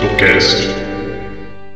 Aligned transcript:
do 0.00 0.16
Cast. 0.16 0.68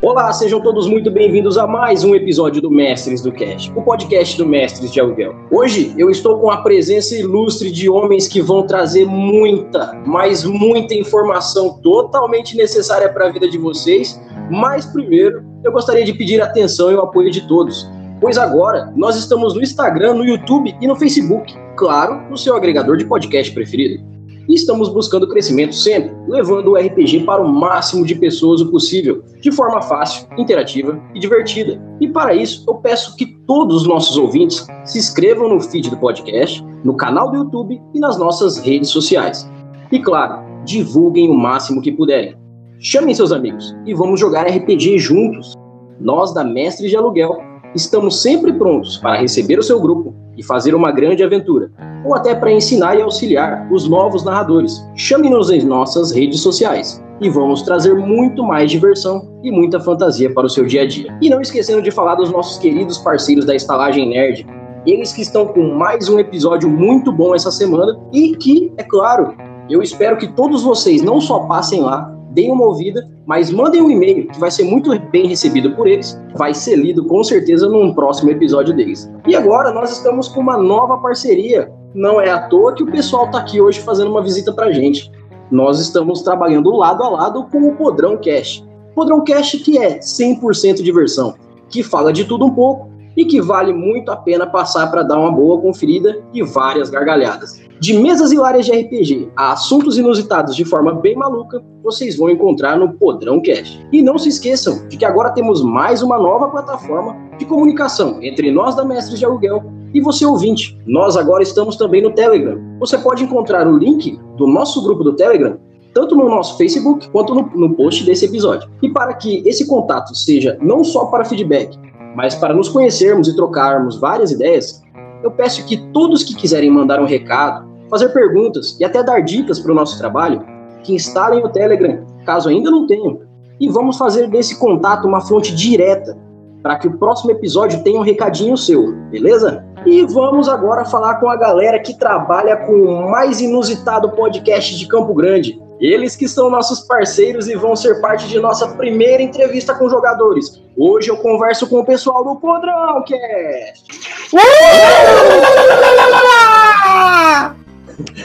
Olá, 0.01 0.33
sejam 0.33 0.61
todos 0.61 0.87
muito 0.87 1.11
bem-vindos 1.11 1.59
a 1.59 1.67
mais 1.67 2.05
um 2.05 2.15
episódio 2.15 2.63
do 2.63 2.71
Mestres 2.71 3.21
do 3.21 3.33
Cast, 3.33 3.73
o 3.75 3.83
podcast 3.83 4.37
do 4.39 4.47
Mestres 4.47 4.93
de 4.93 5.01
Aluguel. 5.01 5.35
Hoje 5.51 5.93
eu 5.99 6.09
estou 6.09 6.39
com 6.39 6.49
a 6.49 6.63
presença 6.63 7.17
ilustre 7.17 7.73
de 7.73 7.89
homens 7.91 8.29
que 8.29 8.41
vão 8.41 8.65
trazer 8.65 9.07
muita, 9.07 9.93
mas 10.07 10.45
muita 10.45 10.95
informação 10.95 11.81
totalmente 11.83 12.57
necessária 12.57 13.13
para 13.13 13.27
a 13.27 13.33
vida 13.33 13.49
de 13.49 13.59
vocês. 13.59 14.21
Mas 14.49 14.87
primeiro, 14.87 15.45
eu 15.65 15.73
gostaria 15.73 16.05
de 16.05 16.13
pedir 16.13 16.41
atenção 16.41 16.93
e 16.93 16.95
o 16.95 17.01
apoio 17.01 17.31
de 17.31 17.47
todos, 17.49 17.91
pois 18.21 18.39
agora 18.39 18.93
nós 18.95 19.17
estamos 19.17 19.55
no 19.55 19.63
Instagram, 19.63 20.15
no 20.15 20.25
YouTube 20.25 20.77
e 20.81 20.87
no 20.87 20.95
Facebook, 20.95 21.53
claro, 21.77 22.23
no 22.31 22.37
seu 22.37 22.55
agregador 22.55 22.97
de 22.97 23.05
podcast 23.05 23.53
preferido 23.53 24.12
e 24.49 24.55
estamos 24.55 24.89
buscando 24.89 25.29
crescimento 25.29 25.75
sempre, 25.75 26.13
levando 26.29 26.73
o 26.73 26.77
RPG 26.77 27.25
para 27.25 27.43
o 27.43 27.49
máximo 27.49 28.05
de 28.05 28.15
pessoas 28.15 28.61
o 28.61 28.71
possível, 28.71 29.23
de 29.41 29.53
forma 29.53 29.81
fácil, 29.83 30.27
interativa 30.39 31.01
e 31.15 31.21
divertida. 31.21 31.81
E 32.01 32.09
para 32.09 32.35
isso, 32.35 32.65
eu 32.69 32.75
peço 32.77 33.17
que 33.17 33.27
todos 33.47 33.83
os 33.83 33.89
nossos 33.89 34.17
ouvintes 34.17 34.67
se 34.85 34.99
inscrevam 34.99 35.49
no 35.49 35.61
feed 35.61 35.91
do 35.91 35.97
podcast, 35.97 36.65
no 36.85 36.95
canal 36.95 37.31
do 37.31 37.39
YouTube 37.39 37.81
e 37.95 38.01
nas 38.01 38.19
nossas 38.19 38.59
redes 38.59 38.91
sociais. 38.91 39.49
E 39.91 39.99
claro, 39.99 40.43
divulguem 40.65 41.31
o 41.31 41.35
máximo 41.35 41.83
que 41.83 41.93
puderem. 41.93 42.37
Chamem 42.79 43.15
seus 43.15 43.31
amigos 43.31 43.75
e 43.87 43.95
vamos 43.95 44.19
jogar 44.19 44.47
RPG 44.47 44.99
juntos. 44.99 45.55
Nós 46.01 46.35
da 46.35 46.43
Mestre 46.43 46.89
de 46.89 46.97
Aluguel 46.97 47.39
estamos 47.75 48.21
sempre 48.21 48.53
prontos 48.53 48.99
para 48.99 49.21
receber 49.21 49.59
o 49.59 49.63
seu 49.63 49.81
grupo 49.81 50.22
e 50.37 50.43
fazer 50.43 50.75
uma 50.75 50.91
grande 50.91 51.23
aventura, 51.23 51.71
ou 52.05 52.15
até 52.15 52.35
para 52.35 52.53
ensinar 52.53 52.97
e 52.97 53.03
auxiliar 53.03 53.67
os 53.71 53.89
novos 53.89 54.25
narradores. 54.25 54.85
Chame-nos 54.95 55.51
em 55.51 55.65
nossas 55.65 56.13
redes 56.13 56.41
sociais 56.41 57.03
e 57.21 57.29
vamos 57.31 57.63
trazer 57.63 57.95
muito 57.95 58.43
mais 58.43 58.71
diversão 58.71 59.31
e 59.43 59.51
muita 59.51 59.79
fantasia 59.79 60.33
para 60.33 60.47
o 60.47 60.51
seu 60.51 60.65
dia 60.67 60.83
a 60.83 60.87
dia. 60.87 61.17
E 61.21 61.31
não 61.31 61.41
esquecendo 61.41 61.83
de 61.83 61.91
falar 61.91 62.17
dos 62.17 62.31
nossos 62.31 62.59
queridos 62.59 62.99
parceiros 62.99 63.45
da 63.45 63.55
Estalagem 63.55 64.09
Nerd, 64.09 64.47
eles 64.85 65.13
que 65.13 65.23
estão 65.23 65.47
com 65.47 65.75
mais 65.75 66.09
um 66.09 66.19
episódio 66.19 66.69
muito 66.69 67.13
bom 67.13 67.35
essa 67.35 67.53
semana 67.53 67.97
e 68.13 68.35
que, 68.37 68.73
é 68.77 68.83
claro, 68.83 69.35
eu 69.71 69.81
espero 69.81 70.17
que 70.17 70.27
todos 70.27 70.63
vocês 70.63 71.03
não 71.03 71.21
só 71.21 71.41
passem 71.41 71.81
lá, 71.81 72.12
deem 72.33 72.51
uma 72.51 72.65
ouvida, 72.65 73.09
mas 73.27 73.51
mandem 73.51 73.81
um 73.81 73.91
e-mail 73.91 74.27
que 74.29 74.39
vai 74.39 74.51
ser 74.51 74.65
muito 74.65 74.99
bem 75.11 75.27
recebido 75.27 75.75
por 75.77 75.87
eles, 75.87 76.21
vai 76.35 76.53
ser 76.55 76.77
lido 76.77 77.07
com 77.07 77.23
certeza 77.23 77.69
num 77.69 77.95
próximo 77.95 78.31
episódio 78.31 78.75
deles. 78.75 79.11
E 79.27 79.37
agora 79.37 79.73
nós 79.73 79.93
estamos 79.93 80.29
com 80.29 80.41
uma 80.41 80.59
nova 80.59 80.99
parceria. 80.99 81.71
Não 81.95 82.21
é 82.21 82.31
à 82.31 82.49
toa 82.49 82.75
que 82.75 82.83
o 82.83 82.91
pessoal 82.91 83.27
está 83.27 83.39
aqui 83.39 83.61
hoje 83.61 83.81
fazendo 83.81 84.11
uma 84.11 84.23
visita 84.23 84.53
para 84.53 84.73
gente. 84.73 85.11
Nós 85.51 85.79
estamos 85.79 86.23
trabalhando 86.23 86.75
lado 86.75 87.03
a 87.03 87.09
lado 87.09 87.47
com 87.51 87.69
o 87.69 87.77
Podrão 87.77 88.17
Cash. 88.17 88.65
Podrão 88.95 89.23
Cash 89.25 89.53
que 89.65 89.79
é 89.79 89.99
100% 89.99 90.83
diversão, 90.83 91.35
que 91.69 91.83
fala 91.83 92.13
de 92.13 92.25
tudo 92.25 92.47
um 92.47 92.51
pouco 92.51 92.92
e 93.17 93.25
que 93.25 93.41
vale 93.41 93.73
muito 93.73 94.11
a 94.11 94.17
pena 94.17 94.47
passar 94.47 94.91
para 94.91 95.03
dar 95.03 95.19
uma 95.19 95.31
boa 95.31 95.61
conferida 95.61 96.23
e 96.33 96.43
várias 96.43 96.91
gargalhadas. 96.91 97.61
De 97.81 97.95
mesas 97.95 98.31
hilárias 98.31 98.67
de 98.67 98.73
RPG 98.73 99.31
a 99.35 99.53
assuntos 99.53 99.99
inusitados 99.99 100.55
de 100.55 100.65
forma 100.65 100.95
bem 100.95 101.17
maluca, 101.17 101.61
vocês 101.83 102.17
vão 102.17 102.31
encontrar 102.31 102.79
no 102.79 102.93
Podrão 102.93 103.43
Cash. 103.43 103.81
E 103.93 104.01
não 104.01 104.17
se 104.19 104.29
esqueçam 104.29 104.87
de 104.87 104.97
que 104.97 105.05
agora 105.05 105.31
temos 105.31 105.63
mais 105.63 106.01
uma 106.01 106.17
nova 106.17 106.49
plataforma 106.49 107.17
de 107.39 107.45
comunicação 107.45 108.23
entre 108.23 108.53
nós 108.53 108.77
da 108.77 108.85
Mestres 108.85 109.19
de 109.19 109.25
Aluguel 109.25 109.65
e 109.93 110.01
você 110.01 110.25
ouvinte. 110.25 110.79
Nós 110.87 111.17
agora 111.17 111.43
estamos 111.43 111.75
também 111.75 112.01
no 112.01 112.13
Telegram. 112.13 112.57
Você 112.79 112.97
pode 112.97 113.25
encontrar 113.25 113.67
o 113.67 113.77
link 113.77 114.17
do 114.37 114.47
nosso 114.47 114.81
grupo 114.83 115.03
do 115.03 115.15
Telegram 115.15 115.59
tanto 115.93 116.15
no 116.15 116.29
nosso 116.29 116.57
Facebook 116.57 117.11
quanto 117.11 117.35
no, 117.35 117.43
no, 117.55 117.75
post 117.75 118.05
desse 118.05 118.25
episódio. 118.25 118.69
E 118.83 118.89
para 118.89 119.15
que 119.15 119.43
esse 119.47 119.67
contato 119.67 120.15
seja 120.15 120.57
não 120.61 120.83
só 120.83 121.07
para 121.07 121.25
feedback, 121.25 121.79
mas 122.15 122.35
para 122.35 122.55
nos 122.55 122.69
conhecermos 122.69 123.29
e 123.29 123.37
trocarmos 123.37 123.99
várias 123.99 124.31
ideias, 124.31 124.83
eu 125.23 125.31
peço 125.31 125.65
que 125.67 125.77
todos 125.93 126.25
que 126.25 126.35
quiserem 126.35 126.71
mandar 126.71 127.01
um 127.01 127.07
recado, 127.07 127.71
fazer 127.89 128.09
perguntas 128.09 128.77
e 128.81 128.85
até 128.85 129.03
dar 129.03 129.21
dicas 129.21 129.59
para 129.59 129.73
o 129.73 129.75
nosso 129.75 129.99
trabalho, 129.99 130.45
que 130.83 130.95
instalem 130.95 131.45
o 131.45 131.49
Telegram, 131.49 132.05
caso 132.27 132.49
ainda 132.49 132.71
não 132.71 132.87
tenham, 132.87 133.21
e 133.61 133.69
vamos 133.69 133.97
fazer 133.97 134.29
desse 134.29 134.59
contato 134.59 135.07
uma 135.07 135.21
fonte 135.21 135.55
direta 135.55 136.17
para 136.63 136.77
que 136.77 136.89
o 136.89 136.99
próximo 136.99 137.31
episódio 137.31 137.83
tenha 137.83 137.99
um 137.99 138.05
recadinho 138.05 138.57
seu, 138.57 138.93
beleza? 139.11 139.65
E 139.85 140.05
vamos 140.05 140.49
agora 140.49 140.85
falar 140.85 141.17
com 141.17 141.29
a 141.29 141.37
galera 141.37 141.79
que 141.81 141.99
trabalha 141.99 142.57
com 142.57 142.73
o 142.73 143.11
mais 143.11 143.41
inusitado 143.41 144.11
podcast 144.11 144.79
de 144.79 144.87
Campo 144.87 145.13
Grande, 145.13 145.61
eles 145.81 146.15
que 146.17 146.29
são 146.29 146.51
nossos 146.51 146.81
parceiros 146.81 147.49
e 147.49 147.55
vão 147.55 147.75
ser 147.75 148.01
parte 148.01 148.29
de 148.29 148.39
nossa 148.39 148.69
primeira 148.69 149.23
entrevista 149.23 149.75
com 149.75 149.89
jogadores. 149.89 150.63
Hoje 150.77 151.11
eu 151.11 151.17
converso 151.17 151.69
com 151.69 151.81
o 151.81 151.85
pessoal 151.85 152.25
do 152.25 152.37
Podrão 152.37 153.03
Cast. 153.05 153.85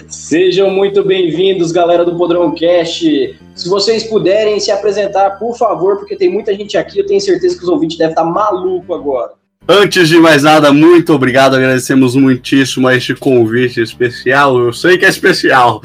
Sejam 0.07 0.69
muito 0.69 1.03
bem-vindos, 1.03 1.71
galera 1.71 2.05
do 2.05 2.17
Podrão 2.17 2.53
Cast. 2.53 3.39
Se 3.55 3.69
vocês 3.69 4.03
puderem 4.03 4.59
se 4.59 4.71
apresentar, 4.71 5.39
por 5.39 5.57
favor, 5.57 5.97
porque 5.97 6.15
tem 6.15 6.29
muita 6.29 6.53
gente 6.53 6.77
aqui, 6.77 6.99
eu 6.99 7.05
tenho 7.05 7.19
certeza 7.19 7.57
que 7.57 7.63
os 7.63 7.69
ouvintes 7.69 7.97
devem 7.97 8.11
estar 8.11 8.23
maluco 8.23 8.93
agora. 8.93 9.33
Antes 9.69 10.07
de 10.07 10.17
mais 10.17 10.43
nada, 10.43 10.71
muito 10.71 11.13
obrigado, 11.13 11.55
agradecemos 11.55 12.15
muitíssimo 12.15 12.87
a 12.87 12.95
este 12.95 13.13
convite 13.13 13.81
especial. 13.81 14.57
Eu 14.57 14.71
sei 14.71 14.97
que 14.97 15.03
é 15.03 15.09
especial. 15.09 15.81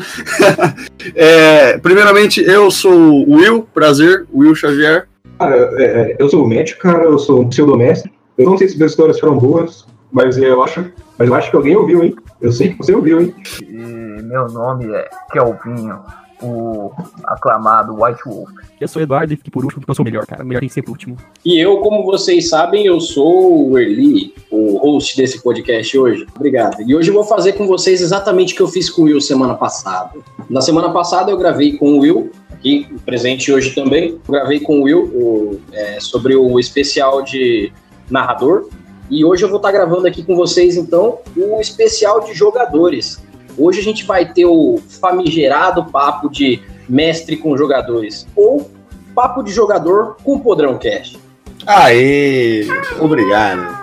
é, 1.16 1.78
primeiramente, 1.78 2.41
eu 2.41 2.71
sou 2.71 2.92
o 2.92 3.34
Will, 3.34 3.66
prazer, 3.75 4.25
Will 4.32 4.54
Xavier. 4.54 5.09
Cara, 5.37 5.56
é, 5.78 5.84
é, 5.84 6.16
eu 6.16 6.28
sou 6.28 6.44
o 6.44 6.48
médico, 6.48 6.81
cara, 6.81 7.03
eu 7.03 7.19
sou 7.19 7.41
um 7.41 7.48
pseudomestre. 7.48 8.12
Eu 8.38 8.47
não 8.47 8.56
sei 8.56 8.69
se 8.69 8.81
as 8.81 8.92
histórias 8.92 9.19
foram 9.19 9.37
boas, 9.37 9.84
mas 10.12 10.38
eu 10.38 10.62
acho, 10.62 10.84
mas 11.19 11.28
eu 11.28 11.34
acho 11.34 11.50
que 11.50 11.56
alguém 11.56 11.75
ouviu, 11.75 12.04
hein? 12.04 12.15
Eu 12.41 12.53
sei 12.53 12.69
que 12.69 12.78
você 12.78 12.94
ouviu, 12.94 13.21
hein? 13.21 13.34
E 13.62 14.22
meu 14.22 14.47
nome 14.47 14.92
é 14.94 15.09
Kelvinho 15.32 15.98
o 16.42 16.91
aclamado 17.25 17.94
White 17.94 18.22
Wolf. 18.26 18.50
Eu 18.80 18.88
sou 18.88 19.00
o 19.00 19.03
Eduardo 19.03 19.32
e 19.32 19.36
fiquei 19.36 19.50
por 19.50 19.64
último 19.64 19.80
porque 19.80 19.91
eu 19.91 19.94
sou 19.94 20.03
o 20.03 20.06
melhor, 20.06 20.26
cara. 20.26 20.42
O 20.42 20.47
melhor 20.47 20.60
tem 20.60 20.69
que 20.69 20.75
ser 20.75 20.82
por 20.82 20.92
último. 20.92 21.16
E 21.44 21.58
eu, 21.58 21.78
como 21.78 22.04
vocês 22.04 22.48
sabem, 22.48 22.84
eu 22.86 23.00
sou 23.00 23.70
o 23.70 23.78
Erli, 23.78 24.34
o 24.50 24.76
host 24.78 25.16
desse 25.16 25.42
podcast 25.42 25.97
hoje. 25.97 26.26
Obrigado. 26.34 26.82
E 26.82 26.94
hoje 26.94 27.10
eu 27.10 27.14
vou 27.14 27.25
fazer 27.25 27.53
com 27.53 27.66
vocês 27.66 28.00
exatamente 28.00 28.54
o 28.54 28.56
que 28.56 28.62
eu 28.62 28.69
fiz 28.69 28.91
com 28.91 29.03
o 29.03 29.04
Will 29.04 29.20
semana 29.20 29.54
passada. 29.54 30.19
Na 30.50 30.60
semana 30.60 30.91
passada 30.91 31.30
eu 31.30 31.36
gravei 31.36 31.76
com 31.76 31.94
o 31.94 32.00
Will, 32.00 32.32
aqui 32.50 32.88
presente 33.04 33.53
hoje 33.53 33.74
também. 33.74 34.20
Eu 34.26 34.32
gravei 34.32 34.60
com 34.60 34.80
o 34.80 34.82
Will 34.82 35.04
o, 35.04 35.60
é, 35.72 36.00
sobre 36.00 36.34
o 36.34 36.59
especial 36.59 37.22
de 37.22 37.72
narrador. 38.10 38.69
E 39.10 39.24
hoje 39.24 39.44
eu 39.44 39.48
vou 39.48 39.59
estar 39.59 39.70
gravando 39.70 40.06
aqui 40.06 40.22
com 40.22 40.34
vocês, 40.34 40.76
então, 40.76 41.19
o 41.36 41.60
especial 41.60 42.20
de 42.20 42.32
jogadores. 42.32 43.22
Hoje 43.57 43.81
a 43.81 43.83
gente 43.83 44.05
vai 44.05 44.33
ter 44.33 44.47
o 44.47 44.79
famigerado 44.89 45.85
papo 45.87 46.29
de 46.31 46.61
mestre 46.89 47.37
com 47.37 47.57
jogadores 47.57 48.27
ou 48.35 48.71
papo 49.15 49.43
de 49.43 49.53
jogador 49.53 50.17
com 50.25 50.39
podrão 50.39 50.79
cash. 50.79 51.19
Aê! 51.67 52.67
Obrigado. 53.01 53.83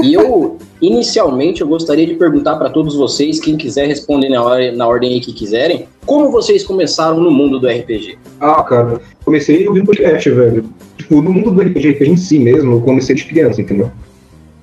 E 0.00 0.14
eu, 0.14 0.58
inicialmente, 0.80 1.60
eu 1.60 1.66
gostaria 1.66 2.06
de 2.06 2.14
perguntar 2.14 2.56
para 2.56 2.70
todos 2.70 2.94
vocês, 2.94 3.40
quem 3.40 3.56
quiser 3.56 3.88
responder 3.88 4.28
na, 4.28 4.42
hora, 4.42 4.70
na 4.70 4.86
ordem 4.86 5.14
aí 5.14 5.20
que 5.20 5.32
quiserem, 5.32 5.88
como 6.06 6.30
vocês 6.30 6.62
começaram 6.62 7.18
no 7.18 7.32
mundo 7.32 7.58
do 7.58 7.66
RPG? 7.66 8.16
Ah, 8.40 8.62
cara, 8.62 9.00
comecei 9.24 9.66
ouvindo 9.66 9.86
podcast, 9.86 10.30
velho. 10.30 10.64
Tipo, 10.96 11.20
no 11.20 11.32
mundo 11.32 11.50
do 11.50 11.60
RPG, 11.62 11.90
RPG 11.90 12.10
em 12.10 12.16
si 12.16 12.38
mesmo, 12.38 12.74
eu 12.74 12.80
comecei 12.80 13.16
de 13.16 13.24
criança, 13.24 13.60
entendeu? 13.60 13.90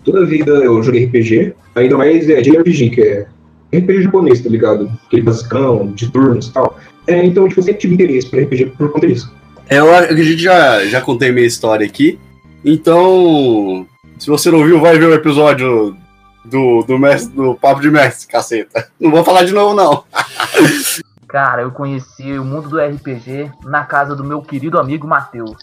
Toda 0.06 0.22
a 0.22 0.26
vida 0.26 0.52
eu 0.52 0.82
joguei 0.84 1.06
RPG, 1.06 1.54
ainda 1.74 1.98
mais 1.98 2.30
é, 2.30 2.42
JRPG, 2.42 2.90
que 2.92 3.02
é 3.02 3.28
RPG 3.74 4.04
japonês, 4.04 4.40
tá 4.40 4.50
ligado? 4.50 4.92
Aquele 5.08 5.24
basicão, 5.24 5.92
de 5.92 6.12
turnos 6.12 6.48
e 6.48 6.54
tal. 6.54 6.80
É, 7.08 7.26
então, 7.26 7.48
tipo, 7.48 7.60
eu 7.60 7.64
sempre 7.64 7.82
tive 7.82 7.96
interesse 7.96 8.30
por 8.30 8.40
RPG 8.40 8.66
por 8.78 8.92
conta 8.92 9.08
disso. 9.08 9.34
É, 9.68 9.80
eu 9.80 9.94
acredito 9.94 10.38
que 10.38 10.44
já, 10.44 10.86
já 10.86 11.02
contei 11.02 11.32
minha 11.32 11.46
história 11.46 11.86
aqui. 11.86 12.20
Então, 12.64 13.86
se 14.18 14.28
você 14.28 14.50
não 14.50 14.64
viu, 14.64 14.80
vai 14.80 14.98
ver 14.98 15.08
o 15.08 15.14
episódio 15.14 15.96
do, 16.44 16.84
do, 16.84 16.98
mestre, 16.98 17.36
do 17.36 17.56
Papo 17.56 17.82
de 17.82 17.90
Mestre, 17.90 18.28
caceta. 18.28 18.88
Não 19.00 19.12
vou 19.12 19.24
falar 19.24 19.44
de 19.44 19.54
novo, 19.54 19.76
não. 19.76 20.04
Cara, 21.28 21.64
eu 21.64 21.72
conheci 21.72 22.38
o 22.38 22.46
mundo 22.46 22.70
do 22.70 22.80
RPG 22.80 23.52
na 23.66 23.84
casa 23.84 24.16
do 24.16 24.24
meu 24.24 24.42
querido 24.42 24.80
amigo 24.80 25.08
Matheus. 25.08 25.58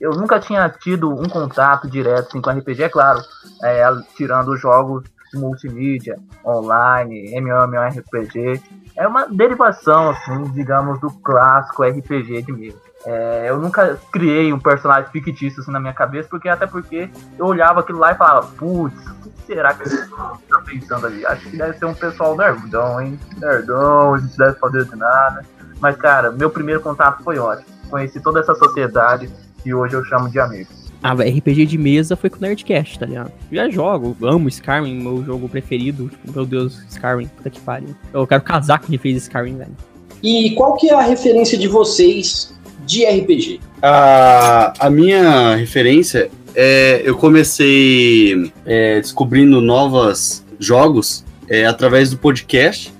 Eu 0.00 0.12
nunca 0.12 0.40
tinha 0.40 0.68
tido 0.68 1.10
um 1.10 1.28
contato 1.28 1.88
direto 1.88 2.28
assim, 2.28 2.40
com 2.40 2.50
RPG, 2.50 2.82
é 2.82 2.88
claro, 2.88 3.20
é, 3.62 3.84
tirando 4.16 4.56
jogos 4.56 5.04
multimídia, 5.34 6.18
online, 6.44 7.34
MMORPG. 7.34 8.62
É 8.96 9.06
uma 9.06 9.26
derivação, 9.26 10.10
assim, 10.10 10.44
digamos, 10.52 11.00
do 11.00 11.10
clássico 11.10 11.82
RPG 11.82 12.42
de 12.42 12.52
mesa. 12.52 12.78
É, 13.06 13.50
eu 13.50 13.58
nunca 13.58 13.98
criei 14.10 14.52
um 14.52 14.58
personagem 14.58 15.10
fictício 15.10 15.60
assim 15.60 15.70
na 15.70 15.80
minha 15.80 15.92
cabeça, 15.92 16.28
porque 16.28 16.48
até 16.48 16.66
porque 16.66 17.10
eu 17.38 17.46
olhava 17.46 17.80
aquilo 17.80 17.98
lá 17.98 18.12
e 18.12 18.16
falava, 18.16 18.46
putz, 18.56 18.98
o 19.26 19.30
que 19.30 19.42
será 19.46 19.74
que 19.74 19.82
esse 19.82 20.08
tá 20.08 20.62
pensando 20.64 21.06
ali? 21.06 21.26
Acho 21.26 21.50
que 21.50 21.56
deve 21.56 21.76
ser 21.76 21.84
um 21.84 21.94
pessoal 21.94 22.36
nerdão, 22.36 23.00
hein? 23.00 23.18
Nerdão, 23.36 24.14
a 24.14 24.18
gente 24.18 24.38
deve 24.38 24.58
fazer 24.58 24.84
de 24.84 24.96
nada. 24.96 25.44
Mas, 25.80 25.96
cara, 25.96 26.30
meu 26.30 26.48
primeiro 26.48 26.80
contato 26.80 27.22
foi 27.22 27.38
ótimo. 27.38 27.66
Conheci 27.90 28.20
toda 28.20 28.40
essa 28.40 28.54
sociedade 28.54 29.30
que 29.64 29.72
hoje 29.72 29.94
eu 29.94 30.04
chamo 30.04 30.28
de 30.28 30.38
amigos. 30.38 30.84
Ah, 31.02 31.12
RPG 31.12 31.66
de 31.66 31.76
mesa 31.76 32.16
foi 32.16 32.30
com 32.30 32.36
o 32.36 32.40
Nerdcast, 32.40 32.98
tá 32.98 33.06
ligado? 33.06 33.32
Já 33.50 33.68
jogo, 33.68 34.16
amo 34.22 34.48
Skyrim, 34.48 35.02
meu 35.02 35.24
jogo 35.24 35.48
preferido. 35.48 36.08
Tipo, 36.08 36.32
meu 36.32 36.46
Deus, 36.46 36.82
Skyrim, 36.88 37.26
puta 37.26 37.50
que 37.50 37.60
pariu. 37.60 37.94
Eu 38.12 38.26
quero 38.26 38.42
casar 38.42 38.78
com 38.78 38.86
quem 38.86 38.98
fez 38.98 39.22
Skyrim, 39.24 39.56
velho. 39.56 39.76
E 40.22 40.52
qual 40.52 40.76
que 40.76 40.88
é 40.88 40.94
a 40.94 41.02
referência 41.02 41.58
de 41.58 41.68
vocês 41.68 42.54
de 42.86 43.04
RPG? 43.04 43.60
A, 43.82 44.72
a 44.78 44.90
minha 44.90 45.56
referência 45.56 46.30
é. 46.54 47.02
Eu 47.04 47.16
comecei 47.16 48.50
é, 48.64 49.00
descobrindo 49.00 49.60
novos 49.60 50.42
jogos 50.58 51.24
é, 51.48 51.66
através 51.66 52.10
do 52.10 52.16
podcast. 52.16 52.90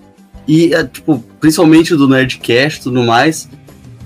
E, 0.46 0.75
é, 0.75 0.84
tipo, 0.84 1.25
principalmente 1.40 1.94
do 1.96 2.06
Nerdcast 2.06 2.81
e 2.81 2.82
tudo 2.82 3.02
mais. 3.02 3.49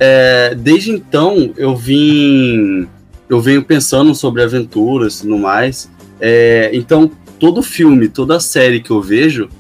É, 0.00 0.55
desde 0.55 0.91
então 0.91 1.53
eu 1.56 1.77
vim. 1.77 2.87
Eu 3.29 3.41
venho 3.41 3.62
pensando 3.62 4.15
sobre 4.15 4.43
aventuras 4.43 5.19
e 5.19 5.23
tudo 5.23 5.39
mais. 5.39 5.91
É, 6.21 6.71
então, 6.73 7.11
todo 7.39 7.62
filme, 7.62 8.09
toda 8.09 8.41
série 8.41 8.81
que 8.81 8.91
eu 8.91 9.03
vejo, 9.03 9.50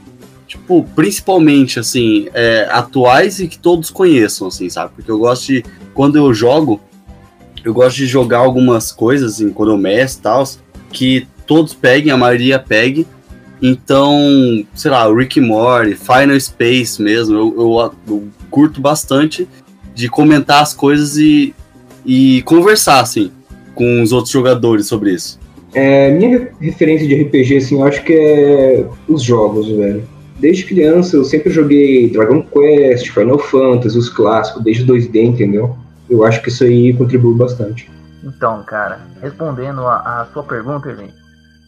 tipo, 0.46 0.84
principalmente, 0.96 1.78
assim, 1.78 2.28
é, 2.32 2.66
atuais 2.70 3.38
e 3.40 3.46
que 3.46 3.58
todos 3.58 3.90
conheçam, 3.90 4.48
assim, 4.48 4.70
sabe? 4.70 4.92
Porque 4.96 5.10
eu 5.10 5.18
gosto 5.18 5.46
de, 5.48 5.64
quando 5.92 6.16
eu 6.16 6.32
jogo, 6.32 6.80
eu 7.62 7.74
gosto 7.74 7.96
de 7.96 8.06
jogar 8.06 8.38
algumas 8.38 8.90
coisas, 8.90 9.34
assim, 9.34 9.50
quando 9.50 9.86
e 9.86 10.22
tal, 10.22 10.48
que 10.90 11.28
todos 11.46 11.74
peguem, 11.74 12.10
a 12.10 12.16
maioria 12.16 12.58
pegue. 12.58 13.06
Então, 13.60 14.64
sei 14.74 14.90
lá, 14.90 15.12
Rick 15.12 15.40
Morty, 15.40 15.94
Final 15.94 16.40
Space 16.40 17.02
mesmo, 17.02 17.36
eu, 17.36 17.54
eu, 17.58 17.94
eu 18.08 18.28
curto 18.50 18.80
bastante 18.80 19.46
de 19.98 20.08
comentar 20.08 20.62
as 20.62 20.72
coisas 20.72 21.16
e, 21.16 21.52
e 22.06 22.40
conversar, 22.42 23.00
assim, 23.00 23.32
com 23.74 24.00
os 24.00 24.12
outros 24.12 24.32
jogadores 24.32 24.86
sobre 24.86 25.12
isso. 25.12 25.40
É, 25.74 26.12
minha 26.12 26.52
referência 26.60 27.06
de 27.08 27.20
RPG, 27.20 27.56
assim, 27.56 27.74
eu 27.74 27.84
acho 27.84 28.04
que 28.04 28.12
é 28.12 28.86
os 29.08 29.24
jogos, 29.24 29.68
velho. 29.68 30.04
Desde 30.38 30.64
criança 30.66 31.16
eu 31.16 31.24
sempre 31.24 31.50
joguei 31.50 32.08
Dragon 32.10 32.40
Quest, 32.42 33.10
Final 33.10 33.40
Fantasy, 33.40 33.98
os 33.98 34.08
clássicos, 34.08 34.62
desde 34.62 34.86
2D, 34.86 35.16
entendeu? 35.16 35.76
Eu 36.08 36.24
acho 36.24 36.40
que 36.42 36.48
isso 36.48 36.62
aí 36.62 36.94
contribui 36.94 37.34
bastante. 37.34 37.90
Então, 38.22 38.62
cara, 38.62 39.00
respondendo 39.20 39.80
a, 39.80 39.96
a 39.96 40.28
sua 40.32 40.44
pergunta, 40.44 40.94
gente, 40.94 41.17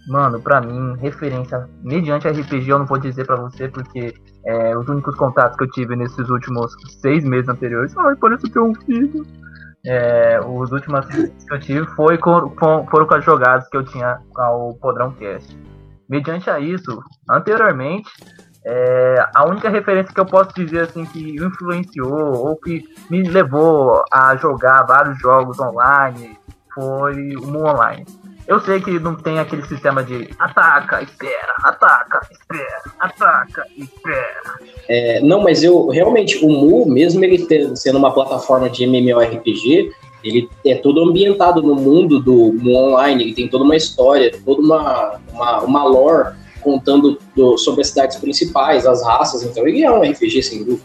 mano, 0.09 0.41
pra 0.41 0.61
mim, 0.61 0.97
referência 0.99 1.69
mediante 1.83 2.29
RPG 2.29 2.69
eu 2.69 2.79
não 2.79 2.87
vou 2.87 2.99
dizer 2.99 3.27
pra 3.27 3.37
você, 3.37 3.69
porque 3.69 4.15
é, 4.47 4.77
os 4.77 4.89
únicos 4.89 5.15
contatos 5.17 5.57
que 5.57 5.65
eu 5.65 5.71
tive 5.71 5.97
nesses 5.97 6.29
últimos 6.29 6.73
seis 7.01 7.25
meses 7.25 7.49
anteriores, 7.49 7.97
ai, 7.99 8.17
parece 8.17 8.51
ter 8.51 8.61
um 8.61 8.75
filho. 8.75 9.27
É, 9.87 10.39
os 10.41 10.71
últimos 10.73 11.07
que 11.07 11.55
eu 11.55 11.59
tive 11.59 11.87
foi 11.95 12.19
com, 12.19 12.51
com, 12.51 12.87
foram 12.89 13.07
com 13.07 13.15
as 13.15 13.25
jogadas 13.25 13.69
que 13.69 13.77
eu 13.77 13.85
tinha 13.85 14.21
ao 14.37 14.75
Podrão 14.75 15.13
Cast. 15.13 15.57
Mediante 16.09 16.51
a 16.51 16.59
isso, 16.59 17.01
anteriormente, 17.31 18.11
é, 18.65 19.27
a 19.35 19.49
única 19.49 19.71
referência 19.71 20.13
que 20.13 20.21
eu 20.21 20.27
posso 20.27 20.53
dizer 20.55 20.81
assim 20.81 21.07
que 21.07 21.37
influenciou 21.37 22.47
ou 22.47 22.57
que 22.57 22.85
me 23.09 23.23
levou 23.23 24.05
a 24.13 24.37
jogar 24.37 24.85
vários 24.87 25.19
jogos 25.19 25.59
online 25.59 26.39
foi 26.75 27.35
o 27.37 27.47
Mu 27.47 27.67
Online. 27.67 28.05
Eu 28.51 28.59
sei 28.59 28.81
que 28.81 28.99
não 28.99 29.15
tem 29.15 29.39
aquele 29.39 29.65
sistema 29.65 30.03
de 30.03 30.29
ataca, 30.37 31.01
espera, 31.01 31.55
ataca, 31.63 32.21
espera, 32.33 32.83
ataca, 32.99 33.65
espera. 33.79 34.59
É, 34.89 35.21
não, 35.21 35.45
mas 35.45 35.63
eu 35.63 35.87
realmente, 35.87 36.45
o 36.45 36.49
Mu, 36.49 36.85
mesmo 36.85 37.25
ele 37.25 37.47
ter, 37.47 37.77
sendo 37.77 37.99
uma 37.99 38.13
plataforma 38.13 38.69
de 38.69 38.83
MMORPG, 38.83 39.93
ele 40.25 40.51
é 40.67 40.75
todo 40.75 41.01
ambientado 41.01 41.63
no 41.63 41.77
mundo 41.77 42.19
do 42.19 42.53
Mu 42.61 42.75
Online, 42.75 43.23
ele 43.23 43.35
tem 43.35 43.47
toda 43.47 43.63
uma 43.63 43.77
história, 43.77 44.33
toda 44.45 44.61
uma, 44.61 45.21
uma, 45.33 45.61
uma 45.61 45.85
lore 45.85 46.35
contando 46.61 47.21
do, 47.37 47.57
sobre 47.57 47.83
as 47.83 47.91
cidades 47.91 48.17
principais, 48.17 48.85
as 48.85 49.07
raças, 49.07 49.45
então 49.45 49.65
ele 49.65 49.85
é 49.85 49.91
um 49.93 50.03
RPG 50.03 50.43
sem 50.43 50.65
dúvida. 50.65 50.83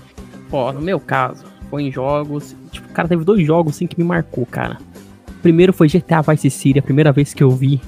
Ó, 0.51 0.71
no 0.71 0.81
meu 0.81 0.99
caso, 0.99 1.43
foi 1.71 1.81
em 1.81 1.91
jogos. 1.91 2.55
Tipo, 2.71 2.89
cara, 2.89 3.07
teve 3.07 3.23
dois 3.23 3.43
jogos 3.43 3.73
assim 3.73 3.87
que 3.87 3.97
me 3.97 4.03
marcou, 4.03 4.45
cara. 4.45 4.77
Primeiro 5.45 5.71
foi 5.71 5.87
GTA 5.87 6.23
Vice 6.23 6.49
City, 6.49 6.79
a 6.79 6.81
primeira 6.81 7.11
vez 7.11 7.31
que 7.31 7.43
eu 7.43 7.51
vi. 7.51 7.79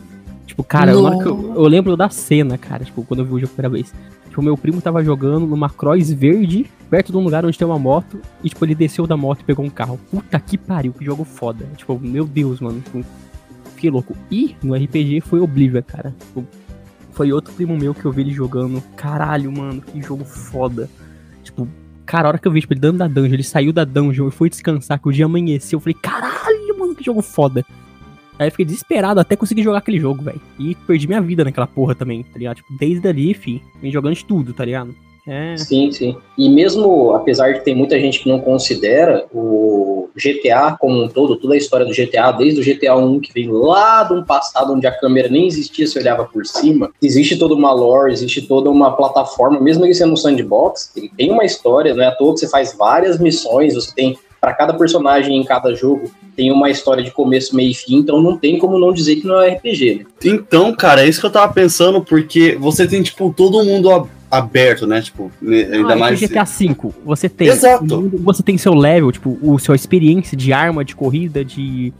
Tipo, 0.46 0.64
cara, 0.64 0.92
eu, 0.92 1.04
eu, 1.08 1.54
eu, 1.56 1.64
lembro 1.64 1.98
da 1.98 2.08
cena, 2.08 2.56
cara, 2.56 2.86
tipo, 2.86 3.04
quando 3.04 3.22
eu 3.22 3.26
vi 3.26 3.34
o 3.34 3.40
jogo 3.40 3.52
a 3.52 3.56
primeira 3.56 3.70
vez. 3.70 3.92
Tipo, 4.30 4.44
meu 4.44 4.56
primo 4.56 4.80
tava 4.80 5.04
jogando 5.04 5.48
numa 5.48 5.68
Cross 5.68 6.12
verde, 6.12 6.68
perto 6.88 7.12
de 7.12 7.18
um 7.18 7.24
lugar 7.24 7.44
onde 7.44 7.58
tem 7.58 7.66
uma 7.66 7.80
moto, 7.80 8.22
e, 8.44 8.50
tipo, 8.50 8.64
ele 8.64 8.76
desceu 8.76 9.08
da 9.08 9.18
moto 9.18 9.42
e 9.42 9.44
pegou 9.44 9.66
um 9.66 9.72
carro. 9.72 10.00
Puta 10.12 10.40
que 10.40 10.56
pariu, 10.56 10.94
que 10.94 11.04
jogo 11.04 11.24
foda. 11.24 11.66
Tipo, 11.76 12.00
meu 12.00 12.26
Deus, 12.26 12.60
mano. 12.60 12.80
Tipo, 12.80 13.04
que 13.76 13.90
louco. 13.90 14.16
E 14.30 14.56
no 14.62 14.76
RPG 14.76 15.22
foi 15.22 15.40
Oblivion, 15.40 15.82
cara. 15.82 16.14
Tipo, 16.28 16.46
foi 17.12 17.32
outro 17.32 17.52
primo 17.56 17.76
meu 17.76 17.96
que 17.96 18.06
eu 18.06 18.12
vi 18.12 18.22
ele 18.22 18.34
jogando. 18.34 18.84
Caralho, 18.96 19.52
mano, 19.52 19.82
que 19.82 20.00
jogo 20.00 20.24
foda. 20.24 20.88
Tipo, 21.44 21.68
cara, 22.06 22.28
a 22.28 22.30
hora 22.30 22.38
que 22.38 22.48
eu 22.48 22.52
vi 22.52 22.62
tipo, 22.62 22.74
ele 22.74 22.82
dando 22.82 23.00
da 23.00 23.08
dungeon, 23.08 23.34
ele 23.34 23.44
saiu 23.44 23.74
da 23.74 23.84
dungeon 23.84 24.28
e 24.28 24.32
foi 24.32 24.48
descansar, 24.48 25.00
que 25.00 25.10
o 25.10 25.12
dia 25.12 25.26
amanheceu. 25.26 25.78
Eu 25.78 25.82
falei, 25.82 25.98
caralho, 26.00 26.37
que 26.98 27.04
jogo 27.04 27.22
foda. 27.22 27.66
Aí 28.40 28.48
eu 28.48 28.52
fiquei 28.52 28.66
desesperado 28.66 29.20
até 29.20 29.36
conseguir 29.36 29.64
jogar 29.64 29.80
aquele 29.80 30.00
jogo, 30.00 30.24
velho. 30.24 30.42
E 30.60 30.76
perdi 30.76 31.08
minha 31.08 31.22
vida 31.22 31.44
naquela 31.44 31.68
porra 31.68 31.96
também, 31.96 32.24
tá 32.24 32.38
ligado? 32.38 32.58
Tipo, 32.58 32.74
desde 32.78 33.08
ali, 33.08 33.34
fi, 33.34 33.62
vem 33.82 33.92
jogando 33.92 34.16
de 34.16 34.26
tudo, 34.26 34.54
tá 34.54 34.64
ligado? 34.64 34.94
É. 35.28 35.58
Sim, 35.58 35.92
sim. 35.92 36.16
E 36.38 36.48
mesmo, 36.48 37.12
apesar 37.14 37.52
de 37.52 37.60
ter 37.60 37.76
muita 37.76 38.00
gente 38.00 38.20
que 38.20 38.30
não 38.30 38.40
considera 38.40 39.26
o 39.34 40.08
GTA 40.16 40.78
como 40.80 41.04
um 41.04 41.10
todo, 41.10 41.36
toda 41.36 41.54
a 41.54 41.58
história 41.58 41.86
do 41.86 41.92
GTA, 41.92 42.32
desde 42.32 42.62
o 42.62 42.64
GTA 42.64 42.96
1, 42.96 43.20
que 43.20 43.34
vem 43.34 43.50
lá 43.52 44.04
de 44.04 44.14
um 44.14 44.24
passado 44.24 44.74
onde 44.74 44.88
a 44.88 44.92
câmera 44.92 45.28
nem 45.28 45.46
existia, 45.46 45.86
se 45.86 46.00
olhava 46.00 46.24
por 46.24 46.46
cima, 46.46 46.92
existe 47.02 47.38
toda 47.38 47.54
uma 47.54 47.74
lore, 47.74 48.14
existe 48.14 48.42
toda 48.44 48.70
uma 48.70 48.96
plataforma, 48.96 49.60
mesmo 49.60 49.86
ele 49.86 49.94
sendo 49.94 50.14
um 50.14 50.18
sandbox, 50.18 50.94
ele 50.96 51.12
tem 51.16 51.30
uma 51.30 51.44
história, 51.44 51.94
não 51.94 52.04
é 52.04 52.08
à 52.08 52.12
toa 52.12 52.34
que 52.34 52.40
você 52.40 52.48
faz 52.48 52.74
várias 52.78 53.20
missões, 53.20 53.74
você 53.74 53.94
tem 53.94 54.18
para 54.40 54.54
cada 54.54 54.74
personagem 54.74 55.38
em 55.38 55.44
cada 55.44 55.74
jogo 55.74 56.12
tem 56.36 56.52
uma 56.52 56.70
história 56.70 57.04
de 57.04 57.10
começo, 57.10 57.56
meio 57.56 57.72
e 57.72 57.74
fim, 57.74 57.96
então 57.96 58.22
não 58.22 58.38
tem 58.38 58.60
como 58.60 58.78
não 58.78 58.94
dizer 58.94 59.16
que 59.16 59.26
não 59.26 59.42
é 59.42 59.56
RPG, 59.56 59.96
né? 59.96 60.06
Então, 60.24 60.74
cara, 60.76 61.02
é 61.02 61.10
isso 61.10 61.20
que 61.20 61.26
eu 61.26 61.32
tava 61.32 61.52
pensando, 61.52 62.00
porque 62.02 62.56
você 62.60 62.88
tem, 62.88 63.02
tipo, 63.02 63.34
todo 63.36 63.64
mundo 63.64 64.08
aberto, 64.30 64.86
né? 64.86 65.02
Tipo, 65.02 65.32
ainda 65.42 65.94
ah, 65.94 65.96
mais. 65.96 66.20
GTA 66.20 66.44
V, 66.44 66.76
você 67.04 67.28
tem. 67.28 67.48
Exato. 67.48 68.10
Você 68.20 68.44
tem 68.44 68.58
seu 68.58 68.74
level, 68.74 69.12
tipo, 69.12 69.38
o 69.42 69.58
sua 69.58 69.76
experiência 69.76 70.38
de 70.38 70.54
arma, 70.54 70.86
de 70.86 70.96
corrida, 70.96 71.44
de 71.44 71.92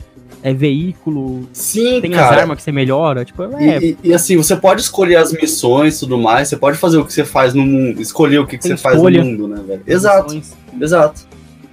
é, 0.44 0.54
veículo. 0.54 1.48
Sim, 1.52 2.00
tem 2.02 2.12
cara. 2.12 2.30
as 2.30 2.42
armas 2.42 2.58
que 2.58 2.64
você 2.64 2.72
melhora. 2.72 3.26
Tipo, 3.26 3.44
é... 3.56 3.80
e, 3.80 3.98
e, 4.04 4.14
assim, 4.14 4.38
você 4.38 4.56
pode 4.56 4.82
escolher 4.82 5.16
as 5.16 5.34
missões 5.34 5.98
e 5.98 6.00
tudo 6.02 6.18
mais, 6.18 6.48
você 6.48 6.58
pode 6.58 6.78
fazer 6.78 6.98
o 6.98 7.06
que 7.06 7.14
você 7.14 7.26
faz 7.26 7.54
no 7.54 7.66
mundo, 7.66 8.02
escolher 8.02 8.40
o 8.40 8.46
que, 8.46 8.58
que 8.58 8.68
você 8.68 8.78
faz 8.78 9.02
no 9.02 9.10
mundo, 9.10 9.48
né, 9.48 9.62
velho? 9.66 9.82
Exato. 9.88 10.34
Missões. 10.34 10.56
Exato. 10.80 11.27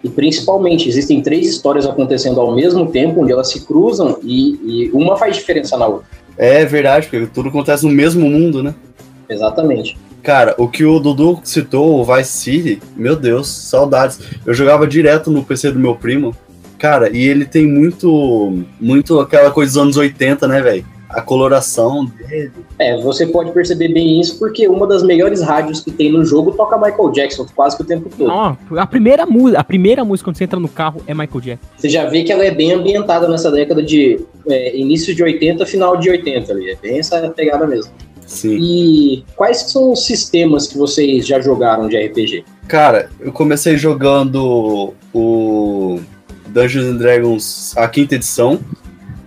E 0.04 0.08
principalmente, 0.11 0.87
existem 0.87 1.23
três 1.23 1.49
histórias 1.49 1.87
acontecendo 1.87 2.38
ao 2.38 2.54
mesmo 2.54 2.87
tempo, 2.90 3.23
onde 3.23 3.32
elas 3.32 3.50
se 3.50 3.66
cruzam 3.66 4.18
e, 4.23 4.61
e 4.62 4.90
uma 4.92 5.16
faz 5.16 5.34
diferença 5.34 5.78
na 5.78 5.87
outra. 5.87 6.06
É 6.37 6.64
verdade, 6.66 7.08
porque 7.08 7.26
tudo 7.26 7.49
acontece 7.49 7.87
no 7.87 7.90
mesmo 7.90 8.28
mundo, 8.28 8.62
né? 8.62 8.75
Exatamente. 9.28 9.96
Cara, 10.23 10.54
o 10.58 10.68
que 10.68 10.84
o 10.84 10.99
Dudu 10.99 11.40
citou, 11.42 12.00
o 12.00 12.04
Vice 12.04 12.30
City, 12.30 12.82
meu 12.94 13.16
Deus, 13.16 13.49
saudades. 13.49 14.20
Eu 14.44 14.52
jogava 14.52 14.87
direto 14.87 15.30
no 15.30 15.42
PC 15.42 15.73
do 15.73 15.78
meu 15.78 15.94
primo. 15.94 16.37
Cara, 16.78 17.08
e 17.08 17.23
ele 17.23 17.46
tem 17.46 17.66
muito, 17.66 18.62
muito 18.78 19.20
aquela 19.20 19.50
coisa 19.50 19.73
dos 19.73 19.82
anos 19.82 19.96
80, 19.96 20.46
né, 20.46 20.61
velho? 20.61 20.84
A 21.14 21.23
coloração 21.23 22.06
dele. 22.06 22.50
É, 22.78 23.00
você 23.00 23.26
pode 23.26 23.52
perceber 23.52 23.88
bem 23.88 24.21
isso 24.21 24.38
porque 24.38 24.66
uma 24.68 24.87
das 24.87 25.02
melhores 25.02 25.40
rádios 25.40 25.80
que 25.80 25.90
tem 25.90 26.12
no 26.12 26.25
jogo 26.25 26.52
toca 26.52 26.76
Michael 26.76 27.11
Jackson 27.12 27.47
quase 27.54 27.76
que 27.76 27.83
o 27.83 27.87
tempo 27.87 28.11
todo. 28.11 28.28
Não, 28.28 28.56
a 28.78 28.87
primeira 28.87 29.25
música, 29.25 29.61
a 29.61 29.64
primeira 29.64 30.04
música 30.04 30.28
quando 30.28 30.37
você 30.37 30.44
entra 30.44 30.59
no 30.59 30.68
carro 30.68 31.00
é 31.06 31.14
Michael 31.14 31.40
Jackson. 31.40 31.68
Você 31.76 31.88
já 31.88 32.06
vê 32.06 32.25
que 32.25 32.33
ela 32.33 32.44
é 32.44 32.50
bem 32.50 32.73
ambientada 32.73 33.28
nessa 33.28 33.50
década 33.50 33.83
de 33.83 34.21
é, 34.49 34.76
início 34.76 35.14
de 35.14 35.23
80, 35.23 35.64
final 35.66 35.97
de 35.97 36.11
80 36.11 36.52
ali. 36.52 36.71
É 36.71 36.76
bem 36.76 36.99
essa 36.99 37.28
pegada 37.30 37.66
mesmo. 37.66 37.92
Sim. 38.26 38.56
E 38.59 39.25
quais 39.37 39.71
são 39.71 39.92
os 39.92 40.04
sistemas 40.04 40.66
que 40.66 40.78
vocês 40.78 41.26
já 41.26 41.40
jogaram 41.40 41.88
de 41.88 41.97
RPG? 41.97 42.44
Cara, 42.66 43.11
eu 43.21 43.33
comecei 43.33 43.76
jogando 43.76 44.94
o 45.12 46.00
Dungeons 46.49 46.87
and 46.87 46.97
Dragons, 46.97 47.76
a 47.76 47.87
quinta 47.88 48.14
edição, 48.14 48.59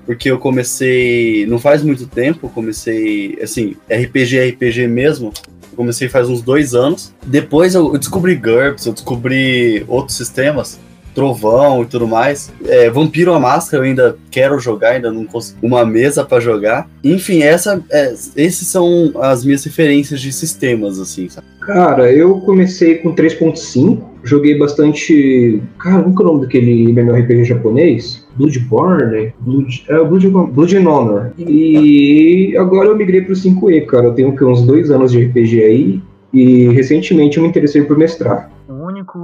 porque 0.07 0.31
eu 0.31 0.39
comecei 0.39 1.45
não 1.47 1.59
faz 1.59 1.83
muito 1.83 2.07
tempo, 2.07 2.47
comecei, 2.47 3.37
assim, 3.41 3.75
RPG, 3.91 4.51
RPG 4.51 4.87
mesmo, 4.87 5.33
comecei 5.75 6.07
faz 6.07 6.29
uns 6.29 6.41
dois 6.41 6.73
anos. 6.73 7.13
Depois 7.25 7.75
eu 7.75 7.95
descobri 7.97 8.33
GURPS, 8.35 8.85
eu 8.85 8.93
descobri 8.93 9.83
outros 9.85 10.15
sistemas, 10.15 10.79
Trovão 11.17 11.81
e 11.81 11.85
tudo 11.87 12.07
mais. 12.07 12.53
É, 12.63 12.91
Vampiro 12.91 13.33
a 13.33 13.39
Máscara 13.39 13.83
eu 13.83 13.89
ainda 13.89 14.15
quero 14.29 14.59
jogar, 14.59 14.91
ainda 14.91 15.11
não 15.11 15.25
consigo 15.25 15.57
uma 15.65 15.83
mesa 15.83 16.23
para 16.23 16.39
jogar. 16.39 16.87
Enfim, 17.03 17.41
essa, 17.41 17.83
é, 17.91 18.13
esses 18.35 18.67
são 18.67 19.11
as 19.19 19.43
minhas 19.43 19.63
referências 19.63 20.21
de 20.21 20.31
sistemas, 20.31 20.99
assim, 20.99 21.27
sabe? 21.27 21.47
Cara, 21.61 22.13
eu 22.13 22.39
comecei 22.41 22.99
com 22.99 23.15
3.5, 23.15 23.99
joguei 24.23 24.59
bastante. 24.59 25.59
Cara, 25.79 26.03
nunca 26.03 26.21
é 26.21 26.25
o 26.27 26.29
nome 26.29 26.41
daquele 26.41 26.91
MMORPG 26.91 27.45
japonês? 27.45 28.23
Bloodborne? 28.35 29.33
Blood, 29.39 29.85
é, 29.89 30.03
Blood, 30.03 30.29
Blood 30.29 30.77
and 30.77 30.87
Honor. 30.87 31.31
E 31.35 32.55
agora 32.59 32.89
eu 32.89 32.95
migrei 32.95 33.23
pro 33.23 33.33
5E, 33.33 33.87
cara. 33.87 34.05
Eu 34.05 34.13
tenho 34.13 34.35
uns 34.47 34.61
dois 34.61 34.91
anos 34.91 35.11
de 35.11 35.25
RPG 35.25 35.63
aí. 35.63 36.01
E 36.31 36.67
recentemente 36.69 37.37
eu 37.37 37.43
me 37.43 37.49
interessei 37.49 37.81
por 37.81 37.97
mestrar. 37.97 38.51
O 38.69 38.73
único 38.85 39.17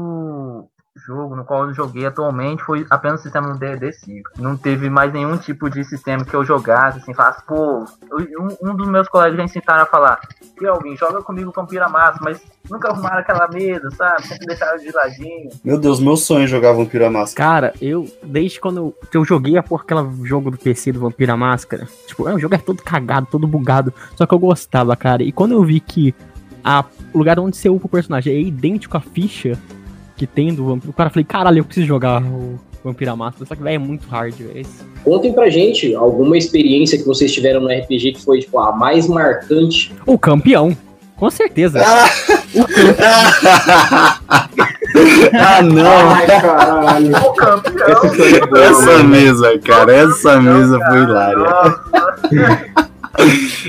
jogo 1.05 1.35
no 1.35 1.43
qual 1.43 1.67
eu 1.67 1.73
joguei 1.73 2.05
atualmente 2.05 2.63
foi 2.63 2.85
apenas 2.89 3.19
o 3.19 3.23
sistema 3.23 3.49
do 3.53 3.59
D&D 3.59 3.91
5. 3.91 4.31
Não 4.37 4.55
teve 4.55 4.89
mais 4.89 5.11
nenhum 5.11 5.37
tipo 5.37 5.69
de 5.69 5.83
sistema 5.83 6.23
que 6.23 6.33
eu 6.33 6.43
jogasse, 6.43 6.99
assim, 6.99 7.13
falasse, 7.13 7.43
pô... 7.45 7.85
Um, 8.39 8.69
um 8.69 8.75
dos 8.75 8.87
meus 8.87 9.07
colegas 9.07 9.37
já 9.37 9.43
incitaram 9.43 9.83
a 9.83 9.85
falar, 9.85 10.19
que 10.57 10.65
alguém 10.65 10.95
joga 10.95 11.21
comigo 11.21 11.51
Vampira 11.53 11.89
Massa, 11.89 12.19
mas 12.21 12.41
nunca 12.69 12.89
arrumaram 12.89 13.19
aquela 13.19 13.47
mesa, 13.47 13.89
sabe? 13.91 14.23
Sempre 14.27 14.47
deixaram 14.47 14.77
de 14.77 14.91
ladinho. 14.91 15.49
Meu 15.63 15.77
Deus, 15.77 15.99
meu 15.99 16.15
sonho 16.15 16.43
é 16.43 16.47
jogar 16.47 16.73
Vampira 16.73 17.09
Máscara. 17.09 17.49
Cara, 17.49 17.73
eu, 17.81 18.07
desde 18.23 18.59
quando 18.59 18.77
eu, 18.77 18.95
eu 19.13 19.25
joguei 19.25 19.57
a 19.57 19.63
porra 19.63 19.83
aquela 19.83 20.09
jogo 20.23 20.51
do 20.51 20.57
PC 20.57 20.91
do 20.91 20.99
Vampira 20.99 21.35
Máscara, 21.35 21.87
tipo, 22.07 22.29
é, 22.29 22.33
o 22.33 22.39
jogo 22.39 22.55
é 22.55 22.59
todo 22.59 22.81
cagado, 22.81 23.27
todo 23.29 23.47
bugado, 23.47 23.93
só 24.15 24.25
que 24.25 24.33
eu 24.33 24.39
gostava, 24.39 24.95
cara. 24.95 25.23
E 25.23 25.31
quando 25.31 25.53
eu 25.53 25.63
vi 25.63 25.79
que 25.79 26.15
a, 26.63 26.85
o 27.13 27.17
lugar 27.17 27.39
onde 27.39 27.57
você 27.57 27.67
upa 27.67 27.87
o 27.87 27.89
personagem 27.89 28.33
é 28.33 28.39
idêntico 28.39 28.95
à 28.95 29.01
ficha 29.01 29.57
que 30.25 30.27
tem 30.27 30.53
do 30.53 30.65
Vampiro, 30.65 30.91
o 30.91 30.93
cara 30.93 31.09
falei, 31.09 31.25
caralho, 31.25 31.59
eu 31.59 31.65
preciso 31.65 31.85
jogar 31.85 32.21
o 32.23 32.57
Vampira 32.83 33.15
Máscara, 33.15 33.45
só 33.45 33.55
que, 33.55 33.61
velho, 33.61 33.75
é 33.75 33.77
muito 33.77 34.07
hard, 34.07 34.33
velho. 34.35 34.65
Contem 35.03 35.33
pra 35.33 35.49
gente 35.49 35.93
alguma 35.95 36.37
experiência 36.37 36.97
que 36.97 37.03
vocês 37.05 37.31
tiveram 37.33 37.59
no 37.61 37.67
RPG 37.67 38.13
que 38.13 38.23
foi, 38.23 38.39
tipo, 38.39 38.57
a 38.59 38.71
mais 38.73 39.07
marcante. 39.07 39.93
O 40.05 40.17
campeão. 40.17 40.75
Com 41.17 41.29
certeza. 41.29 41.79
ah, 45.39 45.61
não. 45.63 46.09
Ai, 46.09 46.25
caralho. 46.27 47.15
O 47.17 47.33
campeão! 47.33 47.87
Essa 47.87 48.23
é 48.37 48.47
boa, 48.47 48.63
Essa 48.63 49.03
mesa, 49.03 49.59
cara, 49.59 49.93
essa 49.93 50.41
mesa 50.41 50.79
foi 50.85 50.97
hilária. 51.03 51.45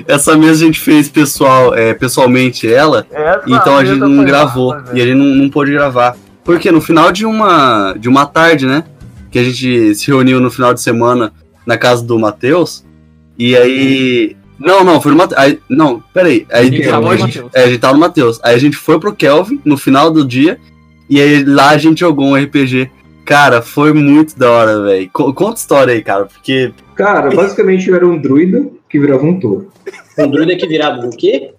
Essa 0.09 0.37
mesa 0.37 0.65
a 0.65 0.67
gente 0.67 0.81
fez 0.81 1.09
pessoal, 1.09 1.75
é, 1.75 1.93
pessoalmente 1.93 2.73
ela, 2.73 3.07
essa 3.11 3.43
então 3.47 3.77
a 3.77 3.85
gente 3.85 4.01
não 4.01 4.25
gravou. 4.25 4.71
massa, 4.75 4.91
E 4.93 4.95
velho. 4.95 5.11
ele 5.11 5.15
não, 5.15 5.27
não 5.27 5.51
pôde 5.51 5.71
gravar. 5.73 6.17
Porque 6.45 6.71
no 6.71 6.81
final 6.81 7.11
de 7.11 7.25
uma, 7.25 7.95
de 7.99 8.09
uma 8.09 8.27
tarde, 8.27 8.67
né? 8.67 8.85
Que 9.31 9.39
a 9.39 9.45
gente 9.45 9.95
se 9.95 10.07
reuniu 10.09 10.41
no 10.41 10.51
final 10.51 10.73
de 10.75 10.81
semana 10.81 11.33
na 11.67 11.77
casa 11.79 12.05
do 12.05 12.19
Matheus. 12.19 12.85
E 13.39 13.57
aí. 13.57 14.37
Não, 14.59 14.85
não, 14.85 15.01
foi 15.01 15.13
no 15.13 15.19
Matheus. 15.19 15.57
Não, 15.69 16.03
peraí. 16.13 16.47
Aí, 16.53 16.67
gente 16.71 16.89
a, 16.89 16.91
tava 16.93 17.11
no 17.11 17.17
gente, 17.17 17.43
Matheus. 17.43 17.51
é, 17.55 17.65
a 17.65 17.67
gente 17.69 17.79
tava 17.81 17.95
no 17.95 18.01
Matheus. 18.01 18.41
Aí 18.43 18.55
a 18.55 18.59
gente 18.59 18.77
foi 18.77 19.01
pro 19.01 19.15
Kelvin 19.15 19.61
no 19.65 19.77
final 19.77 20.11
do 20.11 20.25
dia. 20.25 20.59
E 21.11 21.21
aí 21.21 21.45
lá 21.45 21.71
a 21.71 21.79
gente 21.79 22.01
jogou 22.01 22.27
um 22.27 22.37
RPG. 22.37 22.91
Cara, 23.25 23.63
foi 23.63 23.93
muito 23.93 24.39
da 24.39 24.51
hora, 24.51 24.83
velho. 24.83 25.09
Co- 25.13 25.33
Conta 25.33 25.59
história 25.59 25.95
aí, 25.95 26.03
cara, 26.03 26.27
porque. 26.27 26.73
Cara, 26.95 27.31
basicamente 27.35 27.89
eu 27.89 27.97
era 27.97 28.07
um 28.07 28.21
druida 28.21 28.67
que 28.89 28.99
virava 29.01 29.25
um 29.25 29.41
touro. 29.41 29.73
Um 30.19 30.31
druida 30.31 30.55
que 30.57 30.67
virava 30.69 31.05
o 31.07 31.11
quê? 31.11 31.51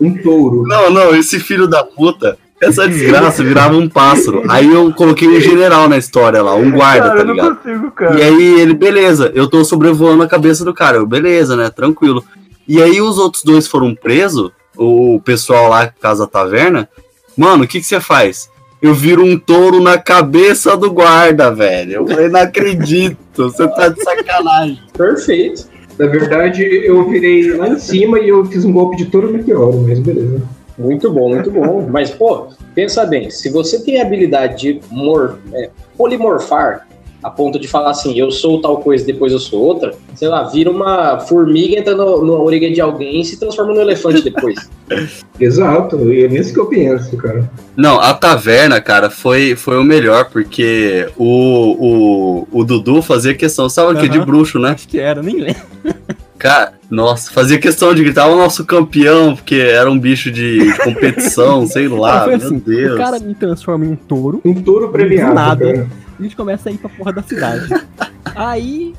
Um 0.00 0.14
touro. 0.14 0.64
Não, 0.66 0.90
não, 0.90 1.14
esse 1.14 1.38
filho 1.38 1.68
da 1.68 1.84
puta. 1.84 2.36
Essa 2.62 2.88
desgraça 2.88 3.42
virava 3.42 3.76
um 3.76 3.88
pássaro. 3.88 4.44
Aí 4.48 4.72
eu 4.72 4.92
coloquei 4.92 5.26
um 5.28 5.40
general 5.40 5.88
na 5.88 5.98
história 5.98 6.40
lá, 6.40 6.54
um 6.54 6.70
guarda, 6.70 7.08
Cara, 7.08 7.14
tá 7.14 7.20
eu 7.20 7.24
não 7.26 7.34
ligado? 7.34 7.56
consigo, 7.56 7.90
cara. 7.90 8.18
E 8.18 8.22
aí 8.22 8.60
ele, 8.60 8.72
beleza, 8.72 9.32
eu 9.34 9.48
tô 9.48 9.64
sobrevoando 9.64 10.22
a 10.22 10.28
cabeça 10.28 10.64
do 10.64 10.72
cara. 10.72 10.98
Eu, 10.98 11.06
beleza, 11.06 11.56
né? 11.56 11.68
Tranquilo. 11.70 12.24
E 12.68 12.80
aí 12.80 13.00
os 13.00 13.18
outros 13.18 13.42
dois 13.42 13.66
foram 13.66 13.94
presos, 13.96 14.52
o 14.76 15.20
pessoal 15.24 15.68
lá, 15.68 15.88
Casa 16.00 16.26
Taverna. 16.26 16.88
Mano, 17.36 17.64
o 17.64 17.66
que 17.66 17.80
que 17.80 17.86
você 17.86 18.00
faz? 18.00 18.48
Eu 18.80 18.94
viro 18.94 19.24
um 19.24 19.36
touro 19.38 19.80
na 19.80 19.98
cabeça 19.98 20.76
do 20.76 20.90
guarda, 20.90 21.52
velho. 21.52 21.92
Eu 21.94 22.06
falei, 22.06 22.28
não 22.28 22.40
acredito, 22.40 23.16
você 23.34 23.66
tá 23.68 23.88
de 23.88 24.02
sacanagem. 24.02 24.78
Perfeito. 24.96 25.66
Na 25.98 26.06
verdade, 26.06 26.62
eu 26.62 27.08
virei 27.08 27.56
lá 27.56 27.68
em 27.68 27.78
cima 27.78 28.18
e 28.18 28.28
eu 28.28 28.44
fiz 28.44 28.64
um 28.64 28.72
golpe 28.72 28.96
de 28.96 29.06
touro 29.06 29.32
meteoro, 29.32 29.84
mas 29.86 29.98
beleza. 30.00 30.42
Muito 30.78 31.10
bom, 31.10 31.28
muito 31.28 31.50
bom. 31.50 31.86
Mas, 31.88 32.10
pô, 32.10 32.48
pensa 32.74 33.04
bem, 33.04 33.30
se 33.30 33.50
você 33.50 33.82
tem 33.82 34.00
a 34.00 34.06
habilidade 34.06 34.56
de 34.56 34.80
mor 34.90 35.38
é, 35.52 35.70
polimorfar 35.96 36.86
a 37.22 37.30
ponto 37.30 37.58
de 37.58 37.68
falar 37.68 37.90
assim, 37.90 38.18
eu 38.18 38.32
sou 38.32 38.60
tal 38.60 38.78
coisa, 38.78 39.06
depois 39.06 39.32
eu 39.32 39.38
sou 39.38 39.60
outra, 39.60 39.94
sei 40.16 40.26
lá, 40.26 40.42
vira 40.42 40.70
uma 40.70 41.20
formiga, 41.20 41.78
entra 41.78 41.94
no, 41.94 42.24
na 42.24 42.32
orelha 42.32 42.72
de 42.72 42.80
alguém 42.80 43.20
e 43.20 43.24
se 43.24 43.38
transforma 43.38 43.72
num 43.72 43.80
elefante 43.80 44.22
depois. 44.22 44.68
Exato, 45.38 46.12
e 46.12 46.24
é 46.24 46.28
nisso 46.28 46.52
que 46.52 46.58
eu 46.58 46.66
penso, 46.66 47.16
cara. 47.16 47.48
Não, 47.76 48.00
a 48.00 48.12
taverna, 48.12 48.80
cara, 48.80 49.08
foi, 49.08 49.54
foi 49.54 49.78
o 49.78 49.84
melhor, 49.84 50.30
porque 50.30 51.08
o, 51.16 52.46
o, 52.50 52.60
o 52.60 52.64
Dudu 52.64 53.00
fazia 53.00 53.34
questão, 53.34 53.68
sabe 53.68 53.96
o 53.96 54.00
que? 54.00 54.08
De 54.08 54.18
bruxo, 54.20 54.58
né? 54.58 54.70
Acho 54.70 54.88
que 54.88 54.98
era, 54.98 55.22
nem 55.22 55.36
lembro. 55.36 55.62
Cara, 56.42 56.72
nossa, 56.90 57.30
fazia 57.30 57.56
questão 57.56 57.94
de 57.94 58.02
gritar 58.02 58.26
o 58.26 58.34
nosso 58.36 58.64
campeão, 58.64 59.36
porque 59.36 59.54
era 59.54 59.88
um 59.88 59.96
bicho 59.96 60.28
de, 60.28 60.58
de 60.72 60.78
competição, 60.78 61.64
sei 61.70 61.86
lá, 61.86 62.26
meu 62.26 62.34
assim, 62.36 62.58
Deus. 62.58 62.94
o 62.94 62.96
cara 62.96 63.20
me 63.20 63.32
transforma 63.32 63.84
em 63.84 63.90
um 63.92 63.94
touro, 63.94 64.40
Um 64.44 64.52
touro 64.60 64.88
premiado, 64.88 65.28
Do 65.30 65.34
nada. 65.36 65.72
cara. 65.72 65.88
a 66.18 66.22
gente 66.24 66.34
começa 66.34 66.68
a 66.68 66.72
ir 66.72 66.78
pra 66.78 66.88
porra 66.90 67.12
da 67.12 67.22
cidade. 67.22 67.68
Aí, 68.34 68.92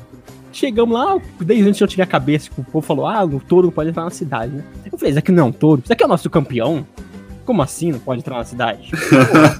chegamos 0.52 0.94
lá, 0.98 1.18
desde 1.38 1.68
antes 1.68 1.78
eu 1.82 1.86
tirei 1.86 2.04
a 2.04 2.06
cabeça, 2.06 2.46
tipo, 2.46 2.62
o 2.62 2.64
povo 2.64 2.86
falou, 2.86 3.06
ah, 3.06 3.22
o 3.22 3.38
touro 3.38 3.66
não 3.66 3.72
pode 3.74 3.90
entrar 3.90 4.04
na 4.04 4.10
cidade, 4.10 4.50
né? 4.54 4.64
Eu 4.90 4.96
falei, 4.96 5.10
isso 5.10 5.18
aqui 5.18 5.30
não 5.30 5.44
é 5.44 5.46
um 5.48 5.52
touro, 5.52 5.82
isso 5.84 5.92
aqui 5.92 6.02
é 6.02 6.06
o 6.06 6.08
nosso 6.08 6.30
campeão? 6.30 6.86
Como 7.44 7.60
assim 7.60 7.92
não 7.92 7.98
pode 7.98 8.20
entrar 8.20 8.38
na 8.38 8.44
cidade? 8.44 8.90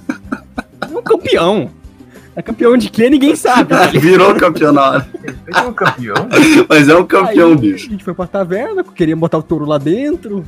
Pô, 0.89 0.95
é 0.95 0.99
um 0.99 1.03
campeão. 1.03 1.69
É 2.37 2.43
campeão 2.43 2.77
de 2.77 2.91
quê? 2.91 3.09
Ninguém 3.09 3.37
sabe. 3.37 3.73
Virou 3.99 4.35
campeão 4.35 4.73
na 4.73 4.91
hora. 4.91 5.09
Ele 5.23 5.37
é 5.57 5.61
um 5.61 5.73
campeão? 5.73 6.15
Mas 6.69 6.89
é 6.89 6.97
um 6.97 7.05
campeão, 7.05 7.51
Aí, 7.51 7.57
bicho. 7.57 7.87
A 7.89 7.91
gente 7.93 8.05
foi 8.05 8.15
pra 8.15 8.27
taverna, 8.27 8.83
queria 8.83 9.15
botar 9.15 9.39
o 9.39 9.43
touro 9.43 9.65
lá 9.65 9.79
dentro, 9.79 10.45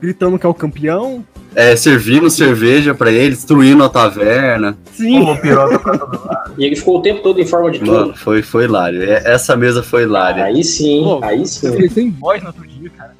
gritando 0.00 0.38
que 0.38 0.46
é 0.46 0.48
o 0.48 0.54
campeão. 0.54 1.24
É, 1.54 1.76
servindo 1.76 2.30
cerveja 2.30 2.94
pra 2.94 3.10
ele, 3.12 3.30
destruindo 3.34 3.84
a 3.84 3.88
taverna. 3.88 4.78
Sim. 4.92 5.22
Pô, 5.24 5.36
piroca 5.36 5.78
pra 5.78 5.98
todo 5.98 6.24
lado. 6.26 6.52
E 6.56 6.64
ele 6.64 6.76
ficou 6.76 6.98
o 6.98 7.02
tempo 7.02 7.20
todo 7.22 7.40
em 7.40 7.46
forma 7.46 7.70
de 7.70 7.80
Mano, 7.84 8.04
touro. 8.04 8.18
foi, 8.18 8.40
foi 8.42 8.64
hilário. 8.64 9.02
É, 9.02 9.22
Essa 9.32 9.56
mesa 9.56 9.82
foi 9.82 10.02
hilária. 10.02 10.44
Aí 10.44 10.62
sim, 10.62 11.02
Pô, 11.02 11.20
aí 11.24 11.40
Eu 11.40 11.46
sim. 11.46 11.70
fiquei 11.72 11.88
sem 11.88 12.10
voz 12.10 12.40
no 12.42 12.48
outro 12.48 12.66
dia, 12.66 12.90
cara. 12.90 13.12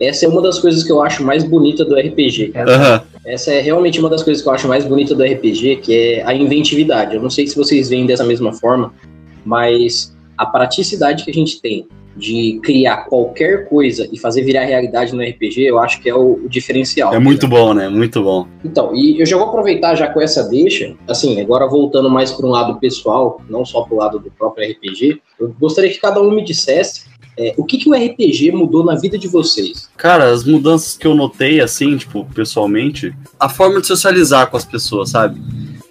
Essa 0.00 0.24
é 0.24 0.28
uma 0.28 0.40
das 0.42 0.58
coisas 0.58 0.82
que 0.82 0.90
eu 0.90 1.00
acho 1.02 1.22
mais 1.22 1.44
bonita 1.44 1.84
do 1.84 1.94
RPG. 1.94 2.52
Aham. 2.56 3.02
Essa 3.24 3.52
é 3.52 3.60
realmente 3.60 4.00
uma 4.00 4.08
das 4.08 4.22
coisas 4.22 4.42
que 4.42 4.48
eu 4.48 4.52
acho 4.52 4.68
mais 4.68 4.84
bonita 4.84 5.14
do 5.14 5.22
RPG, 5.22 5.76
que 5.76 5.94
é 5.94 6.24
a 6.24 6.34
inventividade. 6.34 7.16
Eu 7.16 7.22
não 7.22 7.30
sei 7.30 7.46
se 7.46 7.56
vocês 7.56 7.88
veem 7.88 8.06
dessa 8.06 8.24
mesma 8.24 8.52
forma, 8.52 8.94
mas 9.44 10.16
a 10.36 10.46
praticidade 10.46 11.24
que 11.24 11.30
a 11.30 11.34
gente 11.34 11.60
tem 11.60 11.86
de 12.16 12.60
criar 12.62 13.04
qualquer 13.04 13.68
coisa 13.68 14.08
e 14.10 14.18
fazer 14.18 14.42
virar 14.42 14.64
realidade 14.64 15.14
no 15.14 15.22
RPG, 15.22 15.62
eu 15.62 15.78
acho 15.78 16.00
que 16.00 16.08
é 16.08 16.14
o, 16.14 16.44
o 16.44 16.48
diferencial. 16.48 17.14
É 17.14 17.18
muito 17.18 17.46
bom, 17.46 17.72
né? 17.72 17.88
Muito 17.88 18.22
bom. 18.22 18.46
Então, 18.64 18.94
e 18.94 19.20
eu 19.20 19.26
já 19.26 19.36
vou 19.36 19.46
aproveitar 19.46 19.94
já 19.94 20.08
com 20.08 20.20
essa 20.20 20.48
deixa, 20.48 20.94
assim, 21.06 21.40
agora 21.40 21.68
voltando 21.68 22.10
mais 22.10 22.32
para 22.32 22.46
um 22.46 22.50
lado 22.50 22.78
pessoal, 22.80 23.40
não 23.48 23.64
só 23.64 23.82
para 23.82 23.94
o 23.94 23.98
lado 23.98 24.18
do 24.18 24.30
próprio 24.30 24.70
RPG, 24.70 25.20
eu 25.38 25.54
gostaria 25.58 25.90
que 25.90 26.00
cada 26.00 26.20
um 26.20 26.30
me 26.30 26.44
dissesse 26.44 27.09
é, 27.40 27.54
o 27.56 27.64
que, 27.64 27.78
que 27.78 27.88
o 27.88 27.94
RPG 27.94 28.52
mudou 28.52 28.84
na 28.84 28.94
vida 28.96 29.18
de 29.18 29.26
vocês. 29.26 29.88
Cara, 29.96 30.30
as 30.30 30.44
mudanças 30.44 30.98
que 30.98 31.06
eu 31.06 31.14
notei, 31.14 31.58
assim, 31.58 31.96
tipo, 31.96 32.26
pessoalmente, 32.34 33.14
a 33.38 33.48
forma 33.48 33.80
de 33.80 33.86
socializar 33.86 34.50
com 34.50 34.58
as 34.58 34.64
pessoas, 34.66 35.08
sabe? 35.08 35.40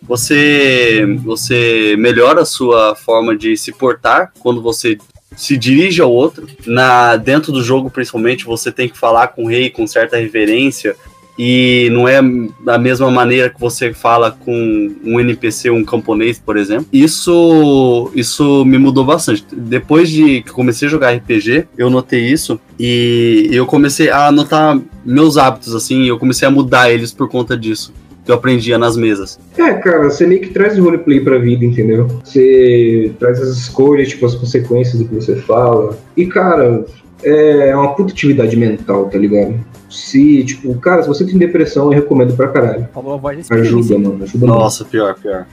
Você, 0.04 1.04
você 1.24 1.96
melhora 1.98 2.42
a 2.42 2.46
sua 2.46 2.96
forma 2.96 3.36
de 3.36 3.58
se 3.58 3.72
portar 3.72 4.32
quando 4.40 4.62
você 4.62 5.00
se 5.36 5.58
dirige 5.58 6.02
ao 6.02 6.12
outro. 6.12 6.48
Na, 6.68 7.16
dentro 7.16 7.52
do 7.52 7.64
jogo, 7.64 7.90
principalmente, 7.90 8.46
você 8.46 8.72
tem 8.72 8.88
que 8.88 8.98
falar 8.98 9.30
com 9.30 9.46
o 9.46 9.48
rei 9.48 9.72
com 9.72 9.88
certa 9.88 10.18
reverência. 10.18 10.96
E 11.42 11.88
não 11.94 12.06
é 12.06 12.20
da 12.66 12.78
mesma 12.78 13.10
maneira 13.10 13.50
que 13.50 13.58
você 13.58 13.94
fala 13.94 14.30
com 14.30 14.92
um 15.06 15.22
NPC, 15.22 15.70
um 15.70 15.86
camponês, 15.86 16.38
por 16.38 16.58
exemplo. 16.58 16.86
Isso, 16.92 18.12
isso 18.14 18.66
me 18.66 18.78
mudou 18.78 19.06
bastante. 19.06 19.46
Depois 19.56 20.10
de 20.10 20.42
que 20.42 20.52
comecei 20.52 20.90
a 20.90 20.92
jogar 20.92 21.14
RPG, 21.14 21.66
eu 21.78 21.90
notei 21.90 22.26
isso 22.26 22.60
e 22.78 23.48
eu 23.54 23.66
comecei 23.66 24.10
a 24.10 24.28
anotar 24.28 24.78
meus 25.06 25.38
hábitos, 25.38 25.74
assim, 25.74 26.06
eu 26.06 26.20
comecei 26.20 26.46
a 26.46 26.52
mudar 26.52 26.92
eles 26.92 27.14
por 27.14 27.30
conta 27.30 27.56
disso. 27.58 27.94
Que 28.26 28.32
eu 28.32 28.36
aprendia 28.36 28.78
nas 28.78 28.98
mesas. 28.98 29.40
É, 29.58 29.74
cara, 29.76 30.10
você 30.10 30.28
meio 30.28 30.42
que 30.42 30.50
traz 30.50 30.78
o 30.78 30.84
roleplay 30.84 31.22
pra 31.22 31.38
vida, 31.38 31.64
entendeu? 31.64 32.06
Você 32.22 33.14
traz 33.18 33.42
as 33.42 33.58
escolhas, 33.58 34.10
tipo, 34.10 34.26
as 34.26 34.36
consequências 34.36 35.00
do 35.00 35.08
que 35.08 35.16
você 35.16 35.38
fala. 35.38 35.98
E, 36.18 36.26
cara, 36.26 36.86
é 37.24 37.76
uma 37.76 37.94
puta 37.96 38.12
atividade 38.12 38.56
mental, 38.56 39.10
tá 39.10 39.18
ligado? 39.18 39.60
Se, 39.90 40.44
tipo, 40.44 40.74
cara, 40.76 41.02
se 41.02 41.08
você 41.08 41.26
tem 41.26 41.38
depressão, 41.38 41.86
eu 41.86 41.90
recomendo 41.90 42.36
pra 42.36 42.48
caralho. 42.48 42.88
Falou 42.94 43.14
a 43.14 43.18
voz 43.18 43.48
da 43.48 43.56
Ajuda, 43.56 43.98
mano, 43.98 44.24
ajuda 44.24 44.46
muito. 44.46 44.60
Nossa, 44.60 44.86
pior, 44.86 45.16
pior. 45.16 45.46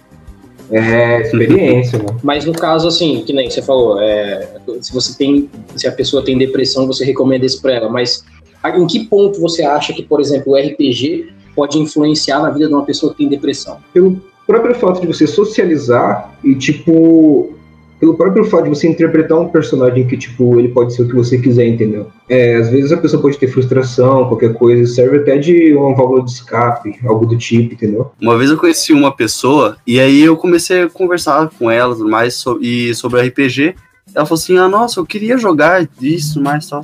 É, 0.70 1.22
experiência, 1.22 1.98
mano. 1.98 2.18
Mas 2.22 2.44
no 2.44 2.52
caso, 2.52 2.88
assim, 2.88 3.22
que 3.24 3.32
nem 3.32 3.48
você 3.48 3.62
falou, 3.62 4.00
é, 4.00 4.48
se 4.80 4.92
você 4.92 5.16
tem. 5.16 5.48
Se 5.76 5.86
a 5.86 5.92
pessoa 5.92 6.24
tem 6.24 6.36
depressão, 6.36 6.86
você 6.86 7.04
recomenda 7.04 7.46
isso 7.46 7.62
pra 7.62 7.72
ela. 7.74 7.88
Mas 7.88 8.24
em 8.64 8.86
que 8.86 9.04
ponto 9.06 9.40
você 9.40 9.62
acha 9.62 9.92
que, 9.92 10.02
por 10.02 10.20
exemplo, 10.20 10.52
o 10.52 10.56
RPG 10.56 11.28
pode 11.54 11.78
influenciar 11.78 12.40
na 12.40 12.50
vida 12.50 12.66
de 12.68 12.74
uma 12.74 12.84
pessoa 12.84 13.12
que 13.12 13.18
tem 13.18 13.28
depressão? 13.28 13.78
Pelo 13.94 14.20
próprio 14.46 14.74
fato 14.74 15.00
de 15.00 15.06
você 15.06 15.26
socializar 15.26 16.36
e, 16.44 16.54
tipo, 16.54 17.55
pelo 17.98 18.14
próprio 18.14 18.44
fato 18.44 18.64
de 18.64 18.70
você 18.70 18.88
interpretar 18.88 19.38
um 19.38 19.48
personagem 19.48 20.06
que, 20.06 20.16
tipo, 20.16 20.58
ele 20.58 20.68
pode 20.68 20.94
ser 20.94 21.02
o 21.02 21.08
que 21.08 21.14
você 21.14 21.38
quiser, 21.38 21.66
entendeu? 21.66 22.08
É, 22.28 22.56
às 22.56 22.70
vezes 22.70 22.92
a 22.92 22.96
pessoa 22.96 23.22
pode 23.22 23.38
ter 23.38 23.48
frustração, 23.48 24.26
qualquer 24.28 24.52
coisa, 24.54 24.86
serve 24.92 25.18
até 25.18 25.38
de 25.38 25.74
uma 25.74 25.94
válvula 25.94 26.24
de 26.24 26.30
escape, 26.30 26.98
algo 27.04 27.26
do 27.26 27.36
tipo, 27.36 27.74
entendeu? 27.74 28.10
Uma 28.20 28.36
vez 28.36 28.50
eu 28.50 28.58
conheci 28.58 28.92
uma 28.92 29.14
pessoa 29.14 29.76
e 29.86 29.98
aí 29.98 30.22
eu 30.22 30.36
comecei 30.36 30.82
a 30.82 30.88
conversar 30.88 31.50
com 31.58 31.70
ela 31.70 31.94
tudo 31.94 32.08
mais 32.08 32.34
so, 32.34 32.58
e 32.60 32.94
sobre 32.94 33.20
RPG. 33.22 33.74
Ela 34.14 34.26
falou 34.26 34.40
assim: 34.40 34.56
ah, 34.56 34.68
nossa, 34.68 35.00
eu 35.00 35.06
queria 35.06 35.36
jogar 35.36 35.88
isso, 36.00 36.40
mais 36.40 36.68
tal. 36.68 36.80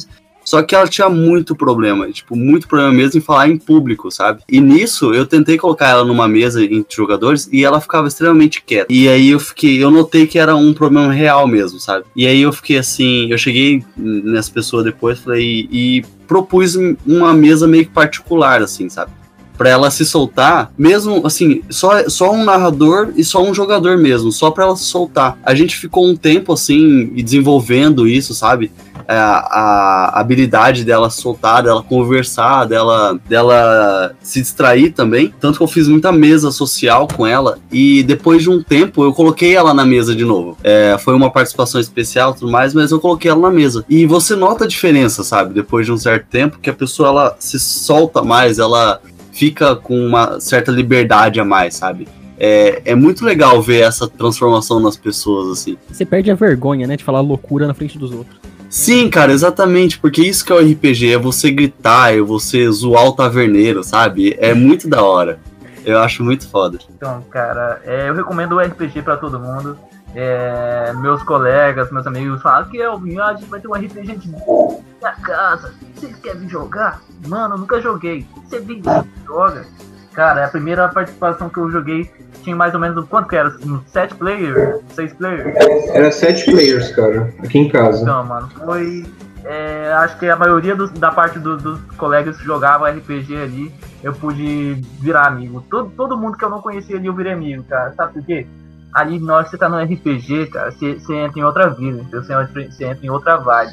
Só 0.52 0.62
que 0.62 0.74
ela 0.74 0.86
tinha 0.86 1.08
muito 1.08 1.56
problema, 1.56 2.12
tipo, 2.12 2.36
muito 2.36 2.68
problema 2.68 2.92
mesmo 2.92 3.16
em 3.16 3.22
falar 3.22 3.48
em 3.48 3.56
público, 3.56 4.10
sabe? 4.10 4.42
E 4.46 4.60
nisso 4.60 5.14
eu 5.14 5.24
tentei 5.24 5.56
colocar 5.56 5.88
ela 5.88 6.04
numa 6.04 6.28
mesa 6.28 6.62
entre 6.62 6.94
jogadores 6.94 7.48
e 7.50 7.64
ela 7.64 7.80
ficava 7.80 8.06
extremamente 8.06 8.62
quieta. 8.62 8.92
E 8.92 9.08
aí 9.08 9.30
eu 9.30 9.40
fiquei, 9.40 9.82
eu 9.82 9.90
notei 9.90 10.26
que 10.26 10.38
era 10.38 10.54
um 10.54 10.74
problema 10.74 11.10
real 11.10 11.46
mesmo, 11.46 11.80
sabe? 11.80 12.04
E 12.14 12.26
aí 12.26 12.42
eu 12.42 12.52
fiquei 12.52 12.76
assim, 12.76 13.30
eu 13.30 13.38
cheguei 13.38 13.82
nessa 13.96 14.52
pessoa 14.52 14.84
depois 14.84 15.20
falei, 15.20 15.66
e 15.72 16.04
propus 16.28 16.76
uma 17.06 17.32
mesa 17.32 17.66
meio 17.66 17.86
que 17.86 17.90
particular, 17.90 18.60
assim, 18.60 18.90
sabe? 18.90 19.10
para 19.56 19.70
ela 19.70 19.90
se 19.90 20.04
soltar, 20.04 20.72
mesmo 20.76 21.24
assim, 21.24 21.62
só, 21.70 22.08
só 22.08 22.32
um 22.32 22.42
narrador 22.42 23.12
e 23.14 23.22
só 23.22 23.42
um 23.42 23.54
jogador 23.54 23.96
mesmo, 23.96 24.32
só 24.32 24.50
para 24.50 24.64
ela 24.64 24.76
se 24.76 24.84
soltar. 24.84 25.38
A 25.44 25.54
gente 25.54 25.76
ficou 25.76 26.04
um 26.04 26.16
tempo 26.16 26.52
assim 26.52 27.06
desenvolvendo 27.14 28.08
isso, 28.08 28.34
sabe? 28.34 28.72
É, 29.06 29.14
a, 29.14 30.12
a 30.14 30.20
habilidade 30.20 30.84
dela 30.84 31.10
soltar, 31.10 31.62
dela 31.62 31.82
conversar, 31.82 32.64
dela, 32.66 33.18
dela 33.28 34.14
se 34.20 34.40
distrair 34.40 34.90
também. 34.90 35.32
Tanto 35.40 35.58
que 35.58 35.62
eu 35.62 35.68
fiz 35.68 35.88
muita 35.88 36.12
mesa 36.12 36.50
social 36.50 37.08
com 37.08 37.26
ela 37.26 37.58
e 37.70 38.02
depois 38.02 38.42
de 38.42 38.50
um 38.50 38.62
tempo 38.62 39.04
eu 39.04 39.12
coloquei 39.12 39.54
ela 39.54 39.74
na 39.74 39.84
mesa 39.84 40.14
de 40.14 40.24
novo. 40.24 40.56
É, 40.62 40.96
foi 40.98 41.14
uma 41.14 41.30
participação 41.30 41.80
especial 41.80 42.34
tudo 42.34 42.50
mais, 42.50 42.74
mas 42.74 42.90
eu 42.90 43.00
coloquei 43.00 43.30
ela 43.30 43.40
na 43.40 43.50
mesa. 43.50 43.84
E 43.88 44.06
você 44.06 44.34
nota 44.34 44.64
a 44.64 44.68
diferença, 44.68 45.22
sabe? 45.22 45.54
Depois 45.54 45.86
de 45.86 45.92
um 45.92 45.98
certo 45.98 46.26
tempo 46.28 46.58
que 46.60 46.70
a 46.70 46.74
pessoa 46.74 47.08
ela 47.08 47.36
se 47.38 47.58
solta 47.58 48.22
mais, 48.22 48.58
ela 48.58 49.00
fica 49.32 49.74
com 49.74 49.98
uma 50.06 50.38
certa 50.40 50.70
liberdade 50.70 51.40
a 51.40 51.44
mais, 51.44 51.74
sabe? 51.74 52.06
É, 52.44 52.82
é 52.86 52.94
muito 52.96 53.24
legal 53.24 53.62
ver 53.62 53.82
essa 53.82 54.08
transformação 54.08 54.80
nas 54.80 54.96
pessoas, 54.96 55.60
assim. 55.60 55.78
Você 55.88 56.04
perde 56.04 56.28
a 56.28 56.34
vergonha, 56.34 56.88
né, 56.88 56.96
de 56.96 57.04
falar 57.04 57.20
loucura 57.20 57.68
na 57.68 57.74
frente 57.74 57.96
dos 57.96 58.10
outros. 58.10 58.36
Sim, 58.68 59.08
cara, 59.08 59.30
exatamente, 59.30 59.96
porque 60.00 60.22
isso 60.22 60.44
que 60.44 60.50
é 60.50 60.56
o 60.56 60.58
RPG, 60.58 61.12
é 61.12 61.18
você 61.18 61.52
gritar, 61.52 62.12
é 62.12 62.20
você 62.20 62.68
zoar 62.68 63.04
o 63.06 63.12
taverneiro, 63.12 63.84
sabe? 63.84 64.36
É 64.40 64.52
muito 64.54 64.88
da 64.88 65.04
hora. 65.04 65.38
Eu 65.84 66.00
acho 66.00 66.24
muito 66.24 66.48
foda. 66.48 66.80
Então, 66.96 67.22
cara, 67.30 67.80
é, 67.84 68.08
eu 68.08 68.14
recomendo 68.14 68.56
o 68.56 68.60
RPG 68.60 69.02
para 69.02 69.16
todo 69.16 69.38
mundo. 69.38 69.78
É, 70.12 70.92
meus 70.96 71.22
colegas, 71.22 71.92
meus 71.92 72.06
amigos 72.08 72.42
falam 72.42 72.68
que 72.68 72.80
é 72.82 72.90
o 72.90 72.96
a 73.22 73.34
gente 73.34 73.48
vai 73.48 73.60
ter 73.60 73.68
um 73.68 73.74
RPG 73.74 74.16
de 74.16 74.28
minha 74.28 75.12
casa. 75.22 75.74
Vocês 75.94 76.16
querem 76.16 76.48
jogar? 76.48 77.00
Mano, 77.28 77.54
eu 77.54 77.58
nunca 77.58 77.80
joguei. 77.80 78.26
Você 78.44 78.58
vem 78.58 78.82
joga. 79.24 79.64
Cara, 80.14 80.42
é 80.42 80.44
a 80.44 80.48
primeira 80.48 80.88
participação 80.88 81.48
que 81.48 81.58
eu 81.58 81.70
joguei 81.70 82.10
tinha 82.42 82.54
mais 82.54 82.74
ou 82.74 82.80
menos 82.80 83.06
quanto 83.08 83.28
que 83.28 83.36
era? 83.36 83.50
7 83.86 84.14
players? 84.16 84.80
6 84.90 85.12
players? 85.14 85.56
Era 85.94 86.12
7 86.12 86.44
players, 86.50 86.92
cara, 86.94 87.32
aqui 87.42 87.58
em 87.58 87.68
casa. 87.68 88.02
Então, 88.02 88.24
mano, 88.24 88.48
foi. 88.64 89.04
É, 89.44 89.92
acho 89.94 90.18
que 90.18 90.28
a 90.28 90.36
maioria 90.36 90.76
dos, 90.76 90.90
da 90.92 91.10
parte 91.10 91.38
do, 91.38 91.56
dos 91.56 91.80
colegas 91.96 92.36
que 92.36 92.44
jogavam 92.44 92.86
RPG 92.86 93.36
ali, 93.36 93.74
eu 94.02 94.12
pude 94.12 94.80
virar 95.00 95.26
amigo. 95.26 95.64
Todo, 95.68 95.90
todo 95.96 96.16
mundo 96.16 96.36
que 96.36 96.44
eu 96.44 96.50
não 96.50 96.60
conhecia 96.60 96.96
ali, 96.96 97.06
eu 97.06 97.14
virei 97.14 97.32
amigo, 97.32 97.64
cara. 97.64 97.92
Sabe 97.92 98.12
por 98.12 98.24
quê? 98.24 98.46
Ali, 98.94 99.18
na 99.18 99.36
hora 99.36 99.44
que 99.44 99.50
você 99.50 99.58
tá 99.58 99.68
no 99.68 99.82
RPG, 99.82 100.48
cara, 100.48 100.70
você, 100.70 100.94
você 100.94 101.14
entra 101.14 101.40
em 101.40 101.44
outra 101.44 101.70
vida, 101.70 102.04
você 102.12 102.32
entra, 102.32 102.70
você 102.70 102.84
entra 102.84 103.06
em 103.06 103.10
outra 103.10 103.36
vibe. 103.38 103.72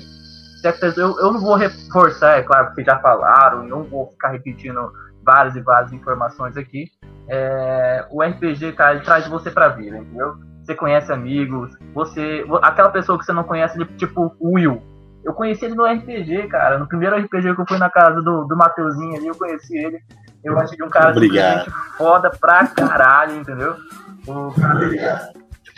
Eu, 0.97 1.19
eu 1.19 1.32
não 1.32 1.39
vou 1.39 1.56
reforçar, 1.56 2.39
é 2.39 2.41
claro, 2.41 2.67
porque 2.67 2.84
já 2.84 2.97
falaram, 2.99 3.63
não 3.63 3.84
vou 3.84 4.08
ficar 4.08 4.30
repetindo 4.30 4.91
várias 5.30 5.56
e 5.56 5.62
várias 5.62 5.94
informações 5.94 6.58
aqui. 6.58 6.89
É, 7.28 8.08
o 8.10 8.24
RPG, 8.24 8.72
cara, 8.74 8.96
ele 8.96 9.04
traz 9.04 9.28
você 9.28 9.52
pra 9.52 9.68
vida, 9.68 10.00
entendeu? 10.00 10.34
Você 10.63 10.74
conhece 10.74 11.13
amigos, 11.13 11.72
você. 11.94 12.44
Aquela 12.63 12.89
pessoa 12.89 13.20
que 13.20 13.26
você 13.26 13.32
não 13.32 13.44
conhece, 13.44 13.78
tipo 13.98 14.36
o 14.39 14.56
Will. 14.56 14.82
Eu 15.24 15.34
conheci 15.34 15.65
ele 15.65 15.76
no 15.76 15.86
RPG, 15.86 16.48
cara. 16.48 16.80
No 16.80 16.88
primeiro 16.88 17.15
RPG 17.15 17.54
que 17.54 17.62
eu 17.62 17.65
fui 17.68 17.78
na 17.78 17.92
casa 17.92 18.22
do, 18.22 18.46
do 18.46 18.58
Mateuzinho 18.58 19.18
ali, 19.18 19.28
eu 19.28 19.36
conheci 19.36 19.78
ele. 19.78 20.00
Eu 20.44 20.58
achei 20.58 20.78
um 20.84 20.89
cara 20.89 21.12
Obrigado. 21.12 21.72
foda 21.98 22.32
pra 22.32 22.65
caralho, 22.68 23.36
entendeu? 23.36 23.76
O 24.26 24.52
cara, 24.60 24.80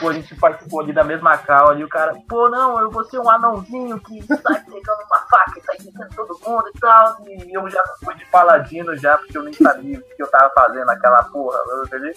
tipo, 0.02 0.10
a 0.10 0.14
gente 0.14 0.36
participou 0.36 0.82
ali 0.82 0.92
da 0.92 1.04
mesma 1.04 1.38
cal 1.38 1.70
ali, 1.70 1.84
o 1.84 1.90
cara, 1.90 2.16
pô, 2.28 2.50
não, 2.50 2.80
eu 2.80 2.90
vou 2.90 3.04
ser 3.06 3.20
um 3.20 3.30
anãozinho 3.30 4.00
que 4.00 4.22
sai 4.24 4.64
pegando 4.64 5.04
uma 5.10 5.20
faca 5.30 5.60
e 5.60 5.62
sai 5.62 5.78
pegando 5.78 6.16
todo 6.16 6.40
mundo 6.46 6.64
e 6.74 6.80
tal. 6.80 7.18
E 7.28 7.56
eu 7.56 7.70
já 7.70 7.84
fui 8.04 8.16
de 8.16 8.26
paladino 8.26 8.98
já, 8.98 9.18
porque 9.18 9.38
eu 9.38 9.44
nem 9.44 9.54
sabia 9.54 10.00
o 10.00 10.02
que 10.02 10.24
eu 10.24 10.32
tava 10.32 10.52
fazendo 10.56 10.86
naquela 10.86 11.24
porra, 11.26 11.60
entendeu? 11.86 12.14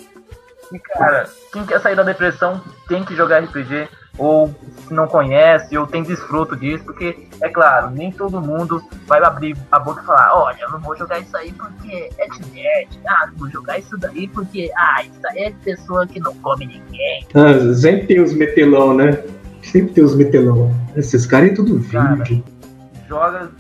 E 0.73 0.79
cara, 0.79 1.29
quem 1.53 1.65
quer 1.65 1.81
sair 1.81 1.97
da 1.97 2.03
depressão 2.03 2.61
tem 2.89 3.05
que 3.05 3.15
jogar 3.15 3.41
RPG 3.41 3.89
ou 4.17 4.55
se 4.87 4.95
não 4.95 5.09
conhece, 5.09 5.77
ou 5.77 5.87
tem 5.87 6.03
desfruto 6.03 6.55
disso, 6.57 6.85
porque, 6.85 7.27
é 7.41 7.49
claro, 7.49 7.91
nem 7.91 8.13
todo 8.13 8.41
mundo 8.41 8.83
vai 9.07 9.23
abrir 9.23 9.57
a 9.73 9.79
boca 9.79 10.03
e 10.03 10.07
falar, 10.07 10.37
olha, 10.37 10.59
eu 10.61 10.71
não 10.71 10.81
vou 10.81 10.97
jogar 10.97 11.19
isso 11.19 11.37
aí 11.37 11.53
porque 11.53 12.11
é 12.17 12.27
de 12.29 12.53
nerd, 12.53 13.01
ah, 13.07 13.27
não 13.27 13.35
vou 13.37 13.51
jogar 13.51 13.79
isso 13.79 13.97
daí 13.97 14.29
porque, 14.29 14.71
ah, 14.77 15.03
isso 15.03 15.27
aí 15.31 15.45
é 15.45 15.51
de 15.51 15.57
pessoa 15.57 16.07
que 16.07 16.21
não 16.21 16.35
come 16.37 16.67
ninguém. 16.67 17.27
Ah, 17.35 17.75
sempre 17.75 18.07
tem 18.07 18.21
os 18.21 18.33
metelão, 18.33 18.95
né? 18.95 19.25
Sempre 19.63 19.95
tem 19.95 20.05
os 20.05 20.15
metelão. 20.15 20.71
Esses 20.95 21.27
caras 21.27 21.51
é 21.51 21.55
tudo 21.55 21.79
vídeo. 21.79 22.45
Joga 23.09 23.51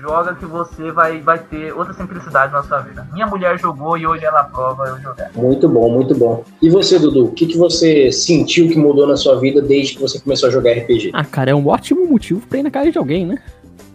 joga 0.00 0.34
que 0.34 0.46
você 0.46 0.90
vai, 0.90 1.20
vai 1.20 1.38
ter 1.38 1.72
outra 1.72 1.92
simplicidade 1.92 2.52
na 2.52 2.62
sua 2.62 2.80
vida. 2.80 3.06
Minha 3.12 3.26
mulher 3.26 3.58
jogou 3.58 3.96
e 3.98 4.06
hoje 4.06 4.24
ela 4.24 4.44
prova 4.44 4.88
eu 4.88 5.00
jogar. 5.00 5.30
Muito 5.34 5.68
bom, 5.68 5.90
muito 5.90 6.14
bom. 6.14 6.44
E 6.62 6.70
você, 6.70 6.98
Dudu, 6.98 7.26
o 7.26 7.32
que, 7.32 7.46
que 7.46 7.58
você 7.58 8.10
sentiu 8.10 8.68
que 8.68 8.78
mudou 8.78 9.06
na 9.06 9.16
sua 9.16 9.38
vida 9.38 9.60
desde 9.60 9.94
que 9.94 10.00
você 10.00 10.18
começou 10.18 10.48
a 10.48 10.52
jogar 10.52 10.72
RPG? 10.72 11.10
Ah, 11.12 11.24
cara, 11.24 11.50
é 11.50 11.54
um 11.54 11.68
ótimo 11.68 12.06
motivo 12.06 12.40
pra 12.48 12.58
ir 12.58 12.62
na 12.62 12.70
casa 12.70 12.90
de 12.90 12.98
alguém, 12.98 13.26
né? 13.26 13.38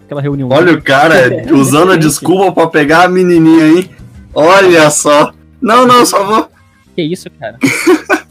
Aquela 0.06 0.22
reunião. 0.22 0.50
Olha 0.52 0.74
o 0.74 0.82
cara 0.82 1.16
usando 1.52 1.92
a 1.92 1.98
desculpa 1.98 2.52
pra 2.52 2.68
pegar 2.68 3.06
a 3.06 3.10
menininha 3.10 3.66
aí. 3.66 3.90
Olha 4.34 4.90
só. 4.92 5.34
Não, 5.62 5.88
não, 5.88 6.06
só 6.06 6.24
vou. 6.24 6.50
Que 6.96 7.02
isso, 7.02 7.30
cara? 7.40 7.58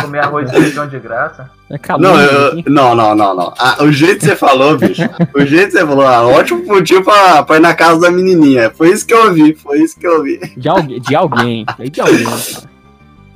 Comer 0.00 0.20
arroz 0.20 0.50
e 0.50 0.54
feijão 0.54 0.86
de 0.88 0.98
graça. 0.98 1.50
É 1.70 1.78
não, 1.98 2.20
eu, 2.20 2.62
não, 2.66 2.94
não, 2.94 3.14
não, 3.14 3.34
não. 3.34 3.54
Ah, 3.58 3.82
o 3.82 3.90
jeito 3.90 4.20
que 4.20 4.26
você 4.26 4.36
falou, 4.36 4.76
bicho. 4.78 5.02
o 5.34 5.44
jeito 5.44 5.66
que 5.72 5.78
você 5.78 5.86
falou, 5.86 6.06
ah, 6.06 6.26
ótimo 6.26 6.64
motivo 6.66 7.02
pra, 7.02 7.42
pra 7.42 7.56
ir 7.56 7.60
na 7.60 7.74
casa 7.74 8.00
da 8.00 8.10
menininha. 8.10 8.70
Foi 8.70 8.90
isso 8.90 9.06
que 9.06 9.14
eu 9.14 9.24
ouvi, 9.26 9.54
foi 9.54 9.80
isso 9.80 9.98
que 9.98 10.06
eu 10.06 10.18
ouvi. 10.18 10.38
De, 10.56 10.68
alguém, 10.68 11.00
de 11.00 11.16
alguém. 11.16 11.66
De 11.90 12.00
alguém. 12.00 12.26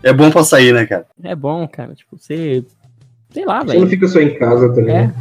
É 0.02 0.12
bom 0.12 0.30
pra 0.30 0.44
sair, 0.44 0.72
né, 0.72 0.86
cara? 0.86 1.06
É 1.22 1.34
bom, 1.34 1.66
cara. 1.66 1.94
Tipo, 1.94 2.16
você. 2.16 2.64
Sei 3.30 3.44
lá, 3.44 3.58
velho. 3.60 3.72
Você 3.72 3.78
não 3.80 3.88
fica 3.88 4.08
só 4.08 4.20
em 4.20 4.38
casa 4.38 4.68
também. 4.72 4.96
É. 4.96 5.12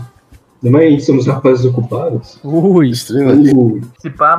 Também 0.62 0.99
somos 0.99 1.27
rapazes 1.27 1.65
ocupados. 1.65 2.39
Ui, 2.43 2.91
Uh, 2.91 3.82
Se 3.99 4.10
pá, 4.10 4.36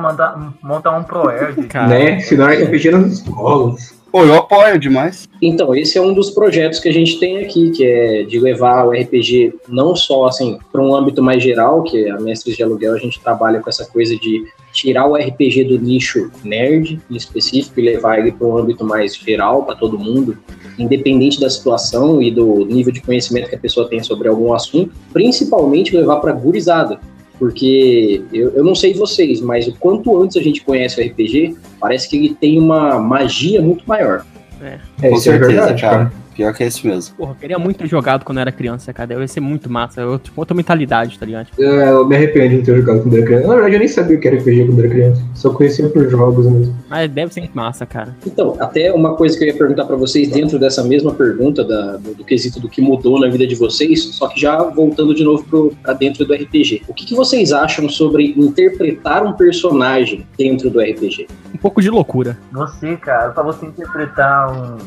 montar 0.61 0.97
um 0.97 1.03
ProErd. 1.03 1.63
cara. 1.67 1.87
né? 1.87 2.19
Se 2.19 2.35
não 2.35 2.47
é 2.47 2.63
RPG 2.63 2.91
nas 2.91 3.13
escolas. 3.13 3.98
Pô, 4.11 4.23
eu 4.23 4.33
apoio 4.35 4.79
demais. 4.79 5.29
Então, 5.41 5.75
esse 5.75 5.97
é 5.97 6.01
um 6.01 6.13
dos 6.13 6.31
projetos 6.31 6.79
que 6.79 6.89
a 6.89 6.93
gente 6.93 7.19
tem 7.19 7.37
aqui, 7.39 7.69
que 7.69 7.85
é 7.85 8.23
de 8.23 8.39
levar 8.39 8.85
o 8.85 8.91
RPG 8.91 9.53
não 9.67 9.95
só 9.95 10.25
assim 10.25 10.57
para 10.71 10.81
um 10.81 10.95
âmbito 10.95 11.21
mais 11.21 11.43
geral, 11.43 11.83
que 11.83 12.09
a 12.09 12.19
Mestres 12.19 12.57
de 12.57 12.63
Aluguel 12.63 12.95
a 12.95 12.97
gente 12.97 13.19
trabalha 13.19 13.59
com 13.59 13.69
essa 13.69 13.85
coisa 13.85 14.15
de 14.15 14.43
tirar 14.73 15.07
o 15.07 15.15
RPG 15.15 15.65
do 15.65 15.79
nicho 15.79 16.31
nerd 16.43 16.99
em 17.09 17.15
específico 17.15 17.79
e 17.79 17.83
levar 17.83 18.19
ele 18.19 18.31
para 18.31 18.47
um 18.47 18.57
âmbito 18.57 18.83
mais 18.83 19.15
geral 19.15 19.63
para 19.63 19.75
todo 19.75 19.97
mundo, 19.97 20.37
independente 20.77 21.39
da 21.39 21.49
situação 21.49 22.21
e 22.21 22.31
do 22.31 22.65
nível 22.65 22.91
de 22.91 23.01
conhecimento 23.01 23.49
que 23.49 23.55
a 23.55 23.59
pessoa 23.59 23.87
tem 23.87 24.01
sobre 24.03 24.27
algum 24.27 24.53
assunto, 24.53 24.91
principalmente 25.13 25.95
levar 25.95 26.17
para 26.17 26.31
gurizada. 26.31 26.99
Porque 27.39 28.21
eu, 28.33 28.49
eu 28.49 28.63
não 28.63 28.75
sei 28.75 28.93
vocês, 28.93 29.39
mas 29.39 29.65
o 29.65 29.73
quanto 29.79 30.21
antes 30.21 30.35
a 30.35 30.41
gente 30.41 30.61
conhece 30.61 31.01
o 31.01 31.05
RPG, 31.05 31.55
parece 31.79 32.09
que 32.09 32.17
ele 32.17 32.35
tem 32.35 32.59
uma 32.59 32.99
magia 32.99 33.61
muito 33.61 33.85
maior. 33.87 34.25
É, 34.61 34.77
Com 34.99 35.15
isso 35.15 35.29
é 35.29 35.31
certeza, 35.31 35.47
verdade, 35.47 35.81
cara. 35.81 35.97
cara. 35.97 36.13
Pior 36.39 36.53
que 36.53 36.63
é 36.63 36.67
isso 36.67 36.87
mesmo. 36.87 37.15
Porra, 37.15 37.31
eu 37.31 37.35
queria 37.35 37.59
muito 37.59 37.77
ter 37.77 37.87
jogado 37.87 38.23
quando 38.23 38.37
eu 38.37 38.41
era 38.41 38.51
criança, 38.51 38.93
cara. 38.93 39.07
Deve 39.07 39.27
ser 39.27 39.39
muito 39.41 39.69
massa. 39.69 39.99
Eu, 40.01 40.17
tipo, 40.17 40.39
outra 40.39 40.55
mentalidade, 40.55 41.19
tá 41.19 41.25
ligado? 41.25 41.47
Tipo, 41.47 41.61
É, 41.61 41.89
eu 41.89 42.07
me 42.07 42.15
arrependo 42.15 42.49
de 42.49 42.55
não 42.57 42.63
ter 42.63 42.77
jogado 42.77 43.01
quando 43.01 43.17
era 43.17 43.25
criança. 43.25 43.47
Na 43.47 43.53
verdade, 43.55 43.75
eu 43.75 43.79
nem 43.79 43.87
sabia 43.87 44.17
o 44.17 44.19
que 44.19 44.27
era 44.27 44.37
RPG 44.37 44.65
quando 44.67 44.79
era 44.79 44.89
criança. 44.89 45.21
Só 45.35 45.49
conhecia 45.51 45.89
por 45.89 46.09
jogos 46.09 46.45
mesmo. 46.45 46.75
mas 46.89 47.11
deve 47.11 47.33
ser 47.33 47.49
massa, 47.53 47.85
cara. 47.85 48.15
Então, 48.25 48.55
até 48.59 48.91
uma 48.93 49.15
coisa 49.15 49.37
que 49.37 49.43
eu 49.43 49.47
ia 49.49 49.53
perguntar 49.53 49.85
pra 49.85 49.95
vocês 49.95 50.29
dentro 50.29 50.57
dessa 50.57 50.83
mesma 50.83 51.13
pergunta 51.13 51.63
da- 51.63 51.97
do, 51.97 52.13
do 52.15 52.23
quesito 52.23 52.59
do 52.59 52.69
que 52.69 52.81
mudou 52.81 53.19
na 53.19 53.27
vida 53.29 53.45
de 53.45 53.55
vocês, 53.55 54.01
só 54.15 54.27
que 54.29 54.39
já 54.39 54.63
voltando 54.63 55.13
de 55.13 55.23
novo 55.23 55.43
pro, 55.43 55.73
pra 55.83 55.93
dentro 55.93 56.25
do 56.25 56.33
RPG. 56.33 56.83
O 56.87 56.93
que, 56.93 57.05
que 57.05 57.15
vocês 57.15 57.51
acham 57.51 57.89
sobre 57.89 58.33
interpretar 58.37 59.25
um 59.25 59.33
personagem 59.33 60.25
dentro 60.37 60.69
do 60.69 60.79
RPG? 60.79 61.27
Um 61.53 61.57
pouco 61.57 61.81
de 61.81 61.89
loucura. 61.89 62.37
Você, 62.51 62.95
cara, 62.97 63.29
pra 63.31 63.43
você 63.43 63.65
interpretar 63.65 64.51
um, 64.51 64.77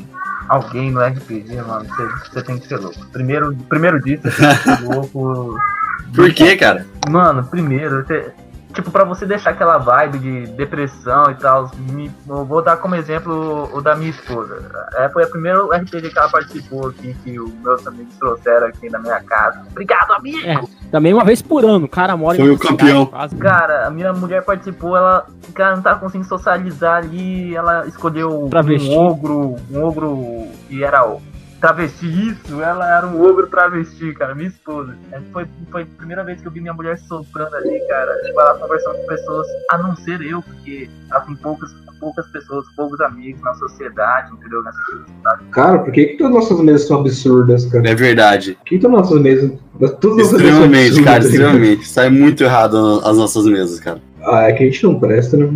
alguém 0.48 0.90
no 0.90 1.00
RPG, 1.00 1.41
mano, 1.66 1.84
você, 1.88 2.08
você 2.30 2.42
tem 2.42 2.58
que 2.58 2.66
ser 2.68 2.76
louco. 2.78 3.06
Primeiro, 3.12 3.54
primeiro 3.68 4.00
disso, 4.00 4.22
você 4.30 4.36
tem 4.46 4.56
que 4.56 4.62
ser 4.76 4.80
louco. 4.94 5.56
Por 6.14 6.32
quê, 6.34 6.56
cara? 6.56 6.86
Mano, 7.08 7.42
primeiro, 7.44 8.04
você- 8.04 8.32
tipo, 8.74 8.90
pra 8.90 9.04
você 9.04 9.24
deixar 9.26 9.50
aquela 9.50 9.78
vibe 9.78 10.18
de 10.18 10.46
depressão 10.52 11.30
e 11.30 11.34
tal, 11.34 11.70
me- 11.90 12.10
eu 12.28 12.44
vou 12.44 12.62
dar 12.62 12.76
como 12.76 12.94
exemplo 12.94 13.70
o 13.72 13.80
da 13.80 13.94
minha 13.94 14.10
esposa. 14.10 14.58
É, 14.94 15.08
foi 15.08 15.24
a 15.24 15.26
primeira 15.26 15.62
RPG 15.74 16.10
que 16.10 16.18
ela 16.18 16.28
participou 16.28 16.88
aqui, 16.88 17.14
que 17.24 17.38
os 17.40 17.52
meus 17.62 17.86
amigos 17.86 18.14
trouxeram 18.18 18.66
aqui 18.66 18.90
na 18.90 18.98
minha 18.98 19.20
casa. 19.22 19.62
Obrigado, 19.70 20.12
amigo! 20.12 20.46
É, 20.46 20.60
também 20.90 21.14
uma 21.14 21.24
vez 21.24 21.40
por 21.40 21.64
ano, 21.64 21.86
o 21.86 21.88
cara 21.88 22.14
mora 22.16 22.36
Foi 22.36 22.46
em 22.46 22.50
o 22.50 22.58
campeão. 22.58 23.10
Cara, 23.38 23.86
a 23.86 23.90
minha 23.90 24.12
mulher 24.12 24.42
participou, 24.44 24.94
ela, 24.96 25.26
cara, 25.54 25.76
não 25.76 25.82
tava 25.82 26.00
conseguindo 26.00 26.28
socializar 26.28 26.96
ali, 26.98 27.54
ela 27.54 27.86
escolheu 27.86 28.48
Travesti. 28.50 28.88
um 28.90 28.98
ogro, 28.98 29.56
um 29.70 29.82
ogro 29.82 30.46
que 30.68 30.82
era 30.84 31.06
o 31.08 31.20
travesti, 31.62 32.06
isso, 32.06 32.60
ela 32.60 32.98
era 32.98 33.06
um 33.06 33.22
ogro 33.22 33.46
travesti, 33.46 34.12
cara, 34.14 34.34
minha 34.34 34.48
esposa. 34.48 34.96
É, 35.12 35.20
Foi, 35.32 35.46
foi 35.70 35.82
a 35.82 35.86
primeira 35.96 36.24
vez 36.24 36.40
que 36.40 36.48
eu 36.48 36.50
vi 36.50 36.60
minha 36.60 36.74
mulher 36.74 36.98
soprando 36.98 37.54
ali, 37.54 37.78
cara, 37.86 38.12
tipo, 38.24 38.38
ela 38.40 38.58
conversando 38.58 38.96
com 38.96 39.06
pessoas, 39.06 39.46
a 39.70 39.78
não 39.78 39.94
ser 39.94 40.20
eu, 40.22 40.42
porque 40.42 40.90
ela 41.08 41.20
tem 41.20 41.36
poucas, 41.36 41.72
poucas 42.00 42.26
pessoas, 42.32 42.66
poucos 42.74 43.00
amigos 43.00 43.40
na 43.42 43.54
sociedade, 43.54 44.32
entendeu? 44.32 44.60
Nessa 44.64 44.78
sociedade. 44.78 45.44
Cara, 45.52 45.78
por 45.78 45.92
que, 45.92 46.04
que 46.04 46.16
todas 46.16 46.36
as 46.36 46.42
nossas 46.42 46.64
mesas 46.64 46.86
são 46.88 46.98
absurdas, 46.98 47.64
cara? 47.66 47.88
É 47.88 47.94
verdade. 47.94 48.54
Por 48.54 48.64
que 48.64 48.78
todas 48.80 48.98
as 48.98 49.02
nossas 49.02 49.22
mesas. 49.22 49.52
Todas 49.78 49.94
as 49.94 50.00
nossas 50.02 50.16
mesas 50.16 50.28
são 50.28 50.38
Extremamente, 50.38 50.86
absurdas, 50.86 51.04
cara, 51.04 51.24
extremamente. 51.24 51.88
Sai 51.88 52.10
muito 52.10 52.42
errado 52.42 53.00
as 53.04 53.16
nossas 53.16 53.46
mesas, 53.46 53.78
cara. 53.78 54.00
Ah, 54.26 54.42
é 54.42 54.52
que 54.52 54.64
a 54.64 54.66
gente 54.66 54.82
não 54.82 54.98
presta, 54.98 55.36
né? 55.36 55.52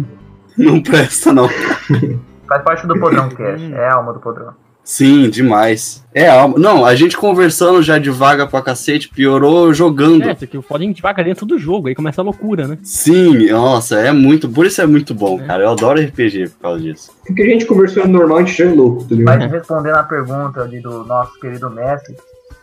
Não 0.57 0.81
presta, 0.81 1.33
não. 1.33 1.49
Faz 2.49 2.63
parte 2.63 2.87
do 2.87 2.97
Podrão 2.99 3.29
Cash, 3.35 3.61
é 3.73 3.89
a 3.89 3.95
alma 3.95 4.13
do 4.13 4.21
Podrão. 4.21 4.55
Sim, 4.89 5.29
demais. 5.29 6.05
É, 6.15 6.29
alma- 6.29 6.57
não, 6.57 6.87
a 6.87 6.95
gente 6.95 7.17
conversando 7.17 7.83
já 7.83 7.99
devagar 7.99 8.49
pra 8.49 8.63
cacete, 8.63 9.09
piorou 9.09 9.75
jogando. 9.75 10.23
É, 10.23 10.33
isso 10.33 10.45
aqui 10.45 10.59
pode 10.63 10.85
ir 10.85 10.95
devagar 10.95 11.25
dentro 11.25 11.45
do 11.45 11.59
jogo, 11.59 11.89
aí 11.89 11.95
começa 11.95 12.21
a 12.21 12.25
loucura, 12.25 12.69
né? 12.69 12.79
Sim, 12.85 13.51
nossa, 13.51 13.97
é 13.99 14.13
muito. 14.13 14.49
Por 14.49 14.65
isso 14.65 14.81
é 14.81 14.87
muito 14.87 15.13
bom, 15.13 15.41
É. 15.41 15.45
cara. 15.45 15.65
Eu 15.65 15.71
adoro 15.71 16.01
RPG 16.01 16.51
por 16.51 16.61
causa 16.61 16.81
disso. 16.81 17.11
Porque 17.27 17.43
a 17.43 17.47
gente 17.47 17.67
conversando 17.67 18.07
normal, 18.09 18.39
a 18.39 18.43
gente 18.45 18.57
já 18.57 18.65
é 18.65 18.73
louco, 18.73 19.03
tá 19.05 19.15
ligado? 19.17 19.39
Mas 19.41 19.51
respondendo 19.51 19.97
a 19.97 20.03
pergunta 20.05 20.61
ali 20.63 20.81
do 20.81 21.05
nosso 21.05 21.39
querido 21.41 21.69
mestre, 21.69 22.15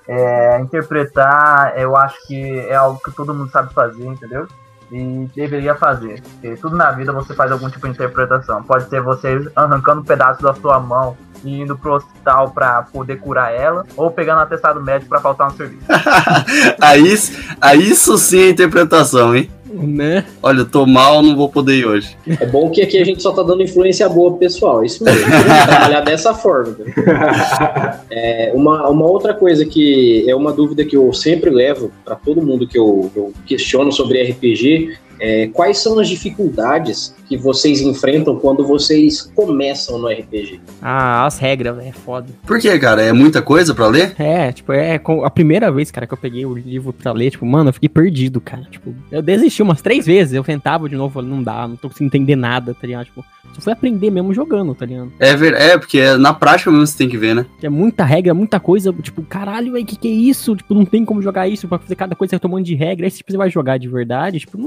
é, 0.08 0.60
interpretar, 0.62 1.74
eu 1.78 1.96
acho 1.98 2.16
que 2.26 2.42
é 2.42 2.76
algo 2.76 3.02
que 3.04 3.12
todo 3.12 3.34
mundo 3.34 3.52
sabe 3.52 3.74
fazer, 3.74 4.06
entendeu? 4.06 4.48
E 4.92 5.28
deveria 5.36 5.76
fazer. 5.76 6.22
Porque 6.22 6.56
tudo 6.56 6.78
na 6.78 6.90
vida 6.92 7.12
você 7.12 7.34
faz 7.34 7.52
algum 7.52 7.70
tipo 7.70 7.86
de 7.88 7.94
interpretação. 7.94 8.64
Pode 8.64 8.88
ser 8.90 9.02
você 9.02 9.46
arrancando 9.56 10.02
um 10.02 10.06
pedaço 10.06 10.42
da 10.42 10.54
sua 10.54 10.80
mão 10.80 11.18
e 11.44 11.62
indo 11.62 11.78
pro 11.78 11.94
hospital 11.94 12.52
pra 12.52 12.84
poder 12.84 13.20
curar 13.20 13.54
ela, 13.54 13.86
ou 13.96 14.12
pegando 14.12 14.42
atestado 14.42 14.82
médico 14.82 15.10
pra 15.10 15.20
faltar 15.20 15.48
um 15.48 15.56
serviço. 15.56 15.84
aí, 16.80 17.16
aí 17.60 17.90
isso 17.90 18.18
sim 18.18 18.40
é 18.40 18.50
interpretação, 18.50 19.36
hein? 19.36 19.50
Né? 19.74 20.26
Olha, 20.42 20.60
eu 20.60 20.66
tô 20.66 20.86
mal, 20.86 21.24
não 21.24 21.36
vou 21.36 21.50
poder 21.50 21.74
ir 21.74 21.86
hoje. 21.86 22.16
É 22.28 22.46
bom 22.46 22.70
que 22.70 22.82
aqui 22.82 22.98
a 23.00 23.04
gente 23.04 23.24
só 23.24 23.32
tá 23.32 23.42
dando 23.42 23.64
influência 23.64 24.08
boa 24.08 24.30
pro 24.30 24.40
pessoal, 24.40 24.86
isso 24.86 25.04
mesmo. 25.04 25.26
Trabalhar 25.66 26.02
dessa 26.06 26.34
forma. 26.34 26.76
É, 28.16 28.52
uma, 28.54 28.88
uma 28.90 29.06
outra 29.06 29.34
coisa 29.34 29.66
que 29.66 30.30
é 30.30 30.36
uma 30.36 30.52
dúvida 30.52 30.86
que 30.86 30.96
eu 30.96 31.12
sempre 31.14 31.50
levo 31.50 31.92
para 32.06 32.16
todo 32.16 32.46
mundo 32.46 32.68
que 32.68 32.78
eu, 32.78 33.12
eu 33.16 33.34
questiono 33.46 33.92
sobre 33.92 34.22
RPG 34.22 34.96
é 35.26 35.48
quais 35.48 35.78
são 35.78 35.98
as 36.00 36.10
dificuldades 36.10 37.16
que 37.30 37.38
vocês 37.38 37.80
enfrentam 37.82 38.36
quando 38.38 38.68
vocês 38.68 39.22
começam 39.22 39.98
no 39.98 40.08
RPG? 40.10 40.60
Ah, 40.82 41.26
as 41.26 41.40
regras, 41.40 41.78
é 41.80 41.92
foda. 41.94 42.28
Por 42.46 42.60
quê, 42.60 42.78
cara? 42.78 43.02
É 43.02 43.14
muita 43.14 43.42
coisa 43.42 43.74
pra 43.74 43.88
ler? 43.88 44.14
É, 44.20 44.52
tipo, 44.52 44.74
é 44.74 45.00
com- 45.00 45.24
a 45.24 45.30
primeira 45.30 45.72
vez, 45.72 45.90
cara, 45.90 46.06
que 46.06 46.14
eu 46.14 46.18
peguei 46.18 46.46
o 46.46 46.54
livro 46.54 46.92
pra 46.92 47.14
ler, 47.14 47.32
tipo, 47.32 47.46
mano, 47.46 47.70
eu 47.70 47.74
fiquei 47.74 47.88
perdido, 47.88 48.42
cara. 48.42 48.64
Tipo, 48.70 48.94
eu 49.10 49.22
desisti 49.22 49.62
umas 49.64 49.82
três 49.82 50.06
vezes, 50.06 50.34
eu 50.34 50.44
tentava 50.44 50.90
de 50.90 50.96
novo, 50.98 51.14
falei, 51.14 51.30
não 51.30 51.42
dá, 51.42 51.66
não 51.68 51.78
tô 51.78 51.88
conseguindo 51.88 52.14
entender 52.16 52.36
nada, 52.36 52.74
tá 52.74 52.86
ligado? 52.86 53.06
Tipo, 53.06 53.24
só 53.54 53.62
fui 53.62 53.72
aprender 53.74 54.10
mesmo 54.12 54.34
jogando, 54.34 54.76
tá 54.76 54.86
ligado? 54.86 55.12
É, 55.20 55.36
ver... 55.36 55.54
é 55.54 55.78
porque 55.78 56.00
é 56.00 56.18
na 56.18 56.34
prática 56.34 56.70
mesmo 56.70 56.86
você 56.86 56.98
tem 56.98 57.08
que 57.08 57.18
ver, 57.18 57.34
né? 57.34 57.46
É 57.62 57.70
muita 57.70 58.04
regra, 58.04 58.34
muita 58.34 58.60
coisa, 58.60 58.92
tipo, 59.02 59.22
caralho, 59.24 59.76
aí, 59.76 59.86
que 59.86 59.96
que 59.96 60.08
é 60.08 60.12
isso? 60.12 60.56
Tipo, 60.56 60.74
não 60.74 60.84
tem 60.86 61.06
como 61.06 61.22
jogar 61.22 61.48
isso, 61.48 61.68
pra 61.68 61.80
fazer 61.80 61.96
cada 61.96 62.16
coisa 62.16 62.32
você 62.32 62.36
tá 62.36 62.42
tomando 62.42 62.66
de 62.66 62.76
regra, 62.76 63.06
aí 63.06 63.12
tipo, 63.12 63.32
você 63.32 63.38
vai 63.38 63.50
jogar 63.50 63.78
de 63.78 63.88
verdade, 63.88 64.40
tipo, 64.40 64.58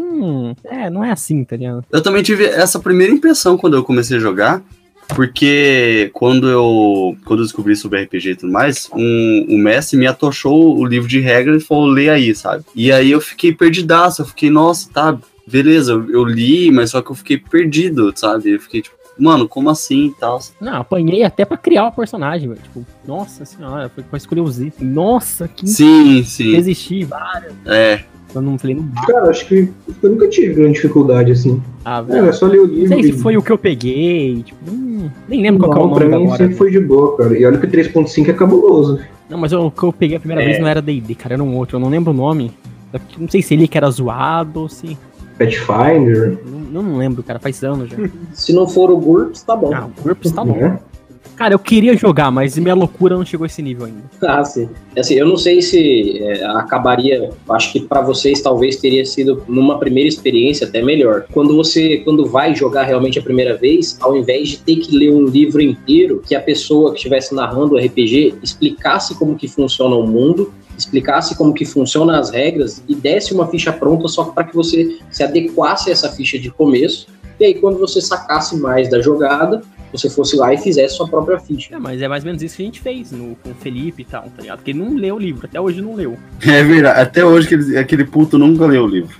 não, 0.46 0.56
é, 0.70 0.90
não 0.90 1.04
é 1.04 1.10
assim, 1.10 1.44
tá 1.44 1.56
ligado? 1.56 1.84
Eu 1.90 2.02
também 2.02 2.22
tive 2.22 2.44
essa 2.44 2.78
primeira 2.78 3.12
impressão 3.12 3.56
quando 3.56 3.76
eu 3.76 3.84
comecei 3.84 4.16
a 4.16 4.20
jogar, 4.20 4.62
porque 5.08 6.10
quando 6.12 6.48
eu, 6.48 7.16
quando 7.24 7.40
eu 7.40 7.44
descobri 7.44 7.76
sobre 7.76 8.02
RPG 8.02 8.30
e 8.30 8.36
tudo 8.36 8.52
mais, 8.52 8.88
um, 8.92 9.46
o 9.48 9.58
mestre 9.58 9.96
me 9.96 10.06
atochou 10.06 10.78
o 10.78 10.84
livro 10.84 11.08
de 11.08 11.20
regras 11.20 11.62
e 11.62 11.66
falou, 11.66 11.86
lê 11.86 12.08
aí, 12.08 12.34
sabe? 12.34 12.64
E 12.74 12.90
aí 12.90 13.10
eu 13.10 13.20
fiquei 13.20 13.52
perdidaço, 13.52 14.22
eu 14.22 14.26
fiquei, 14.26 14.50
nossa, 14.50 14.90
tá, 14.92 15.16
beleza, 15.46 15.92
eu, 15.92 16.10
eu 16.10 16.24
li, 16.24 16.70
mas 16.70 16.90
só 16.90 17.00
que 17.00 17.10
eu 17.10 17.14
fiquei 17.14 17.38
perdido, 17.38 18.12
sabe? 18.16 18.52
Eu 18.52 18.60
fiquei 18.60 18.82
tipo, 18.82 18.96
mano, 19.18 19.48
como 19.48 19.70
assim 19.70 20.06
e 20.06 20.14
tal? 20.14 20.40
Não, 20.60 20.76
apanhei 20.76 21.22
até 21.22 21.44
pra 21.44 21.56
criar 21.56 21.86
o 21.86 21.92
personagem, 21.92 22.48
velho, 22.48 22.60
tipo, 22.60 22.84
nossa 23.06 23.44
senhora, 23.44 23.88
foi 23.88 24.02
pra 24.02 24.16
escolher 24.16 24.40
os 24.40 24.60
itens, 24.60 24.92
nossa, 24.92 25.48
que 25.48 25.66
Sim, 25.66 26.22
sim, 26.24 26.52
resistir, 26.52 27.04
várias, 27.04 27.54
é. 27.64 28.04
Eu 28.38 28.42
não 28.42 28.58
falei, 28.58 28.76
não 28.76 28.84
Cara, 29.06 29.30
acho 29.30 29.46
que 29.46 29.68
eu 30.02 30.10
nunca 30.10 30.28
tive 30.28 30.54
grande 30.54 30.74
dificuldade 30.74 31.32
assim. 31.32 31.60
velho. 32.06 32.26
É, 32.26 32.28
é 32.28 32.32
só 32.32 32.46
ler 32.46 32.58
o 32.60 32.66
Não 32.66 32.74
livro. 32.74 32.88
sei 32.88 33.02
se 33.04 33.08
e- 33.10 33.12
foi 33.12 33.36
o 33.36 33.42
que 33.42 33.50
eu 33.52 33.58
peguei, 33.58 34.42
tipo, 34.42 34.58
hum, 34.70 35.08
nem 35.28 35.42
lembro 35.42 35.60
qual 35.68 35.72
que 35.72 35.78
é 35.78 35.82
o 35.82 35.86
Não, 35.88 35.94
pra 35.94 36.04
nome 36.04 36.16
mim 36.18 36.24
agora. 36.24 36.38
sempre 36.38 36.54
foi 36.56 36.70
de 36.70 36.80
boa, 36.80 37.16
cara. 37.16 37.38
E 37.38 37.44
olha 37.44 37.58
que 37.58 37.66
3.5 37.66 38.28
é 38.30 38.32
cabuloso. 38.32 38.98
Não, 39.28 39.38
mas 39.38 39.52
o 39.52 39.70
que 39.70 39.82
eu 39.82 39.92
peguei 39.92 40.16
a 40.16 40.20
primeira 40.20 40.42
É. 40.42 40.46
vez 40.46 40.60
não 40.60 40.66
era 40.68 40.80
D&D, 40.80 41.14
cara, 41.14 41.34
era 41.34 41.42
um 41.42 41.56
outro, 41.56 41.76
eu 41.76 41.80
não 41.80 41.88
lembro 41.88 42.12
o 42.12 42.16
nome. 42.16 42.52
Não 43.18 43.28
sei 43.28 43.42
se 43.42 43.52
ele 43.54 43.66
que 43.68 43.76
era 43.76 43.90
zoado 43.90 44.60
ou 44.60 44.68
se... 44.68 44.96
Pathfinder, 45.38 46.38
Não, 46.72 46.82
não 46.82 46.96
lembro, 46.96 47.22
cara, 47.22 47.38
faz 47.38 47.62
anos 47.62 47.90
já. 47.90 47.96
Se 48.32 48.52
não 48.54 48.66
for 48.66 48.90
o 48.90 48.96
GURPS, 48.96 49.42
tá 49.42 49.54
bom. 49.54 49.70
Ah, 49.74 49.86
o 49.86 50.02
GURPS 50.02 50.32
tá 50.32 50.44
bom. 50.44 50.56
né? 50.56 50.78
Cara, 51.36 51.52
eu 51.52 51.58
queria 51.58 51.94
jogar, 51.94 52.30
mas 52.30 52.56
minha 52.56 52.74
loucura 52.74 53.14
não 53.14 53.24
chegou 53.24 53.44
a 53.44 53.46
esse 53.46 53.60
nível 53.60 53.84
ainda. 53.84 54.04
Ah, 54.22 54.42
sim. 54.42 54.70
Assim, 54.98 55.14
eu 55.14 55.28
não 55.28 55.36
sei 55.36 55.60
se 55.60 56.18
é, 56.22 56.44
acabaria. 56.46 57.28
Acho 57.50 57.72
que 57.72 57.80
para 57.80 58.00
vocês 58.00 58.40
talvez 58.40 58.76
teria 58.76 59.04
sido 59.04 59.42
numa 59.46 59.78
primeira 59.78 60.08
experiência 60.08 60.66
até 60.66 60.82
melhor. 60.82 61.26
Quando 61.32 61.54
você, 61.54 61.98
quando 61.98 62.24
vai 62.24 62.54
jogar 62.54 62.84
realmente 62.84 63.18
a 63.18 63.22
primeira 63.22 63.54
vez, 63.54 63.98
ao 64.00 64.16
invés 64.16 64.48
de 64.48 64.58
ter 64.58 64.76
que 64.76 64.96
ler 64.96 65.10
um 65.10 65.26
livro 65.26 65.60
inteiro, 65.60 66.22
que 66.26 66.34
a 66.34 66.40
pessoa 66.40 66.92
que 66.92 66.96
estivesse 66.96 67.34
narrando 67.34 67.74
o 67.74 67.78
RPG 67.78 68.36
explicasse 68.42 69.14
como 69.14 69.36
que 69.36 69.46
funciona 69.46 69.94
o 69.94 70.06
mundo, 70.06 70.54
explicasse 70.76 71.36
como 71.36 71.52
que 71.52 71.66
funcionam 71.66 72.14
as 72.14 72.30
regras 72.30 72.82
e 72.88 72.94
desse 72.94 73.34
uma 73.34 73.46
ficha 73.46 73.72
pronta 73.72 74.08
só 74.08 74.24
para 74.24 74.44
que 74.44 74.54
você 74.54 74.98
se 75.10 75.22
adequasse 75.22 75.90
a 75.90 75.92
essa 75.92 76.10
ficha 76.10 76.38
de 76.38 76.50
começo. 76.50 77.08
E 77.38 77.44
aí, 77.44 77.54
quando 77.54 77.78
você 77.78 78.00
sacasse 78.00 78.56
mais 78.56 78.88
da 78.88 79.02
jogada, 79.02 79.62
você 79.96 80.10
fosse 80.10 80.36
lá 80.36 80.52
e 80.52 80.58
fizesse 80.58 80.96
sua 80.96 81.08
própria 81.08 81.38
ficha. 81.38 81.74
É, 81.74 81.78
mas 81.78 82.00
é 82.02 82.08
mais 82.08 82.22
ou 82.22 82.26
menos 82.26 82.42
isso 82.42 82.56
que 82.56 82.62
a 82.62 82.66
gente 82.66 82.80
fez 82.80 83.12
no, 83.12 83.36
com 83.36 83.50
o 83.50 83.54
Felipe 83.54 84.02
e 84.02 84.04
tal, 84.04 84.24
tá 84.24 84.42
ligado? 84.42 84.58
Porque 84.58 84.70
ele 84.70 84.80
não 84.80 84.94
leu 84.94 85.16
o 85.16 85.18
livro, 85.18 85.46
até 85.46 85.60
hoje 85.60 85.80
não 85.80 85.94
leu. 85.94 86.16
É 86.46 86.62
verdade, 86.62 87.00
até 87.00 87.24
hoje 87.24 87.46
aquele, 87.46 87.78
aquele 87.78 88.04
puto 88.04 88.38
nunca 88.38 88.66
leu 88.66 88.84
o 88.84 88.86
livro. 88.86 89.16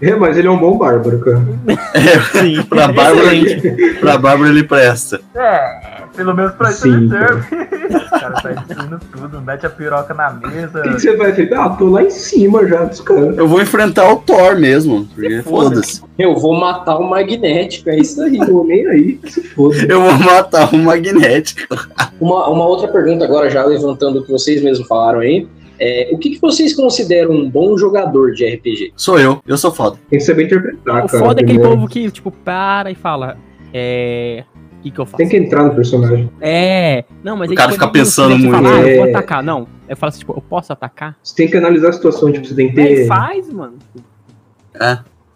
É, 0.00 0.16
mas 0.16 0.36
ele 0.36 0.48
é 0.48 0.50
um 0.50 0.58
bom 0.58 0.76
bárbaro, 0.76 1.20
cara. 1.20 1.42
É, 1.94 2.40
Sim, 2.40 2.62
pra 2.64 2.88
Bárbara, 2.92 3.34
ele, 3.34 3.94
pra 3.94 4.18
Bárbara 4.18 4.50
ele 4.50 4.64
presta. 4.64 5.20
É, 5.34 6.01
pelo 6.14 6.34
menos 6.34 6.52
pra 6.52 6.70
isso 6.70 6.82
Sim, 6.82 6.94
ele 6.94 7.08
serve. 7.08 7.62
O 7.92 8.20
cara 8.22 8.34
tá 8.40 8.48
destruindo 8.50 9.00
tudo, 9.10 9.40
mete 9.40 9.66
a 9.66 9.70
piroca 9.70 10.14
na 10.14 10.30
mesa. 10.30 10.78
O 10.78 10.82
que 10.82 10.94
que 10.94 11.00
você 11.00 11.16
vai 11.16 11.30
fazer? 11.30 11.52
Ah, 11.54 11.70
tô 11.70 11.90
lá 11.90 12.02
em 12.02 12.10
cima 12.10 12.66
já 12.66 12.84
dos 12.84 13.00
caras. 13.00 13.36
Eu 13.36 13.48
vou 13.48 13.60
enfrentar 13.60 14.10
o 14.10 14.16
Thor 14.16 14.58
mesmo, 14.58 15.08
foda. 15.42 15.42
foda-se. 15.42 16.02
Eu 16.18 16.36
vou 16.36 16.58
matar 16.58 16.98
o 16.98 17.08
magnético, 17.08 17.90
é 17.90 17.98
isso 17.98 18.22
aí. 18.22 18.38
Tô 18.46 18.64
nem 18.64 18.86
aí, 18.86 19.12
que 19.14 19.32
se 19.32 19.42
foda. 19.42 19.76
Eu 19.88 20.00
vou 20.02 20.12
matar 20.12 20.72
o 20.72 20.78
magnético. 20.78 21.74
Uma, 22.20 22.48
uma 22.48 22.66
outra 22.66 22.88
pergunta 22.88 23.24
agora, 23.24 23.50
já 23.50 23.64
levantando 23.64 24.20
o 24.20 24.24
que 24.24 24.30
vocês 24.30 24.62
mesmos 24.62 24.86
falaram 24.86 25.20
aí. 25.20 25.48
É, 25.78 26.10
o 26.12 26.18
que, 26.18 26.30
que 26.30 26.40
vocês 26.40 26.74
consideram 26.74 27.32
um 27.32 27.50
bom 27.50 27.76
jogador 27.76 28.32
de 28.32 28.46
RPG? 28.46 28.92
Sou 28.96 29.18
eu, 29.18 29.40
eu 29.46 29.58
sou 29.58 29.72
foda. 29.72 29.98
Tem 30.08 30.18
que 30.18 30.24
saber 30.24 30.44
interpretar, 30.44 31.04
o 31.04 31.08
cara. 31.08 31.24
foda 31.24 31.40
é 31.40 31.44
aquele 31.44 31.58
povo 31.58 31.88
que, 31.88 32.10
tipo, 32.10 32.30
para 32.30 32.90
e 32.90 32.94
fala. 32.94 33.36
É. 33.74 34.44
que, 34.82 34.90
que 34.90 34.98
eu 34.98 35.06
faço? 35.06 35.16
Tem 35.18 35.28
que 35.28 35.36
entrar 35.36 35.64
no 35.64 35.74
personagem. 35.74 36.28
É, 36.40 37.04
não, 37.22 37.36
mas 37.36 37.48
O 37.48 37.52
aí, 37.52 37.56
cara 37.56 37.72
fica 37.72 37.88
pensando 37.88 38.36
muito. 38.36 38.50
Fala, 38.52 38.68
ah, 38.76 38.80
eu 38.82 38.96
vou 38.96 39.06
É. 39.06 39.10
atacar. 39.10 39.42
Não, 39.42 39.66
eu 39.88 39.96
falo 39.96 40.08
assim, 40.08 40.18
tipo, 40.20 40.32
eu 40.36 40.42
posso 40.42 40.72
atacar? 40.72 41.16
Você 41.22 41.34
tem 41.34 41.48
que 41.48 41.56
analisar 41.56 41.90
a 41.90 41.92
situação, 41.92 42.32
tipo, 42.32 42.46
você 42.46 42.54
tem 42.54 42.68
que 42.68 42.74
ter. 42.74 43.06
faz, 43.06 43.48
mano. 43.52 43.74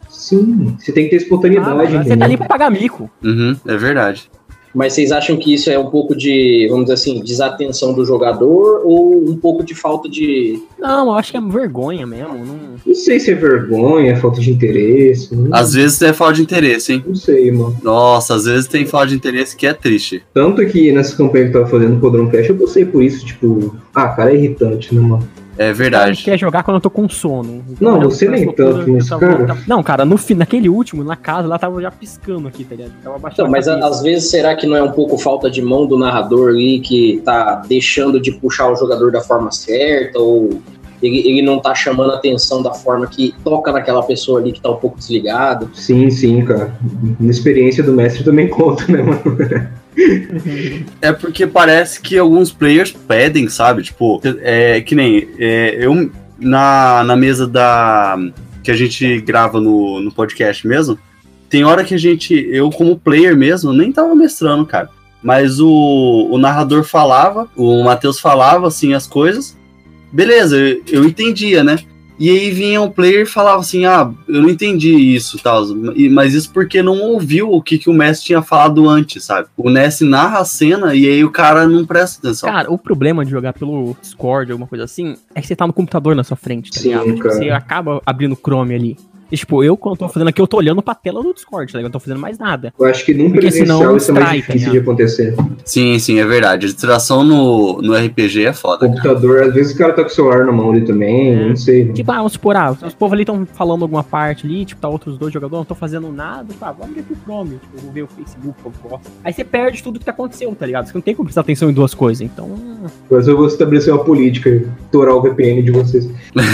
Sim, 0.08 0.76
você 0.78 0.92
tem 0.92 1.04
que 1.04 1.10
ter 1.10 1.16
Ah, 1.16 1.22
espontaneidade. 1.22 1.76
mano, 1.92 2.04
você 2.04 2.16
tá 2.16 2.24
ali 2.24 2.36
pra 2.36 2.46
pagar 2.46 2.70
mico. 2.70 3.10
Uhum, 3.22 3.56
é 3.66 3.76
verdade. 3.76 4.30
Mas 4.76 4.92
vocês 4.92 5.10
acham 5.10 5.38
que 5.38 5.54
isso 5.54 5.70
é 5.70 5.78
um 5.78 5.88
pouco 5.88 6.14
de, 6.14 6.66
vamos 6.68 6.84
dizer 6.84 6.94
assim, 6.94 7.22
desatenção 7.24 7.94
do 7.94 8.04
jogador 8.04 8.82
ou 8.84 9.26
um 9.26 9.34
pouco 9.34 9.64
de 9.64 9.74
falta 9.74 10.06
de. 10.06 10.62
Não, 10.78 11.06
eu 11.06 11.12
acho 11.12 11.30
que 11.30 11.38
é 11.38 11.40
vergonha 11.40 12.06
mesmo. 12.06 12.44
Não... 12.44 12.76
Não 12.84 12.94
sei 12.94 13.18
se 13.18 13.30
é 13.30 13.34
vergonha, 13.34 14.14
falta 14.16 14.38
de 14.38 14.50
interesse. 14.50 15.34
Não, 15.34 15.48
Às 15.50 15.72
vezes 15.72 16.00
é 16.02 16.12
falta 16.12 16.34
de 16.34 16.42
interesse, 16.42 16.92
hein? 16.92 17.04
não 17.06 17.14
sei, 17.14 17.50
mano. 17.50 17.74
Nossa, 17.82 18.34
às 18.34 18.44
vezes 18.44 18.66
tem 18.66 18.84
falta 18.84 19.06
de 19.08 19.14
interesse 19.14 19.56
que 19.56 19.66
é 19.66 19.72
triste. 19.72 20.22
Tanto 20.34 20.64
que 20.66 20.92
nessa 20.92 21.16
campanha 21.16 21.44
que 21.44 21.56
eu 21.56 21.60
tava 21.60 21.70
fazendo 21.70 21.94
no 21.94 22.00
Podrão 22.00 22.28
Cash, 22.28 22.50
eu 22.50 22.56
passei 22.56 22.84
por 22.84 23.02
isso, 23.02 23.24
tipo, 23.24 23.74
ah, 23.94 24.08
cara, 24.08 24.30
é 24.30 24.36
irritante, 24.36 24.94
né, 24.94 25.00
mano? 25.00 25.26
É 25.58 25.72
verdade. 25.72 26.22
Quer 26.22 26.38
jogar 26.38 26.62
quando 26.62 26.76
eu 26.76 26.80
tô 26.80 26.90
com 26.90 27.08
sono. 27.08 27.64
Não, 27.80 28.02
Eu- 28.02 28.10
você 28.10 28.28
nem 28.28 28.52
tanto, 28.52 28.90
mas, 28.90 29.10
eu- 29.10 29.18
cara- 29.18 29.46
eu- 29.48 29.56
Não, 29.66 29.82
cara, 29.82 30.04
no, 30.04 30.16
fi- 30.18 30.34
naquele 30.34 30.68
último, 30.68 31.02
na 31.02 31.16
casa, 31.16 31.48
lá 31.48 31.58
tava 31.58 31.80
já 31.80 31.90
piscando 31.90 32.46
aqui, 32.48 32.62
tá 32.64 32.74
ligado? 32.74 32.92
Tava 33.02 33.18
baixando 33.18 33.48
Então, 33.48 33.50
mas 33.50 33.66
a 33.68 33.78
às 33.86 34.02
vezes 34.02 34.30
será 34.30 34.54
que 34.54 34.66
não 34.66 34.76
é 34.76 34.82
um 34.82 34.92
pouco 34.92 35.16
falta 35.16 35.50
de 35.50 35.62
mão 35.62 35.86
do 35.86 35.98
narrador 35.98 36.50
ali 36.50 36.80
que 36.80 37.22
tá 37.24 37.62
deixando 37.68 38.20
de 38.20 38.32
puxar 38.32 38.70
o 38.70 38.76
jogador 38.76 39.10
da 39.10 39.20
forma 39.20 39.50
certa 39.50 40.18
ou 40.18 40.60
ele, 41.02 41.18
ele 41.28 41.42
não 41.42 41.58
tá 41.60 41.74
chamando 41.74 42.12
a 42.12 42.16
atenção 42.16 42.62
da 42.62 42.72
forma 42.72 43.06
que 43.06 43.34
toca 43.44 43.70
naquela 43.70 44.02
pessoa 44.02 44.40
ali 44.40 44.50
que 44.52 44.60
tá 44.60 44.70
um 44.70 44.76
pouco 44.76 44.98
desligado? 44.98 45.70
Sim, 45.74 46.08
sim, 46.10 46.42
cara. 46.44 46.74
Na 47.20 47.30
experiência 47.30 47.82
do 47.82 47.92
mestre 47.92 48.24
também 48.24 48.48
conta, 48.50 48.84
né, 48.90 49.02
mano? 49.02 49.22
É 51.00 51.12
porque 51.12 51.46
parece 51.46 52.00
que 52.00 52.18
alguns 52.18 52.52
players 52.52 52.92
pedem, 52.92 53.48
sabe? 53.48 53.82
Tipo, 53.82 54.20
é 54.42 54.80
que 54.80 54.94
nem 54.94 55.28
é, 55.38 55.76
eu 55.80 56.10
na, 56.38 57.02
na 57.04 57.16
mesa 57.16 57.46
da. 57.46 58.16
que 58.62 58.70
a 58.70 58.74
gente 58.74 59.20
grava 59.20 59.60
no, 59.60 60.00
no 60.00 60.12
podcast 60.12 60.66
mesmo. 60.66 60.98
Tem 61.48 61.64
hora 61.64 61.84
que 61.84 61.94
a 61.94 61.98
gente, 61.98 62.34
eu 62.34 62.70
como 62.70 62.98
player 62.98 63.36
mesmo, 63.36 63.72
nem 63.72 63.92
tava 63.92 64.14
mestrando, 64.14 64.66
cara. 64.66 64.90
Mas 65.22 65.60
o, 65.60 66.28
o 66.30 66.38
narrador 66.38 66.84
falava, 66.84 67.48
o 67.56 67.82
Matheus 67.82 68.20
falava 68.20 68.66
assim 68.66 68.92
as 68.92 69.06
coisas. 69.06 69.56
Beleza, 70.12 70.56
eu, 70.56 70.82
eu 70.88 71.04
entendia, 71.04 71.64
né? 71.64 71.78
E 72.18 72.30
aí 72.30 72.50
vinha 72.50 72.80
um 72.80 72.90
player 72.90 73.22
e 73.22 73.26
falava 73.26 73.60
assim: 73.60 73.84
Ah, 73.84 74.10
eu 74.28 74.42
não 74.42 74.48
entendi 74.48 74.94
isso 74.94 75.38
tal. 75.38 75.64
Mas 76.10 76.34
isso 76.34 76.50
porque 76.52 76.82
não 76.82 77.00
ouviu 77.00 77.52
o 77.52 77.62
que, 77.62 77.78
que 77.78 77.90
o 77.90 77.92
mestre 77.92 78.26
tinha 78.26 78.42
falado 78.42 78.88
antes, 78.88 79.24
sabe? 79.24 79.48
O 79.56 79.70
Ness 79.70 80.00
narra 80.00 80.40
a 80.40 80.44
cena 80.44 80.94
e 80.94 81.06
aí 81.06 81.24
o 81.24 81.30
cara 81.30 81.66
não 81.66 81.84
presta 81.84 82.26
atenção. 82.26 82.50
Cara, 82.50 82.70
o 82.70 82.78
problema 82.78 83.24
de 83.24 83.30
jogar 83.30 83.52
pelo 83.52 83.96
Discord, 84.00 84.50
alguma 84.52 84.66
coisa 84.66 84.84
assim, 84.84 85.16
é 85.34 85.40
que 85.40 85.46
você 85.46 85.56
tá 85.56 85.66
no 85.66 85.72
computador 85.72 86.14
na 86.14 86.24
sua 86.24 86.36
frente, 86.36 86.70
tá 86.70 86.80
Sim, 86.80 86.88
ligado? 86.88 87.06
Tipo, 87.06 87.18
cara. 87.20 87.34
você 87.34 87.50
acaba 87.50 88.02
abrindo 88.06 88.32
o 88.32 88.36
Chrome 88.36 88.74
ali. 88.74 88.96
E, 89.30 89.36
tipo, 89.36 89.62
eu, 89.64 89.76
quando 89.76 89.96
tô 89.98 90.08
fazendo 90.08 90.28
aqui, 90.28 90.40
eu 90.40 90.46
tô 90.46 90.56
olhando 90.58 90.80
pra 90.82 90.94
tela 90.94 91.22
do 91.22 91.34
Discord, 91.34 91.72
tá 91.72 91.78
ligado? 91.78 91.86
Eu 91.86 91.92
não 91.92 91.92
tô 91.92 92.00
fazendo 92.00 92.20
mais 92.20 92.38
nada. 92.38 92.72
Eu 92.78 92.86
acho 92.86 93.04
que 93.04 93.12
num 93.14 93.24
Porque 93.26 93.40
presencial 93.40 93.78
senão 93.78 93.96
isso 93.96 94.10
é 94.10 94.14
mais 94.14 94.26
tá 94.28 94.34
difícil 94.36 94.70
de 94.72 94.78
acontecer. 94.78 95.34
Sim, 95.64 95.98
sim, 95.98 96.18
é 96.20 96.24
verdade. 96.24 96.66
A 96.66 96.68
distração 96.68 97.24
no, 97.24 97.80
no 97.82 97.94
RPG 97.94 98.44
é 98.46 98.52
foda. 98.52 98.80
cara. 98.80 98.92
Computador, 98.92 99.42
às 99.42 99.54
vezes 99.54 99.74
o 99.74 99.78
cara 99.78 99.92
tá 99.92 100.02
com 100.02 100.08
o 100.08 100.12
celular 100.12 100.44
na 100.46 100.52
mão 100.52 100.70
ali 100.70 100.82
também, 100.84 101.32
É. 101.34 101.48
não 101.48 101.56
sei. 101.56 101.92
Tipo, 101.92 102.12
ah, 102.12 102.16
vamos 102.18 102.32
supor, 102.32 102.56
ah, 102.56 102.70
os 102.70 102.94
povos 102.94 103.12
ali 103.14 103.22
estão 103.22 103.46
falando 103.54 103.82
alguma 103.82 104.04
parte 104.04 104.46
ali, 104.46 104.64
tipo, 104.64 104.80
tá 104.80 104.88
outros 104.88 105.18
dois 105.18 105.32
jogadores, 105.32 105.56
não 105.58 105.62
estão 105.62 105.76
fazendo 105.76 106.10
nada, 106.12 106.44
tipo, 106.52 106.64
ah, 106.64 106.72
vamos 106.72 106.94
ver 106.94 107.02
pro 107.02 107.16
Chrome, 107.24 107.50
tipo, 107.58 107.82
vou 107.82 107.92
ver 107.92 108.02
o 108.02 108.06
Facebook, 108.06 108.54
eu 108.64 108.72
gosto. 108.90 109.10
Aí 109.24 109.32
você 109.32 109.44
perde 109.44 109.82
tudo 109.82 109.98
que 109.98 110.04
tá 110.04 110.12
acontecendo, 110.12 110.54
tá 110.54 110.66
ligado? 110.66 110.86
Você 110.86 110.92
não 110.94 111.00
tem 111.02 111.14
como 111.14 111.26
prestar 111.26 111.40
atenção 111.40 111.68
em 111.68 111.72
duas 111.72 111.94
coisas, 111.94 112.20
então... 112.22 112.48
Mas 113.10 113.26
eu 113.26 113.36
vou 113.36 113.46
estabelecer 113.48 113.92
uma 113.92 114.04
política 114.04 114.48
e 114.48 114.66
estourar 114.84 115.14
o 115.16 115.20
VPN 115.22 115.62
de 115.62 115.72
vocês. 115.72 116.08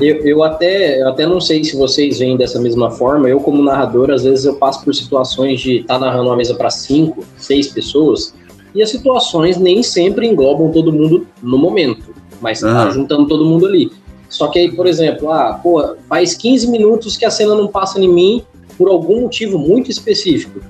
Eu, 0.00 0.16
eu 0.26 0.42
até, 0.42 1.00
eu 1.00 1.08
até 1.08 1.26
não 1.26 1.40
sei 1.40 1.62
se 1.62 1.76
vocês 2.02 2.18
veem 2.18 2.36
dessa 2.36 2.60
mesma 2.60 2.90
forma. 2.90 3.28
Eu, 3.28 3.40
como 3.40 3.62
narrador, 3.62 4.10
às 4.10 4.24
vezes 4.24 4.44
eu 4.44 4.56
passo 4.56 4.84
por 4.84 4.94
situações 4.94 5.60
de 5.60 5.78
estar 5.78 5.98
narrando 5.98 6.28
uma 6.28 6.36
mesa 6.36 6.54
para 6.54 6.70
cinco, 6.70 7.24
seis 7.36 7.68
pessoas, 7.68 8.34
e 8.74 8.82
as 8.82 8.90
situações 8.90 9.56
nem 9.58 9.82
sempre 9.82 10.26
englobam 10.26 10.70
todo 10.72 10.92
mundo 10.92 11.26
no 11.42 11.58
momento, 11.58 12.14
mas 12.40 12.60
tá 12.60 12.90
juntando 12.90 13.26
todo 13.26 13.44
mundo 13.44 13.66
ali. 13.66 13.92
Só 14.28 14.48
que 14.48 14.58
aí, 14.58 14.74
por 14.74 14.86
exemplo, 14.86 15.30
ah, 15.30 15.60
pô, 15.62 15.94
faz 16.08 16.34
15 16.34 16.70
minutos 16.70 17.16
que 17.16 17.24
a 17.24 17.30
cena 17.30 17.54
não 17.54 17.68
passa 17.68 18.00
em 18.00 18.08
mim 18.08 18.42
por 18.78 18.88
algum 18.88 19.20
motivo 19.20 19.58
muito 19.58 19.90
específico. 19.90 20.60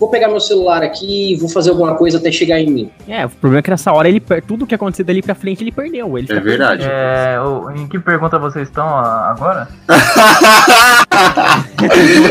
Vou 0.00 0.08
pegar 0.08 0.28
meu 0.28 0.40
celular 0.40 0.82
aqui 0.82 1.34
e 1.34 1.36
vou 1.36 1.46
fazer 1.46 1.68
alguma 1.68 1.94
coisa 1.94 2.16
até 2.16 2.32
chegar 2.32 2.58
em 2.58 2.70
mim. 2.70 2.90
É, 3.06 3.26
o 3.26 3.28
problema 3.28 3.58
é 3.58 3.62
que 3.62 3.70
nessa 3.70 3.92
hora 3.92 4.08
ele 4.08 4.18
tudo 4.46 4.66
que 4.66 4.74
aconteceu 4.74 5.04
dali 5.04 5.20
pra 5.20 5.34
frente 5.34 5.62
ele 5.62 5.70
perdeu. 5.70 6.16
Ele 6.16 6.26
É 6.32 6.40
verdade. 6.40 6.86
É, 6.90 7.36
em 7.76 7.86
que 7.86 7.98
pergunta 7.98 8.38
vocês 8.38 8.66
estão 8.66 8.88
agora? 8.88 9.68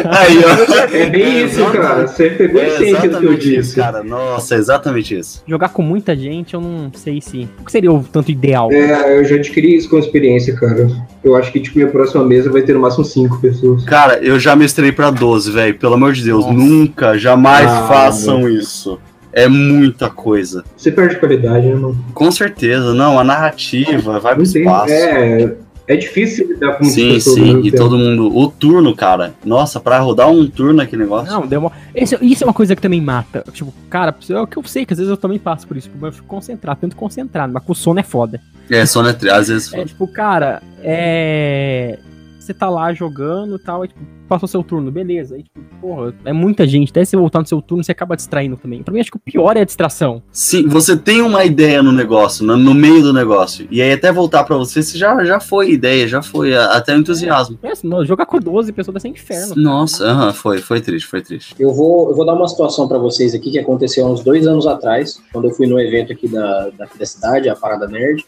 Aí, 0.10 0.38
ó. 0.44 0.96
É 0.96 1.10
bem 1.10 1.46
isso, 1.46 1.64
cara. 1.72 2.08
Você 2.08 2.30
pegou 2.32 2.62
a 2.62 2.64
É 2.64 2.68
essência 2.68 3.10
do 3.10 3.20
que 3.20 3.26
eu 3.26 3.36
disse. 3.38 3.76
cara. 3.76 4.04
Nossa, 4.04 4.56
é 4.56 4.58
exatamente 4.58 5.18
isso. 5.18 5.44
Jogar 5.48 5.70
com 5.70 5.82
muita 5.82 6.16
gente, 6.16 6.54
eu 6.54 6.62
não 6.62 6.92
sei 6.94 7.22
se. 7.22 7.48
O 7.60 7.66
que 7.66 7.72
seria 7.72 7.92
o 7.92 8.04
tanto 8.04 8.32
ideal? 8.32 8.72
É, 8.72 9.20
eu 9.20 9.26
já 9.26 9.36
adquiri 9.36 9.76
isso 9.76 9.90
com 9.90 9.98
experiência, 9.98 10.56
cara. 10.56 10.88
Eu 11.24 11.36
acho 11.36 11.52
que, 11.52 11.60
tipo, 11.60 11.78
minha 11.78 11.90
próxima 11.90 12.24
mesa 12.24 12.50
vai 12.52 12.62
ter 12.62 12.74
no 12.74 12.80
máximo 12.80 13.04
cinco 13.06 13.40
pessoas. 13.40 13.84
Cara, 13.84 14.20
eu 14.24 14.40
já 14.40 14.56
mestrei 14.56 14.92
pra 14.92 15.10
12, 15.10 15.52
velho. 15.52 15.76
Pelo 15.78 15.94
amor 15.96 16.14
de 16.14 16.24
Deus, 16.24 16.46
Nossa. 16.46 16.58
nunca, 16.58 17.18
jamais 17.18 17.68
Ah, 17.70 17.88
façam 17.88 18.48
isso. 18.50 19.00
É 19.32 19.48
muita 19.48 20.10
coisa. 20.10 20.64
Você 20.76 20.92
perde 20.92 21.18
qualidade, 21.18 21.68
né, 21.68 21.76
mano? 21.76 21.96
Com 22.16 22.32
certeza, 22.32 22.94
não. 22.96 23.20
A 23.20 23.24
narrativa 23.24 24.20
vai 24.20 24.34
pro 24.34 24.44
espaço. 24.44 24.92
É, 24.92 25.54
é 25.90 25.96
difícil 25.96 26.48
lidar 26.48 26.78
com 26.78 26.84
Sim, 26.86 27.20
sim, 27.20 27.60
e 27.62 27.72
tempo. 27.72 27.78
todo 27.78 27.98
mundo. 27.98 28.38
O 28.38 28.48
turno, 28.48 28.96
cara. 28.96 29.34
Nossa, 29.44 29.80
pra 29.80 30.00
rodar 30.00 30.30
um 30.30 30.48
turno 30.48 30.82
aquele 30.82 31.02
negócio. 31.02 31.34
Não, 31.34 31.48
deu 31.48 31.60
uma... 31.60 31.72
Esse- 31.96 32.18
isso 32.22 32.44
é 32.44 32.48
uma 32.48 32.54
coisa 32.54 32.76
que 32.76 32.82
também 32.82 33.02
mata. 33.02 33.44
Tipo, 33.52 33.74
cara, 33.90 34.16
é 34.30 34.40
o 34.40 34.46
que 34.46 34.58
eu 34.58 34.64
sei, 34.64 34.86
que 34.86 34.94
às 34.94 35.00
vezes 35.00 35.10
eu 35.10 35.18
também 35.18 35.40
passo 35.40 35.68
por 35.68 35.76
isso. 35.76 35.90
Eu 36.02 36.12
fico 36.12 36.28
concentrado, 36.28 36.80
tento 36.80 36.96
concentrar, 36.96 37.50
mas 37.50 37.64
com 37.64 37.72
o 37.72 37.76
sono 37.76 38.00
é 38.00 38.04
foda. 38.04 38.40
É, 38.70 38.86
só 38.86 39.02
né, 39.02 39.16
às 39.32 39.48
vezes. 39.48 39.74
É 39.74 39.84
tipo, 39.84 40.08
cara, 40.08 40.62
é. 40.82 41.98
Você 42.40 42.54
tá 42.54 42.70
lá 42.70 42.94
jogando 42.94 43.56
e 43.56 43.60
tal, 43.60 43.82
aí, 43.82 43.88
tipo, 43.88 44.00
passou 44.30 44.48
seu 44.48 44.64
turno, 44.64 44.92
beleza. 44.92 45.36
Aí, 45.36 45.44
tipo, 45.44 45.60
porra, 45.82 46.14
é 46.24 46.32
muita 46.32 46.66
gente. 46.68 46.90
Até 46.92 47.04
você 47.04 47.18
voltar 47.18 47.40
no 47.40 47.46
seu 47.48 47.62
turno, 47.62 47.84
você 47.84 47.92
acaba 47.92 48.16
distraindo 48.16 48.56
também. 48.56 48.84
Pra 48.84 48.94
mim, 48.94 49.00
acho 49.00 49.12
que 49.12 49.18
o 49.18 49.20
pior 49.20 49.58
é 49.58 49.62
a 49.62 49.66
distração. 49.66 50.22
Sim, 50.32 50.68
você 50.68 50.96
tem 50.96 51.22
uma 51.22 51.44
ideia 51.44 51.82
no 51.84 51.92
negócio, 51.92 52.46
no, 52.46 52.56
no 52.56 52.74
meio 52.74 53.02
do 53.02 53.12
negócio. 53.12 53.68
E 53.72 53.82
aí 53.82 53.92
até 53.92 54.12
voltar 54.12 54.44
pra 54.44 54.56
você, 54.56 54.82
você 54.82 54.98
já, 54.98 55.24
já 55.26 55.40
foi 55.40 55.72
ideia, 55.72 56.08
já 56.08 56.22
foi 56.22 56.56
a- 56.56 56.74
até 56.78 56.96
o 56.96 57.00
entusiasmo. 57.00 57.58
É, 57.64 57.72
assim, 57.72 57.88
não, 57.88 58.06
jogar 58.06 58.26
com 58.26 58.40
12 58.40 58.72
pessoas 58.72 58.94
deve 58.94 59.02
ser 59.02 59.08
inferno. 59.10 59.56
Nossa, 59.56 60.06
aham, 60.06 60.32
foi, 60.34 60.60
foi 60.60 60.80
triste, 60.82 61.08
foi 61.08 61.22
triste. 61.22 61.56
Eu 61.60 61.74
vou, 61.74 62.10
eu 62.10 62.16
vou 62.16 62.26
dar 62.26 62.34
uma 62.34 62.48
situação 62.48 62.88
para 62.88 62.98
vocês 62.98 63.34
aqui 63.34 63.52
que 63.52 63.60
aconteceu 63.60 64.06
há 64.06 64.12
uns 64.12 64.24
dois 64.24 64.46
anos 64.48 64.68
atrás, 64.68 65.20
quando 65.34 65.46
eu 65.48 65.52
fui 65.54 65.66
no 65.68 65.80
evento 65.80 66.14
aqui 66.14 66.28
da, 66.28 66.70
daqui 66.78 66.98
da 67.00 67.06
cidade, 67.06 67.50
a 67.50 67.56
Parada 67.56 67.88
Nerd. 67.88 68.24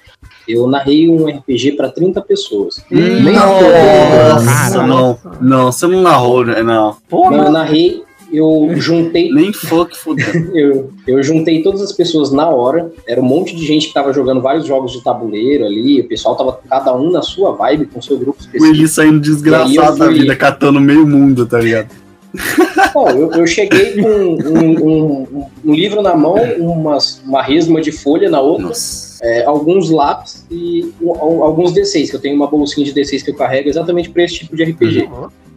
Eu 0.47 0.67
narrei 0.67 1.07
um 1.09 1.27
RPG 1.27 1.73
para 1.73 1.89
30 1.89 2.21
pessoas. 2.21 2.83
Nem 2.89 3.33
Nossa, 3.33 4.45
Cara, 4.45 4.87
não, 4.87 5.17
não, 5.39 5.71
você 5.71 5.85
não 5.91 6.01
narrou, 6.01 6.45
né? 6.45 6.63
Não. 6.63 6.95
Eu 7.11 7.51
narrei, 7.51 8.03
eu 8.31 8.69
juntei, 8.77 9.31
Nem 9.31 9.51
fuck 9.53 9.97
fudeu. 9.97 10.25
eu, 10.55 10.91
eu 11.07 11.21
juntei 11.23 11.61
todas 11.61 11.81
as 11.81 11.91
pessoas 11.91 12.31
na 12.31 12.47
hora. 12.49 12.91
Era 13.07 13.19
um 13.21 13.25
monte 13.25 13.55
de 13.55 13.65
gente 13.65 13.87
que 13.89 13.93
tava 13.93 14.13
jogando 14.13 14.41
vários 14.41 14.65
jogos 14.65 14.93
de 14.93 15.03
tabuleiro 15.03 15.65
ali. 15.65 15.99
O 16.01 16.07
pessoal 16.07 16.35
tava 16.35 16.59
cada 16.69 16.95
um 16.95 17.11
na 17.11 17.21
sua 17.21 17.51
vibe, 17.51 17.87
com 17.87 18.01
seu 18.01 18.17
grupo 18.17 18.39
O 18.39 18.41
específico. 18.41 18.75
Eli 18.75 18.87
saindo 18.87 19.19
desgraçado 19.19 19.97
da 19.97 20.05
fui- 20.05 20.19
vida, 20.19 20.35
catando 20.35 20.79
meio 20.79 21.05
mundo, 21.05 21.45
tá 21.45 21.59
ligado? 21.59 21.89
Bom, 22.93 23.09
eu, 23.09 23.29
eu 23.33 23.45
cheguei 23.45 24.01
com 24.01 24.07
um, 24.07 24.87
um- 24.87 25.45
um 25.65 25.73
livro 25.73 26.01
na 26.01 26.15
mão, 26.15 26.35
umas, 26.59 27.21
uma 27.25 27.41
resma 27.43 27.81
de 27.81 27.91
folha 27.91 28.29
na 28.29 28.39
outra. 28.39 28.67
Nossa. 28.67 29.19
é, 29.21 29.43
alguns 29.43 29.89
lápis 29.89 30.45
e 30.49 30.93
um- 31.01 31.43
alguns 31.43 31.73
D6, 31.73 32.09
que 32.09 32.15
eu 32.15 32.21
tenho 32.21 32.35
uma 32.37 32.47
bolsinha 32.47 32.85
de 32.85 32.93
D6 32.93 33.21
que 33.23 33.31
eu 33.31 33.35
carrego 33.35 33.67
exatamente 33.67 34.09
para 34.09 34.23
esse 34.23 34.35
tipo 34.35 34.55
de 34.55 34.63
RPG. 34.63 35.09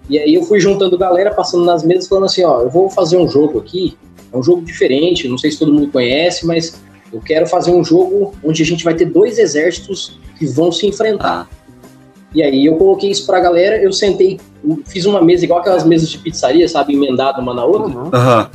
E 0.09 0.19
aí 0.19 0.35
eu 0.35 0.43
fui 0.43 0.61
juntando 0.61 0.99
galera, 0.99 1.33
passando 1.33 1.65
nas 1.65 1.83
mesas, 1.83 2.09
falando 2.09 2.25
assim, 2.25 2.45
ó, 2.45 2.61
eu 2.61 2.71
vou 2.71 2.91
fazer 2.91 3.17
um 3.17 3.29
jogo 3.29 3.59
aqui, 3.59 3.97
é 4.33 4.37
um 4.37 4.43
jogo 4.43 4.63
diferente, 4.63 5.29
não 5.29 5.39
sei 5.39 5.51
se 5.51 5.59
todo 5.59 5.73
mundo 5.73 5.91
conhece, 5.91 6.47
mas 6.47 6.81
eu 7.13 7.21
quero 7.21 7.47
fazer 7.47 7.71
um 7.71 7.83
jogo 7.85 8.35
onde 8.45 8.63
a 8.63 8.67
gente 8.67 8.85
vai 8.85 8.95
ter 8.95 9.07
dois 9.07 9.39
exércitos 9.39 10.19
que 10.39 10.47
vão 10.47 10.71
se 10.71 10.87
enfrentar. 10.87 11.45
Tá. 11.45 11.49
E 12.35 12.43
aí 12.43 12.67
eu 12.67 12.77
coloquei 12.77 13.11
isso 13.11 13.25
pra 13.27 13.39
galera, 13.41 13.81
eu 13.81 13.93
sentei, 13.93 14.41
fiz 14.87 15.07
uma 15.07 15.23
mesa 15.23 15.45
igual 15.45 15.61
aquelas 15.61 15.85
mesas 15.85 16.09
de 16.11 16.19
pizzaria, 16.19 16.69
sabe, 16.69 16.93
emendada 16.95 17.41
uma 17.41 17.55
na 17.55 17.65
outra, 17.65 17.97
Aham. 18.13 18.51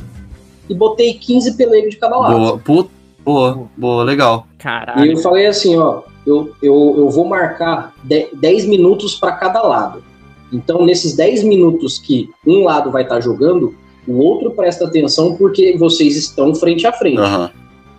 e 0.68 0.74
botei 0.74 1.14
15 1.14 1.56
pelegos 1.56 1.90
de 1.90 1.96
cada 1.96 2.16
lado. 2.16 2.36
Boa, 2.38 2.58
puta, 2.58 2.90
boa, 3.24 3.68
boa, 3.76 4.04
legal. 4.04 4.46
E 4.54 4.62
Caralho. 4.62 5.12
eu 5.12 5.16
falei 5.16 5.46
assim, 5.46 5.78
ó, 5.78 6.02
eu, 6.26 6.52
eu, 6.62 6.94
eu 6.98 7.08
vou 7.08 7.24
marcar 7.24 7.94
de- 8.04 8.28
10 8.34 8.66
minutos 8.66 9.14
para 9.14 9.32
cada 9.32 9.62
lado. 9.62 10.04
Então, 10.52 10.84
nesses 10.84 11.14
10 11.14 11.44
minutos 11.44 11.98
que 11.98 12.30
um 12.46 12.64
lado 12.64 12.90
vai 12.90 13.02
estar 13.02 13.20
jogando, 13.20 13.74
o 14.06 14.18
outro 14.18 14.50
presta 14.50 14.86
atenção 14.86 15.36
porque 15.36 15.76
vocês 15.76 16.16
estão 16.16 16.54
frente 16.54 16.86
a 16.86 16.92
frente. 16.92 17.18
Aham. 17.18 17.50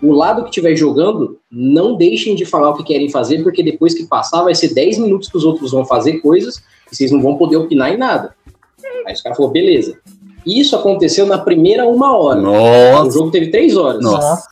O 0.01 0.13
lado 0.13 0.41
que 0.41 0.49
estiver 0.49 0.75
jogando, 0.75 1.37
não 1.49 1.95
deixem 1.95 2.33
de 2.33 2.43
falar 2.43 2.71
o 2.71 2.73
que 2.73 2.83
querem 2.83 3.09
fazer, 3.09 3.43
porque 3.43 3.61
depois 3.61 3.93
que 3.93 4.05
passar, 4.05 4.43
vai 4.43 4.55
ser 4.55 4.73
10 4.73 4.97
minutos 4.97 5.29
que 5.29 5.37
os 5.37 5.45
outros 5.45 5.71
vão 5.71 5.85
fazer 5.85 6.19
coisas 6.21 6.57
e 6.91 6.95
vocês 6.95 7.11
não 7.11 7.21
vão 7.21 7.37
poder 7.37 7.57
opinar 7.57 7.93
em 7.93 7.97
nada. 7.97 8.35
Aí 9.05 9.13
os 9.13 9.21
caras 9.21 9.37
falaram, 9.37 9.53
beleza. 9.53 9.99
Isso 10.45 10.75
aconteceu 10.75 11.27
na 11.27 11.37
primeira 11.37 11.85
uma 11.85 12.17
hora. 12.17 12.39
O 12.39 12.43
Nossa. 12.43 13.11
jogo 13.11 13.29
teve 13.29 13.51
três 13.51 13.77
horas. 13.77 14.01
Nossa. 14.01 14.47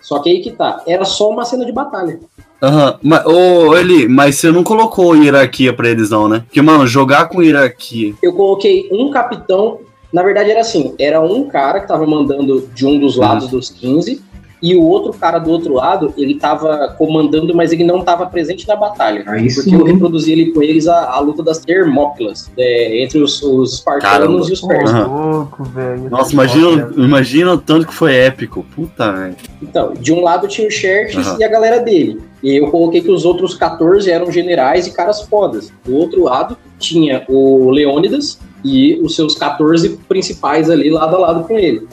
Só 0.00 0.18
que 0.18 0.28
aí 0.28 0.40
que 0.40 0.50
tá. 0.50 0.82
Era 0.86 1.04
só 1.04 1.30
uma 1.30 1.44
cena 1.44 1.64
de 1.64 1.72
batalha. 1.72 2.20
Aham. 2.62 2.98
Mas, 3.02 3.24
ô, 3.26 3.76
Eli, 3.76 4.06
mas 4.08 4.36
você 4.36 4.50
não 4.50 4.62
colocou 4.62 5.16
hierarquia 5.16 5.72
pra 5.72 5.88
eles, 5.88 6.10
não, 6.10 6.28
né? 6.28 6.42
Porque, 6.46 6.60
mano, 6.60 6.86
jogar 6.86 7.28
com 7.28 7.42
hierarquia. 7.42 8.14
Eu 8.22 8.34
coloquei 8.34 8.88
um 8.92 9.10
capitão. 9.10 9.78
Na 10.12 10.22
verdade, 10.22 10.50
era 10.50 10.60
assim: 10.60 10.94
era 10.98 11.20
um 11.20 11.48
cara 11.48 11.80
que 11.80 11.88
tava 11.88 12.06
mandando 12.06 12.68
de 12.74 12.86
um 12.86 12.98
dos 12.98 13.16
lados 13.16 13.48
dos 13.48 13.70
15. 13.70 14.22
E 14.62 14.76
o 14.76 14.82
outro 14.82 15.12
cara 15.12 15.38
do 15.38 15.50
outro 15.50 15.74
lado, 15.74 16.12
ele 16.16 16.34
tava 16.34 16.94
comandando, 16.98 17.54
mas 17.54 17.72
ele 17.72 17.84
não 17.84 18.02
tava 18.02 18.26
presente 18.26 18.68
na 18.68 18.76
batalha. 18.76 19.24
Aí 19.26 19.52
Porque 19.52 19.70
sim. 19.70 19.74
eu 19.74 19.84
reproduzi 19.84 20.32
ali 20.32 20.52
com 20.52 20.62
eles 20.62 20.86
a, 20.86 21.10
a 21.10 21.20
luta 21.20 21.42
das 21.42 21.58
Termópilas, 21.58 22.50
é, 22.58 23.02
entre 23.02 23.22
os, 23.22 23.42
os 23.42 23.74
espartanos 23.74 24.48
e 24.48 24.52
os 24.52 24.60
persas. 24.60 25.06
Louco, 25.06 25.64
velho. 25.64 26.10
Nossa, 26.10 26.32
imagina, 26.32 26.92
imagina 26.96 27.52
o 27.54 27.58
tanto 27.58 27.86
que 27.86 27.94
foi 27.94 28.14
épico. 28.14 28.64
Puta, 28.74 29.10
velho. 29.12 29.36
Então, 29.62 29.94
de 29.94 30.12
um 30.12 30.22
lado 30.22 30.46
tinha 30.46 30.68
o 30.68 30.70
Xerxes 30.70 31.26
Aham. 31.26 31.36
e 31.40 31.44
a 31.44 31.48
galera 31.48 31.80
dele. 31.80 32.20
E 32.42 32.56
eu 32.56 32.70
coloquei 32.70 33.00
que 33.00 33.10
os 33.10 33.24
outros 33.24 33.54
14 33.54 34.10
eram 34.10 34.30
generais 34.30 34.86
e 34.86 34.92
caras 34.92 35.22
fodas. 35.22 35.72
Do 35.84 35.94
outro 35.94 36.24
lado 36.24 36.56
tinha 36.78 37.24
o 37.28 37.70
Leônidas 37.70 38.38
e 38.64 38.98
os 39.02 39.14
seus 39.14 39.34
14 39.36 39.98
principais 40.08 40.70
ali 40.70 40.90
lado 40.90 41.16
a 41.16 41.18
lado 41.18 41.44
com 41.44 41.58
ele. 41.58 41.86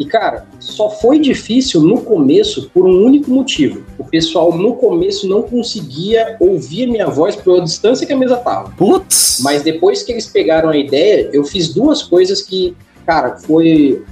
E 0.00 0.06
cara, 0.06 0.46
só 0.58 0.88
foi 0.88 1.18
difícil 1.18 1.82
no 1.82 2.00
começo 2.00 2.70
por 2.72 2.86
um 2.86 3.04
único 3.04 3.30
motivo. 3.30 3.84
O 3.98 4.04
pessoal 4.04 4.56
no 4.56 4.74
começo 4.76 5.28
não 5.28 5.42
conseguia 5.42 6.38
ouvir 6.40 6.86
minha 6.86 7.06
voz 7.06 7.36
pela 7.36 7.60
distância 7.60 8.06
que 8.06 8.12
a 8.14 8.16
mesa 8.16 8.38
tava. 8.38 8.70
Putz. 8.70 9.40
Mas 9.42 9.62
depois 9.62 10.02
que 10.02 10.12
eles 10.12 10.26
pegaram 10.26 10.70
a 10.70 10.76
ideia, 10.76 11.28
eu 11.34 11.44
fiz 11.44 11.74
duas 11.74 12.02
coisas 12.02 12.40
que, 12.40 12.74
cara, 13.04 13.36
foi 13.36 14.02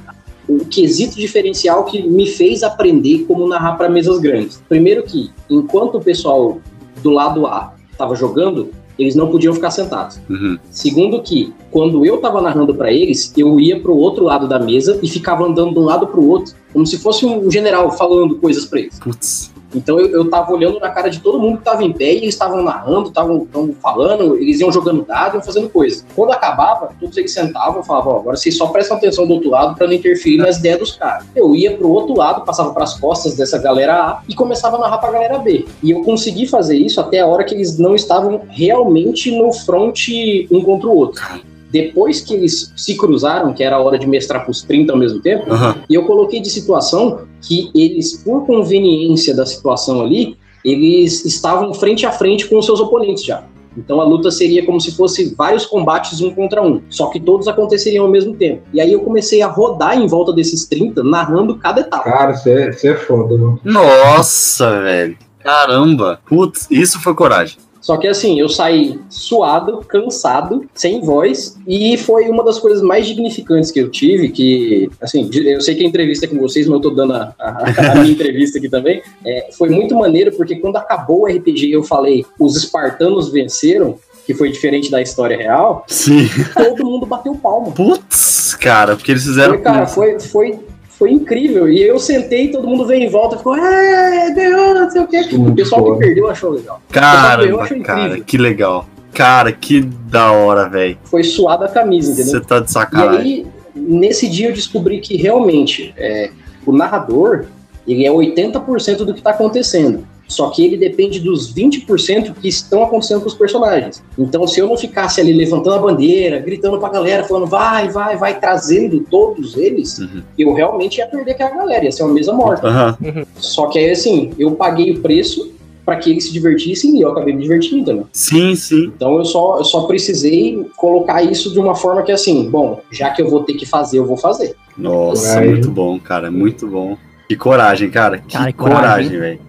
o 0.47 0.59
quesito 0.67 1.17
diferencial 1.17 1.87
que 1.87 2.03
me 2.07 2.27
fez 2.27 2.63
aprender 2.63 3.25
como 3.25 3.49
narrar 3.49 3.79
para 3.79 3.89
mesas 3.89 4.19
grandes. 4.19 4.63
Primeiro 4.69 5.03
que, 5.05 5.31
enquanto 5.49 5.97
o 5.97 6.01
pessoal 6.03 6.61
do 7.03 7.09
lado 7.09 7.47
A 7.47 7.75
estava 7.91 8.15
jogando, 8.15 8.71
eles 8.99 9.15
não 9.15 9.31
podiam 9.31 9.55
ficar 9.55 9.71
sentados. 9.71 10.21
Uhum. 10.29 10.59
Segundo 10.71 11.23
que, 11.23 11.53
quando 11.71 12.05
eu 12.05 12.19
tava 12.19 12.41
narrando 12.41 12.75
para 12.75 12.93
eles, 12.93 13.33
eu 13.37 13.61
ia 13.61 13.79
pro 13.79 13.97
outro 13.97 14.25
lado 14.25 14.49
da 14.49 14.59
mesa 14.59 14.99
e 15.03 15.09
ficava 15.09 15.45
andando 15.45 15.73
de 15.73 15.79
um 15.79 15.85
lado 15.85 16.07
pro 16.07 16.25
outro, 16.25 16.55
como 16.73 16.87
se 16.87 16.99
fosse 16.99 17.25
um 17.25 17.51
general 17.51 17.91
falando 17.97 18.37
coisas 18.37 18.65
para 18.65 18.81
eles. 18.81 18.99
Putz. 18.99 19.53
Então 19.75 19.99
eu, 19.99 20.09
eu 20.09 20.31
tava 20.31 20.53
olhando 20.53 20.81
na 20.81 20.91
cara 20.91 21.09
de 21.09 21.21
todo 21.21 21.39
mundo 21.39 21.59
que 21.59 21.65
tava 21.65 21.85
em 21.85 21.93
pé 21.93 22.13
e 22.13 22.19
eles 22.19 22.35
estavam 22.35 22.63
narrando, 22.63 23.09
estavam 23.09 23.47
falando, 23.83 24.37
eles 24.37 24.61
iam 24.61 24.73
jogando 24.73 25.05
dado, 25.05 25.35
iam 25.35 25.43
fazendo 25.43 25.69
coisa. 25.69 26.05
Quando 26.15 26.33
acabava, 26.33 26.91
todos 26.99 27.17
eles 27.17 27.33
sentavam 27.33 27.81
e 27.81 27.87
falavam, 27.87 28.15
ó, 28.15 28.19
agora 28.21 28.37
vocês 28.37 28.57
só 28.57 28.69
prestam 28.69 28.97
atenção 28.97 29.27
do 29.27 29.35
outro 29.35 29.51
lado 29.51 29.77
pra 29.77 29.87
não 29.87 29.93
interferir 29.93 30.39
nas 30.39 30.59
ideias 30.59 30.79
dos 30.79 30.93
caras. 30.93 31.27
Eu 31.35 31.55
ia 31.55 31.77
pro 31.77 31.89
outro 31.89 32.17
lado, 32.17 32.45
passava 32.45 32.73
pras 32.73 32.95
costas 32.95 33.37
dessa 33.37 33.59
galera 33.59 33.95
A 33.95 34.23
e 34.29 34.35
começava 34.35 34.77
a 34.77 34.81
narrar 34.81 34.99
pra 34.99 35.11
galera 35.11 35.39
B. 35.39 35.67
E 35.83 35.91
eu 35.91 36.03
consegui 36.03 36.47
fazer 36.47 36.77
isso 36.77 37.01
até 37.01 37.21
a 37.21 37.27
hora 37.27 37.45
que 37.45 37.55
eles 37.55 37.79
não 37.79 37.95
estavam 37.95 38.43
realmente 38.49 39.31
no 39.37 39.53
front 39.53 40.09
um 40.51 40.63
contra 40.63 40.89
o 40.89 40.97
outro. 40.97 41.23
Depois 41.71 42.21
que 42.21 42.35
eles 42.35 42.73
se 42.77 42.97
cruzaram, 42.97 43.53
que 43.53 43.63
era 43.63 43.77
a 43.77 43.81
hora 43.81 43.99
de 43.99 44.07
mestrar 44.07 44.45
pros 44.45 44.63
30 44.63 44.93
ao 44.93 44.99
mesmo 44.99 45.21
tempo, 45.21 45.53
Aham. 45.53 45.77
e 45.89 45.95
eu 45.95 46.05
coloquei 46.05 46.41
de 46.41 46.49
situação 46.49 47.21
que 47.43 47.71
eles, 47.75 48.23
por 48.23 48.47
conveniência 48.47 49.35
da 49.35 49.45
situação 49.45 50.01
ali, 50.01 50.37
eles 50.65 51.25
estavam 51.25 51.73
frente 51.75 52.07
a 52.07 52.13
frente 52.13 52.47
com 52.47 52.59
os 52.59 52.67
seus 52.67 52.81
oponentes 52.81 53.25
já. 53.25 53.45
Então 53.77 54.01
a 54.01 54.05
luta 54.05 54.31
seria 54.31 54.65
como 54.67 54.81
se 54.81 54.97
fosse 54.97 55.35
vários 55.37 55.65
combates 55.65 56.21
um 56.21 56.35
contra 56.35 56.61
um, 56.61 56.83
só 56.89 57.07
que 57.07 57.21
todos 57.21 57.47
aconteceriam 57.47 58.07
ao 58.07 58.11
mesmo 58.11 58.35
tempo. 58.35 58.63
E 58.73 58.81
aí 58.81 58.93
eu 58.93 59.01
comecei 59.01 59.41
a 59.41 59.47
rodar 59.47 59.97
em 59.97 60.07
volta 60.07 60.33
desses 60.33 60.67
30, 60.67 61.05
narrando 61.05 61.57
cada 61.57 61.83
etapa. 61.83 62.03
Cara, 62.05 62.35
você 62.35 62.51
é, 62.51 62.73
você 62.73 62.89
é 62.89 62.97
foda, 62.97 63.37
mano. 63.37 63.61
Nossa, 63.63 64.81
velho. 64.81 65.17
Caramba. 65.45 66.21
Putz, 66.27 66.67
isso 66.71 67.01
foi 67.01 67.15
coragem. 67.15 67.57
Só 67.81 67.97
que 67.97 68.07
assim, 68.09 68.39
eu 68.41 68.49
saí 68.49 68.99
suado, 69.09 69.79
cansado, 69.87 70.65
sem 70.75 71.01
voz, 71.01 71.57
e 71.67 71.97
foi 71.97 72.29
uma 72.29 72.43
das 72.45 72.59
coisas 72.59 72.83
mais 72.83 73.07
dignificantes 73.07 73.71
que 73.71 73.81
eu 73.81 73.89
tive, 73.91 74.31
que, 74.31 74.91
assim, 75.01 75.29
eu 75.33 75.61
sei 75.61 75.75
que 75.75 75.85
a 75.85 75.87
entrevista 75.89 76.27
é 76.27 76.29
com 76.29 76.39
vocês, 76.39 76.67
mas 76.67 76.75
eu 76.77 76.81
tô 76.81 76.91
dando 76.91 77.15
a, 77.15 77.35
a- 77.39 77.93
a 77.93 77.95
minha 78.03 78.13
entrevista 78.13 78.59
aqui 78.59 78.69
também, 78.69 79.01
é, 79.25 79.49
foi 79.57 79.69
muito 79.71 79.95
maneiro, 79.95 80.33
porque 80.37 80.57
quando 80.57 80.77
acabou 80.77 81.23
o 81.23 81.27
RPG 81.27 81.71
eu 81.73 81.83
falei, 81.83 82.25
os 82.39 82.57
espartanos 82.57 83.31
venceram, 83.31 83.97
que 84.27 84.35
foi 84.35 84.51
diferente 84.51 84.91
da 84.91 85.01
história 85.01 85.37
real, 85.39 85.85
Sim. 85.89 86.29
todo 86.55 86.85
mundo 86.85 87.07
bateu 87.07 87.35
palma. 87.37 87.71
Putz, 87.73 88.55
cara, 88.61 88.95
porque 88.95 89.13
eles 89.13 89.25
fizeram. 89.25 89.55
Foi, 89.55 89.63
cara, 89.63 89.87
foi, 89.87 90.21
foi, 90.21 90.59
foi 90.99 91.13
incrível. 91.13 91.69
E 91.69 91.81
eu 91.81 91.99
sentei, 91.99 92.49
todo 92.51 92.67
mundo 92.67 92.85
veio 92.85 93.05
em 93.05 93.09
volta 93.09 93.37
e 93.37 93.39
ficou, 93.39 93.57
é, 93.57 94.31
ganhou, 94.35 94.75
não 94.75 94.91
sei 94.91 95.01
o 95.01 95.07
quê. 95.07 95.21
O 95.33 95.55
pessoal 95.55 95.93
que 95.93 95.99
perdeu 96.07 96.29
achou 96.29 96.51
legal. 96.51 96.83
Cara, 96.91 98.21
que 98.21 98.37
legal. 98.37 98.87
Cara, 99.13 99.53
que 99.53 99.81
da 99.81 100.33
hora, 100.33 100.69
velho. 100.69 100.99
Foi 101.05 101.23
suada 101.23 101.67
a 101.67 101.69
camisa, 101.69 102.13
entendeu? 102.13 102.33
Você 102.33 102.41
tá 102.41 102.61
de 102.61 102.69
E 102.69 102.73
sacanagem. 102.73 103.21
aí, 103.21 103.47
nesse 103.75 104.29
dia 104.29 104.49
eu 104.49 104.53
descobri 104.53 105.01
que 105.01 105.17
realmente 105.17 105.95
é, 105.97 106.31
o 106.67 106.73
narrador, 106.73 107.47
ele 107.87 108.05
é 108.05 108.11
80% 108.11 108.97
do 108.99 109.13
que 109.13 109.21
está 109.21 109.31
acontecendo. 109.31 110.05
Só 110.29 110.51
que 110.51 110.63
ele 110.65 110.77
depende 110.77 111.19
dos 111.21 111.53
20% 111.55 112.35
que 112.41 112.49
estão 112.49 112.83
acontecendo 112.85 113.23
com 113.23 113.27
os 113.29 113.35
personagens. 113.35 114.03
Então, 114.19 114.47
se 114.47 114.61
eu 114.61 114.69
não 114.69 114.77
ficasse 114.77 115.21
ali 115.21 115.33
levantando 115.33 115.77
a 115.77 115.79
bandeira, 115.79 116.39
gritando 116.39 116.79
pra 116.79 116.91
galera, 116.91 117.25
falando 117.25 117.47
vai, 117.47 117.89
vai, 117.89 118.17
vai, 118.17 118.39
trazendo 118.39 119.01
todos 119.11 119.57
eles, 119.57 119.99
Uhum. 119.99 120.23
eu 120.39 120.53
realmente 120.53 120.99
ia 120.99 121.07
perder 121.07 121.33
aquela 121.33 121.51
galera, 121.57 121.85
ia 121.87 121.91
ser 121.93 122.03
uma 122.03 122.13
mesa 122.13 122.33
morta. 122.35 122.69
Aham. 122.69 122.97
Só 123.37 123.67
que 123.69 123.79
aí, 123.79 123.91
assim, 123.91 124.31
eu 124.39 124.53
paguei 124.53 124.93
o 124.93 125.01
preço 125.01 125.51
para 125.85 125.97
que 125.97 126.11
eles 126.11 126.25
se 126.25 126.33
divertissem 126.35 126.99
e 126.99 127.01
eu 127.01 127.11
acabei 127.11 127.33
me 127.35 127.41
divertindo 127.43 127.83
também. 127.87 128.05
Sim, 128.13 128.55
sim. 128.55 128.93
Então 128.95 129.17
eu 129.17 129.25
só, 129.25 129.57
eu 129.57 129.65
só 129.65 129.85
precisei 129.87 130.67
colocar 130.77 131.23
isso 131.23 131.51
de 131.51 131.59
uma 131.59 131.75
forma 131.75 132.03
que 132.03 132.13
assim, 132.13 132.51
bom, 132.51 132.81
já 132.93 133.09
que 133.09 133.23
eu 133.23 133.31
vou 133.31 133.43
ter 133.45 133.55
que 133.55 133.65
fazer, 133.65 133.99
eu 133.99 134.05
vou 134.05 134.19
fazer. 134.19 134.55
Nossa, 134.77 135.29
Coragem. 135.31 135.51
muito 135.51 135.71
bom, 135.71 135.99
cara. 135.99 136.31
Muito 136.31 136.67
bom. 136.69 136.99
Que 137.27 137.35
coragem, 137.37 137.89
cara. 137.91 138.19
Que 138.19 138.37
Cara, 138.37 138.53
que 138.53 138.59
coragem, 138.59 138.81
coragem. 139.09 139.19
velho. 139.19 139.48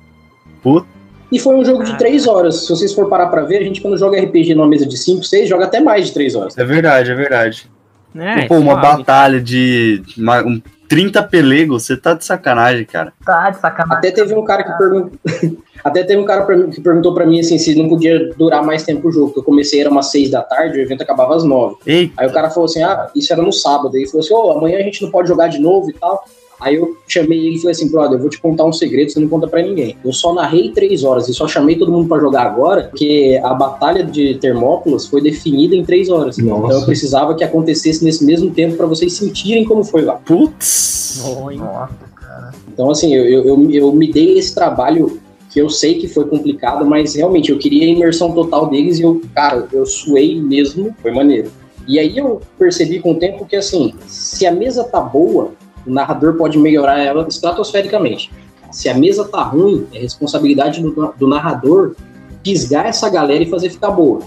Puta. 0.73 0.88
E 1.32 1.38
foi 1.38 1.55
um 1.55 1.63
jogo 1.63 1.84
de 1.84 1.95
três 1.97 2.27
horas. 2.27 2.65
Se 2.65 2.69
vocês 2.69 2.91
for 2.93 3.08
parar 3.08 3.27
pra 3.27 3.43
ver, 3.43 3.58
a 3.58 3.63
gente 3.63 3.82
quando 3.82 3.95
joga 3.97 4.19
RPG 4.19 4.55
numa 4.55 4.67
mesa 4.67 4.86
de 4.86 4.97
5, 4.97 5.23
6, 5.23 5.47
joga 5.47 5.65
até 5.65 5.79
mais 5.79 6.08
de 6.08 6.13
três 6.13 6.34
horas. 6.36 6.58
É 6.58 6.63
verdade, 6.65 7.12
é 7.12 7.15
verdade. 7.15 7.69
É, 8.15 8.47
Pô, 8.47 8.55
uma 8.58 8.75
batalha 8.75 9.39
de 9.39 10.01
uma- 10.17 10.41
um 10.43 10.60
30 10.88 11.21
pelegos, 11.21 11.84
você 11.84 11.95
tá 11.95 12.15
de 12.15 12.25
sacanagem, 12.25 12.84
cara. 12.84 13.13
Tá 13.23 13.51
de 13.51 13.60
sacanagem. 13.60 13.97
Até 13.97 14.10
teve 14.10 14.34
um 14.34 14.43
cara 14.43 14.63
que 14.63 14.71
perguntou. 14.75 15.12
Até 15.84 16.03
teve 16.03 16.19
um 16.19 16.25
cara 16.25 16.41
pra 16.43 16.58
mim- 16.58 16.71
que 16.71 16.82
perguntou 16.82 17.13
pra 17.13 17.25
mim 17.27 17.39
assim, 17.39 17.58
se 17.60 17.73
não 17.75 17.88
podia 17.88 18.34
durar 18.36 18.63
mais 18.63 18.84
tempo 18.84 19.08
o 19.08 19.12
jogo. 19.12 19.27
Porque 19.27 19.39
eu 19.41 19.43
comecei, 19.43 19.79
era 19.79 19.89
umas 19.91 20.08
6 20.12 20.32
da 20.32 20.41
tarde, 20.41 20.77
o 20.79 20.82
evento 20.82 21.03
acabava 21.03 21.36
às 21.36 21.43
9. 21.43 21.75
Eita, 21.86 22.13
Aí 22.17 22.27
o 22.27 22.34
cara 22.34 22.49
falou 22.49 22.65
assim: 22.65 22.82
ah, 22.82 23.08
isso 23.15 23.32
era 23.32 23.41
no 23.41 23.53
sábado. 23.53 23.91
Aí 23.93 24.01
ele 24.01 24.08
falou 24.10 24.25
assim: 24.25 24.34
ô, 24.34 24.51
amanhã 24.58 24.79
a 24.79 24.82
gente 24.82 25.01
não 25.03 25.12
pode 25.12 25.27
jogar 25.29 25.47
de 25.47 25.60
novo 25.60 25.89
e 25.91 25.93
tal. 25.93 26.25
Aí 26.60 26.76
eu 26.76 26.98
chamei 27.08 27.39
ele 27.39 27.56
e 27.56 27.60
falei 27.60 27.72
assim, 27.72 27.89
brother, 27.89 28.17
eu 28.17 28.22
vou 28.22 28.30
te 28.30 28.39
contar 28.39 28.65
um 28.65 28.74
segredo, 28.74 29.12
você 29.12 29.19
não 29.19 29.30
conta 29.30 29.48
pra 29.48 29.62
ninguém. 29.62 29.95
Eu 30.04 30.12
só 30.12 30.34
narrei 30.34 30.72
três 30.72 31.04
horas 31.04 31.30
e 31.30 31.34
só 31.34 31.48
chamei 31.48 31.78
todo 31.78 31.91
mundo 31.91 32.08
pra 32.08 32.19
jogar 32.19 32.43
agora, 32.43 32.84
porque 32.89 33.39
a 33.43 33.54
batalha 33.54 34.04
de 34.04 34.36
Termópilas 34.36 35.08
foi 35.08 35.22
definida 35.22 35.76
em 35.76 35.86
três 35.86 36.10
horas. 36.10 36.38
Nossa. 36.38 36.65
Então 36.65 36.80
eu 36.80 36.86
precisava 36.86 37.36
que 37.36 37.43
acontecesse 37.43 38.04
nesse 38.04 38.26
mesmo 38.26 38.52
tempo 38.52 38.76
pra 38.76 38.86
vocês 38.86 39.13
sentirem 39.13 39.63
como 39.63 39.84
foi 39.84 40.02
lá. 40.02 40.15
putz. 40.15 41.22
Nossa, 41.24 41.93
cara. 42.15 42.52
Então, 42.72 42.91
assim, 42.91 43.13
eu, 43.13 43.26
eu, 43.26 43.45
eu, 43.45 43.72
eu 43.72 43.91
me 43.93 44.12
dei 44.12 44.38
esse 44.38 44.54
trabalho 44.54 45.19
que 45.50 45.60
eu 45.60 45.69
sei 45.69 45.95
que 45.95 46.08
foi 46.08 46.26
complicado, 46.26 46.86
mas 46.86 47.15
realmente 47.15 47.52
eu 47.52 47.58
queria 47.58 47.86
a 47.86 47.89
imersão 47.89 48.32
total 48.32 48.69
deles 48.69 49.00
e 49.00 49.02
eu, 49.02 49.22
cara, 49.34 49.67
eu 49.72 49.86
suei 49.86 50.39
mesmo, 50.39 50.95
foi 51.02 51.12
maneiro. 51.12 51.52
E 51.88 51.98
aí 51.98 52.17
eu 52.17 52.39
percebi 52.58 53.00
com 53.00 53.13
o 53.13 53.15
tempo 53.15 53.45
que, 53.45 53.56
assim, 53.56 53.95
se 54.06 54.45
a 54.45 54.52
mesa 54.52 54.84
tá 54.84 55.02
boa, 55.02 55.54
o 55.89 55.93
narrador 55.93 56.36
pode 56.36 56.58
melhorar 56.58 56.99
ela 56.99 57.28
estratosfericamente. 57.28 58.32
Se 58.72 58.88
a 58.88 58.93
mesa 58.93 59.26
tá 59.26 59.41
ruim, 59.41 59.88
é 59.93 59.99
responsabilidade 59.99 60.82
do, 60.82 61.13
do 61.18 61.28
narrador 61.28 61.95
pisgar 62.43 62.86
essa 62.86 63.09
galera 63.09 63.43
e 63.43 63.49
fazer 63.49 63.70
ficar 63.70 63.91
boa. 63.91 64.22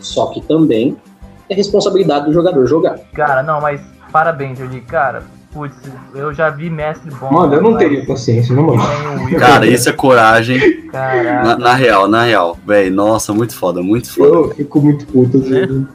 Só 0.00 0.26
que 0.26 0.40
também 0.40 0.96
é 1.48 1.54
responsabilidade 1.54 2.26
do 2.26 2.32
jogador 2.32 2.66
jogar. 2.66 2.98
Cara, 3.14 3.42
não, 3.42 3.60
mas 3.60 3.80
parabéns, 4.10 4.58
Johnny. 4.58 4.80
Cara, 4.80 5.22
putz, 5.52 5.76
eu 6.14 6.34
já 6.34 6.50
vi 6.50 6.68
mestre 6.68 7.10
bom. 7.12 7.32
Mano, 7.32 7.54
eu 7.54 7.62
não 7.62 7.70
mas 7.70 7.78
teria 7.78 8.04
paciência, 8.04 8.54
não, 8.54 8.74
mano. 8.74 9.38
Cara, 9.38 9.66
isso 9.66 9.88
é 9.88 9.92
coragem. 9.92 10.90
Na, 10.92 11.56
na 11.56 11.74
real, 11.74 12.08
na 12.08 12.24
real. 12.24 12.58
Véi, 12.66 12.90
nossa, 12.90 13.32
muito 13.32 13.54
foda, 13.54 13.82
muito 13.82 14.12
foda. 14.12 14.28
Eu 14.28 14.54
fico 14.54 14.80
muito 14.80 15.06
puto, 15.06 15.38
assim. 15.38 15.86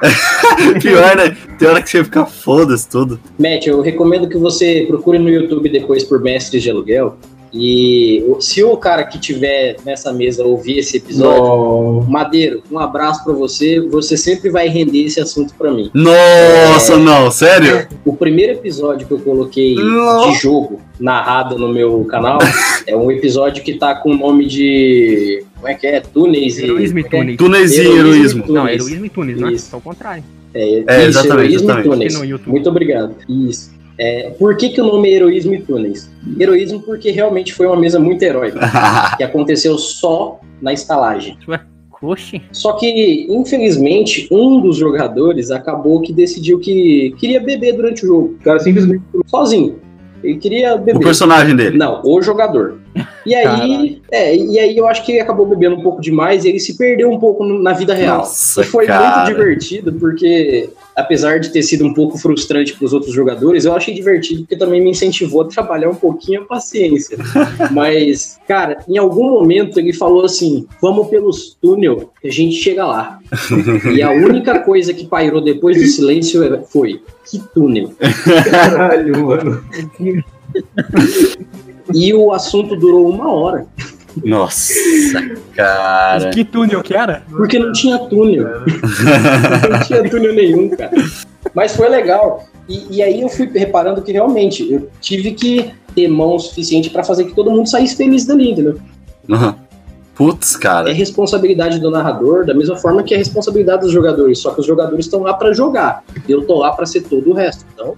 Pior, 0.80 1.16
né? 1.16 1.36
Tem 1.58 1.68
hora 1.68 1.82
que 1.82 1.90
você 1.90 2.04
fica 2.04 2.24
foda-se 2.24 2.88
tudo. 2.88 3.20
Matt, 3.38 3.66
eu 3.66 3.80
recomendo 3.80 4.28
que 4.28 4.38
você 4.38 4.84
procure 4.86 5.18
no 5.18 5.28
YouTube 5.28 5.68
depois 5.68 6.04
por 6.04 6.20
Mestres 6.20 6.62
de 6.62 6.70
Aluguel. 6.70 7.16
E 7.52 8.24
se 8.40 8.62
o 8.62 8.76
cara 8.76 9.04
que 9.04 9.18
tiver 9.18 9.76
nessa 9.84 10.12
mesa 10.12 10.44
ouvir 10.44 10.78
esse 10.78 10.98
episódio. 10.98 12.04
Madeiro, 12.08 12.62
um 12.70 12.78
abraço 12.78 13.24
pra 13.24 13.32
você. 13.32 13.80
Você 13.80 14.16
sempre 14.16 14.50
vai 14.50 14.68
render 14.68 15.04
esse 15.04 15.20
assunto 15.20 15.54
pra 15.54 15.70
mim. 15.70 15.90
Nossa, 15.94 16.96
não, 16.98 17.30
sério? 17.30 17.88
O 18.04 18.14
primeiro 18.14 18.52
episódio 18.52 19.06
que 19.06 19.14
eu 19.14 19.20
coloquei 19.20 19.74
Não. 19.74 20.30
de 20.30 20.38
jogo 20.38 20.80
narrado 21.00 21.58
no 21.58 21.68
meu 21.72 22.04
canal 22.04 22.38
é 22.86 22.96
um 22.96 23.10
episódio 23.10 23.62
que 23.62 23.74
tá 23.74 23.94
com 23.94 24.10
o 24.10 24.16
nome 24.16 24.46
de. 24.46 25.44
Como 25.58 25.68
é 25.68 25.74
que 25.74 25.86
é? 25.86 26.00
Túneis 26.00 26.58
e. 26.58 26.64
Heroísmo 26.64 26.98
e 26.98 27.02
é 27.02 27.06
é? 27.06 27.10
túneis. 27.10 27.36
Túneis 27.36 27.72
e 27.76 27.80
Heroísmo. 27.80 28.44
Não, 28.48 28.68
heroísmo 28.68 29.04
e 29.04 29.08
túneis, 29.08 29.40
né? 29.40 29.52
Isso. 29.52 29.74
É 29.74 29.78
o 29.78 29.80
contrário. 29.80 30.24
É, 30.54 30.60
É, 30.60 30.72
isso, 31.08 31.18
exatamente, 31.18 31.54
heroísmo 31.54 31.70
exatamente. 31.70 32.16
e. 32.46 32.50
Muito 32.50 32.68
obrigado. 32.68 33.14
Isso. 33.28 33.78
É, 33.98 34.30
por 34.38 34.56
que, 34.56 34.68
que 34.68 34.80
o 34.80 34.84
nome 34.86 35.08
é 35.10 35.14
Heroísmo 35.14 35.54
e 35.54 35.60
Túneis? 35.60 36.08
Heroísmo 36.38 36.80
porque 36.80 37.10
realmente 37.10 37.52
foi 37.52 37.66
uma 37.66 37.76
mesa 37.76 37.98
muito 37.98 38.22
heróica, 38.22 38.60
que 39.18 39.24
aconteceu 39.24 39.76
só 39.76 40.38
na 40.62 40.72
estalagem. 40.72 41.36
Oxi. 42.00 42.40
Só 42.52 42.74
que, 42.74 43.26
infelizmente, 43.28 44.28
um 44.30 44.60
dos 44.60 44.76
jogadores 44.76 45.50
acabou 45.50 46.00
que 46.00 46.12
decidiu 46.12 46.60
que 46.60 47.12
queria 47.18 47.40
beber 47.40 47.72
durante 47.72 48.04
o 48.04 48.06
jogo, 48.06 48.36
O 48.40 48.44
cara 48.44 48.60
simplesmente. 48.60 49.02
sozinho. 49.26 49.80
Ele 50.22 50.36
queria 50.36 50.76
o 50.76 50.78
beber. 50.78 51.00
personagem 51.00 51.56
dele. 51.56 51.76
Não, 51.76 52.00
o 52.04 52.22
jogador. 52.22 52.78
E 53.26 53.34
aí, 53.34 54.00
é, 54.10 54.34
e 54.36 54.58
aí 54.58 54.76
eu 54.76 54.86
acho 54.88 55.04
que 55.04 55.12
ele 55.12 55.20
acabou 55.20 55.46
bebendo 55.46 55.76
um 55.76 55.82
pouco 55.82 56.00
demais 56.00 56.44
e 56.44 56.48
ele 56.48 56.58
se 56.60 56.76
perdeu 56.76 57.10
um 57.10 57.18
pouco 57.18 57.44
no- 57.44 57.62
na 57.62 57.72
vida 57.72 57.92
real. 57.94 58.18
Nossa, 58.18 58.62
E 58.62 58.64
foi 58.64 58.86
cara. 58.86 59.24
muito 59.26 59.36
divertido, 59.36 59.92
porque 59.92 60.70
apesar 60.96 61.38
de 61.38 61.50
ter 61.52 61.62
sido 61.62 61.84
um 61.84 61.92
pouco 61.94 62.16
frustrante 62.18 62.74
para 62.74 62.84
os 62.84 62.92
outros 62.92 63.12
jogadores, 63.14 63.64
eu 63.64 63.74
achei 63.74 63.94
divertido 63.94 64.40
porque 64.42 64.56
também 64.56 64.82
me 64.82 64.90
incentivou 64.90 65.42
a 65.42 65.44
trabalhar 65.48 65.90
um 65.90 65.94
pouquinho 65.94 66.42
a 66.42 66.44
paciência. 66.44 67.16
Mas, 67.70 68.38
cara, 68.48 68.78
em 68.88 68.96
algum 68.98 69.30
momento 69.30 69.78
ele 69.78 69.92
falou 69.92 70.24
assim: 70.24 70.66
vamos 70.80 71.08
pelos 71.08 71.56
túnel 71.60 72.10
que 72.20 72.28
a 72.28 72.32
gente 72.32 72.54
chega 72.56 72.84
lá. 72.86 73.18
e 73.94 74.02
a 74.02 74.10
única 74.10 74.58
coisa 74.60 74.92
que 74.94 75.06
pairou 75.06 75.40
depois 75.40 75.76
do 75.76 75.86
silêncio 75.86 76.42
é- 76.42 76.62
foi: 76.62 77.00
que 77.30 77.38
túnel? 77.54 77.92
Caralho, 78.50 79.26
mano. 79.26 79.62
E 81.94 82.12
o 82.14 82.32
assunto 82.32 82.76
durou 82.76 83.08
uma 83.08 83.32
hora, 83.32 83.66
Nossa, 84.24 84.72
cara. 85.54 86.30
Que 86.30 86.44
túnel 86.44 86.82
que 86.82 86.94
era? 86.94 87.22
porque 87.30 87.58
não 87.58 87.72
tinha 87.72 87.98
túnel. 87.98 88.46
não 89.70 89.80
tinha 89.86 90.08
túnel 90.10 90.34
nenhum, 90.34 90.68
cara. 90.70 90.90
Mas 91.54 91.74
foi 91.76 91.88
legal. 91.88 92.44
E, 92.68 92.96
e 92.96 93.02
aí 93.02 93.20
eu 93.22 93.28
fui 93.28 93.48
reparando 93.52 94.02
que 94.02 94.12
realmente 94.12 94.70
eu 94.70 94.88
tive 95.00 95.32
que 95.32 95.70
ter 95.94 96.08
mão 96.08 96.38
suficiente 96.38 96.90
para 96.90 97.02
fazer 97.02 97.24
que 97.24 97.34
todo 97.34 97.50
mundo 97.50 97.68
saísse 97.68 97.96
feliz 97.96 98.26
dali, 98.26 98.50
entendeu? 98.52 98.78
Aham. 99.30 99.54
Putz, 100.14 100.56
É 100.56 100.58
cara. 100.58 100.92
responsabilidade 100.92 101.78
do 101.78 101.90
narrador, 101.92 102.44
da 102.44 102.52
mesma 102.52 102.76
forma 102.76 103.04
que 103.04 103.14
é 103.14 103.16
responsabilidade 103.16 103.82
dos 103.82 103.92
jogadores. 103.92 104.40
Só 104.40 104.50
que 104.50 104.60
os 104.60 104.66
jogadores 104.66 105.04
estão 105.06 105.20
lá 105.22 105.32
para 105.32 105.52
jogar. 105.52 106.02
Eu 106.28 106.44
tô 106.44 106.58
lá 106.58 106.72
para 106.72 106.84
ser 106.86 107.02
todo 107.02 107.30
o 107.30 107.32
resto. 107.32 107.64
Então, 107.72 107.94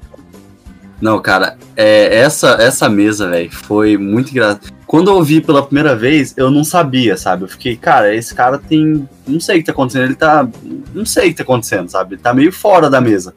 Não, 1.00 1.20
cara, 1.20 1.56
é, 1.76 2.16
essa, 2.16 2.56
essa 2.60 2.88
mesa, 2.88 3.28
velho, 3.28 3.50
foi 3.50 3.96
muito 3.96 4.30
engraçado. 4.30 4.70
Quando 4.86 5.10
eu 5.10 5.14
ouvi 5.14 5.40
pela 5.40 5.64
primeira 5.64 5.96
vez, 5.96 6.34
eu 6.36 6.50
não 6.50 6.64
sabia, 6.64 7.16
sabe? 7.16 7.44
Eu 7.44 7.48
fiquei, 7.48 7.76
cara, 7.76 8.14
esse 8.14 8.34
cara 8.34 8.58
tem. 8.58 9.08
Não 9.26 9.38
sei 9.38 9.56
o 9.56 9.58
que 9.60 9.66
tá 9.66 9.72
acontecendo. 9.72 10.04
Ele 10.04 10.14
tá. 10.14 10.48
Não 10.92 11.06
sei 11.06 11.28
o 11.28 11.30
que 11.30 11.36
tá 11.36 11.42
acontecendo, 11.44 11.88
sabe? 11.88 12.14
Ele 12.14 12.22
tá 12.22 12.34
meio 12.34 12.52
fora 12.52 12.90
da 12.90 13.00
mesa. 13.00 13.34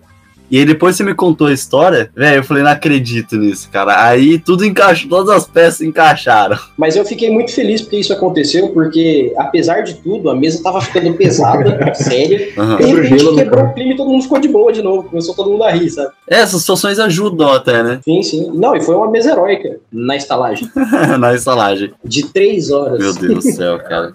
E 0.54 0.60
aí 0.60 0.66
depois 0.66 0.96
você 0.96 1.04
me 1.04 1.16
contou 1.16 1.48
a 1.48 1.52
história, 1.52 2.12
velho, 2.16 2.38
eu 2.38 2.44
falei, 2.44 2.62
não 2.62 2.70
acredito 2.70 3.38
nisso, 3.38 3.68
cara. 3.72 4.06
Aí 4.06 4.38
tudo 4.38 4.64
encaixou, 4.64 5.10
todas 5.10 5.36
as 5.36 5.48
peças 5.48 5.82
encaixaram. 5.82 6.56
Mas 6.78 6.96
eu 6.96 7.04
fiquei 7.04 7.32
muito 7.32 7.52
feliz 7.52 7.82
porque 7.82 7.98
isso 7.98 8.14
aconteceu, 8.14 8.70
porque 8.70 9.34
apesar 9.36 9.82
de 9.82 9.96
tudo, 9.96 10.30
a 10.30 10.36
mesa 10.36 10.62
tava 10.62 10.80
ficando 10.80 11.12
pesada, 11.16 11.66
séria. 11.96 12.50
Aham. 12.56 12.78
De 12.78 12.84
repente 12.84 13.34
quebrou 13.34 13.62
cara? 13.62 13.70
o 13.72 13.74
clima 13.74 13.94
e 13.94 13.98
todo 13.98 14.12
mundo 14.12 14.22
ficou 14.22 14.40
de 14.40 14.48
boa 14.48 14.72
de 14.72 14.84
novo. 14.84 15.10
Começou 15.10 15.34
todo 15.34 15.50
mundo 15.50 15.64
a 15.64 15.72
rir, 15.72 15.90
sabe? 15.90 16.12
É, 16.30 16.42
essas 16.42 16.62
situações 16.62 17.00
ajudam 17.00 17.52
até, 17.52 17.82
né? 17.82 18.00
Sim, 18.04 18.22
sim. 18.22 18.52
Não, 18.54 18.76
e 18.76 18.82
foi 18.82 18.94
uma 18.94 19.10
mesa 19.10 19.32
heróica 19.32 19.80
na 19.92 20.16
estalagem. 20.16 20.70
Na 21.20 21.34
estalagem. 21.34 21.92
De 22.06 22.28
três 22.28 22.70
horas. 22.70 23.00
Meu 23.00 23.14
Deus 23.16 23.44
do 23.44 23.52
céu, 23.54 23.80
cara. 23.80 24.14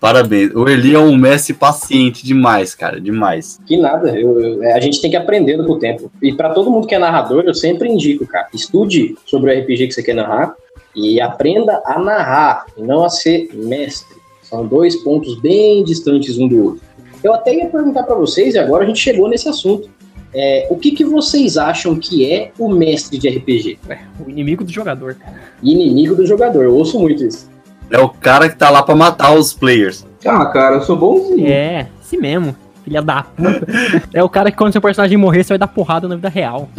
Parabéns. 0.00 0.52
O 0.54 0.68
Eli 0.68 0.94
é 0.94 0.98
um 0.98 1.16
mestre 1.16 1.54
paciente 1.54 2.24
demais, 2.24 2.74
cara. 2.74 3.00
Demais. 3.00 3.58
Que 3.66 3.76
nada, 3.76 4.10
eu- 4.18 4.40
eu- 4.40 4.74
a 4.76 4.80
gente 4.80 5.00
tem 5.00 5.10
que 5.10 5.16
aprender 5.16 5.56
com 5.64 5.72
o 5.72 5.78
tempo. 5.78 6.10
E 6.22 6.32
pra 6.32 6.50
todo 6.50 6.70
mundo 6.70 6.86
que 6.86 6.94
é 6.94 6.98
narrador, 6.98 7.44
eu 7.46 7.54
sempre 7.54 7.88
indico, 7.88 8.26
cara, 8.26 8.48
estude 8.52 9.14
sobre 9.24 9.50
o 9.50 9.58
RPG 9.58 9.86
que 9.88 9.92
você 9.94 10.02
quer 10.02 10.14
narrar 10.14 10.54
e 10.94 11.20
aprenda 11.20 11.80
a 11.84 11.98
narrar, 11.98 12.66
e 12.76 12.82
não 12.82 13.04
a 13.04 13.08
ser 13.08 13.48
mestre. 13.54 14.16
São 14.42 14.66
dois 14.66 14.96
pontos 14.96 15.40
bem 15.40 15.82
distantes 15.84 16.38
um 16.38 16.46
do 16.48 16.64
outro. 16.64 16.80
Eu 17.22 17.34
até 17.34 17.54
ia 17.54 17.66
perguntar 17.66 18.04
pra 18.04 18.14
vocês, 18.14 18.54
e 18.54 18.58
agora 18.58 18.84
a 18.84 18.86
gente 18.86 19.00
chegou 19.00 19.28
nesse 19.28 19.48
assunto. 19.48 19.88
É, 20.34 20.66
o 20.70 20.76
que, 20.76 20.90
que 20.90 21.04
vocês 21.04 21.56
acham 21.56 21.96
que 21.96 22.30
é 22.30 22.50
o 22.58 22.68
mestre 22.68 23.16
de 23.18 23.28
RPG? 23.28 23.78
Ué, 23.88 24.00
o 24.24 24.28
inimigo 24.30 24.62
do 24.64 24.70
jogador, 24.70 25.14
cara. 25.14 25.40
Inimigo 25.62 26.14
do 26.14 26.26
jogador, 26.26 26.62
eu 26.64 26.74
ouço 26.74 26.98
muito 26.98 27.24
isso. 27.24 27.48
É 27.90 27.98
o 28.00 28.08
cara 28.08 28.48
que 28.48 28.56
tá 28.56 28.70
lá 28.70 28.82
pra 28.82 28.94
matar 28.94 29.32
os 29.32 29.52
players. 29.52 30.06
Ah, 30.24 30.46
cara, 30.46 30.76
eu 30.76 30.82
sou 30.82 30.96
bonzinho. 30.96 31.46
É, 31.46 31.86
esse 32.02 32.16
mesmo. 32.16 32.56
Filha 32.84 33.02
da 33.02 33.22
puta. 33.22 33.66
é 34.14 34.22
o 34.22 34.28
cara 34.28 34.50
que 34.50 34.56
quando 34.56 34.72
seu 34.72 34.80
personagem 34.80 35.16
morrer, 35.16 35.42
você 35.42 35.48
vai 35.50 35.58
dar 35.58 35.66
porrada 35.66 36.06
na 36.06 36.14
vida 36.14 36.28
real. 36.28 36.68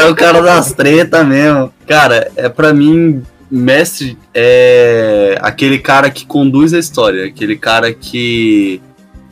é 0.00 0.06
o 0.06 0.14
cara 0.14 0.42
das 0.42 0.72
tretas 0.72 1.26
mesmo. 1.26 1.72
Cara, 1.86 2.30
é 2.36 2.48
para 2.48 2.74
mim, 2.74 3.22
mestre 3.50 4.18
é 4.34 5.38
aquele 5.40 5.78
cara 5.78 6.10
que 6.10 6.26
conduz 6.26 6.74
a 6.74 6.78
história, 6.78 7.26
aquele 7.26 7.56
cara 7.56 7.92
que 7.92 8.82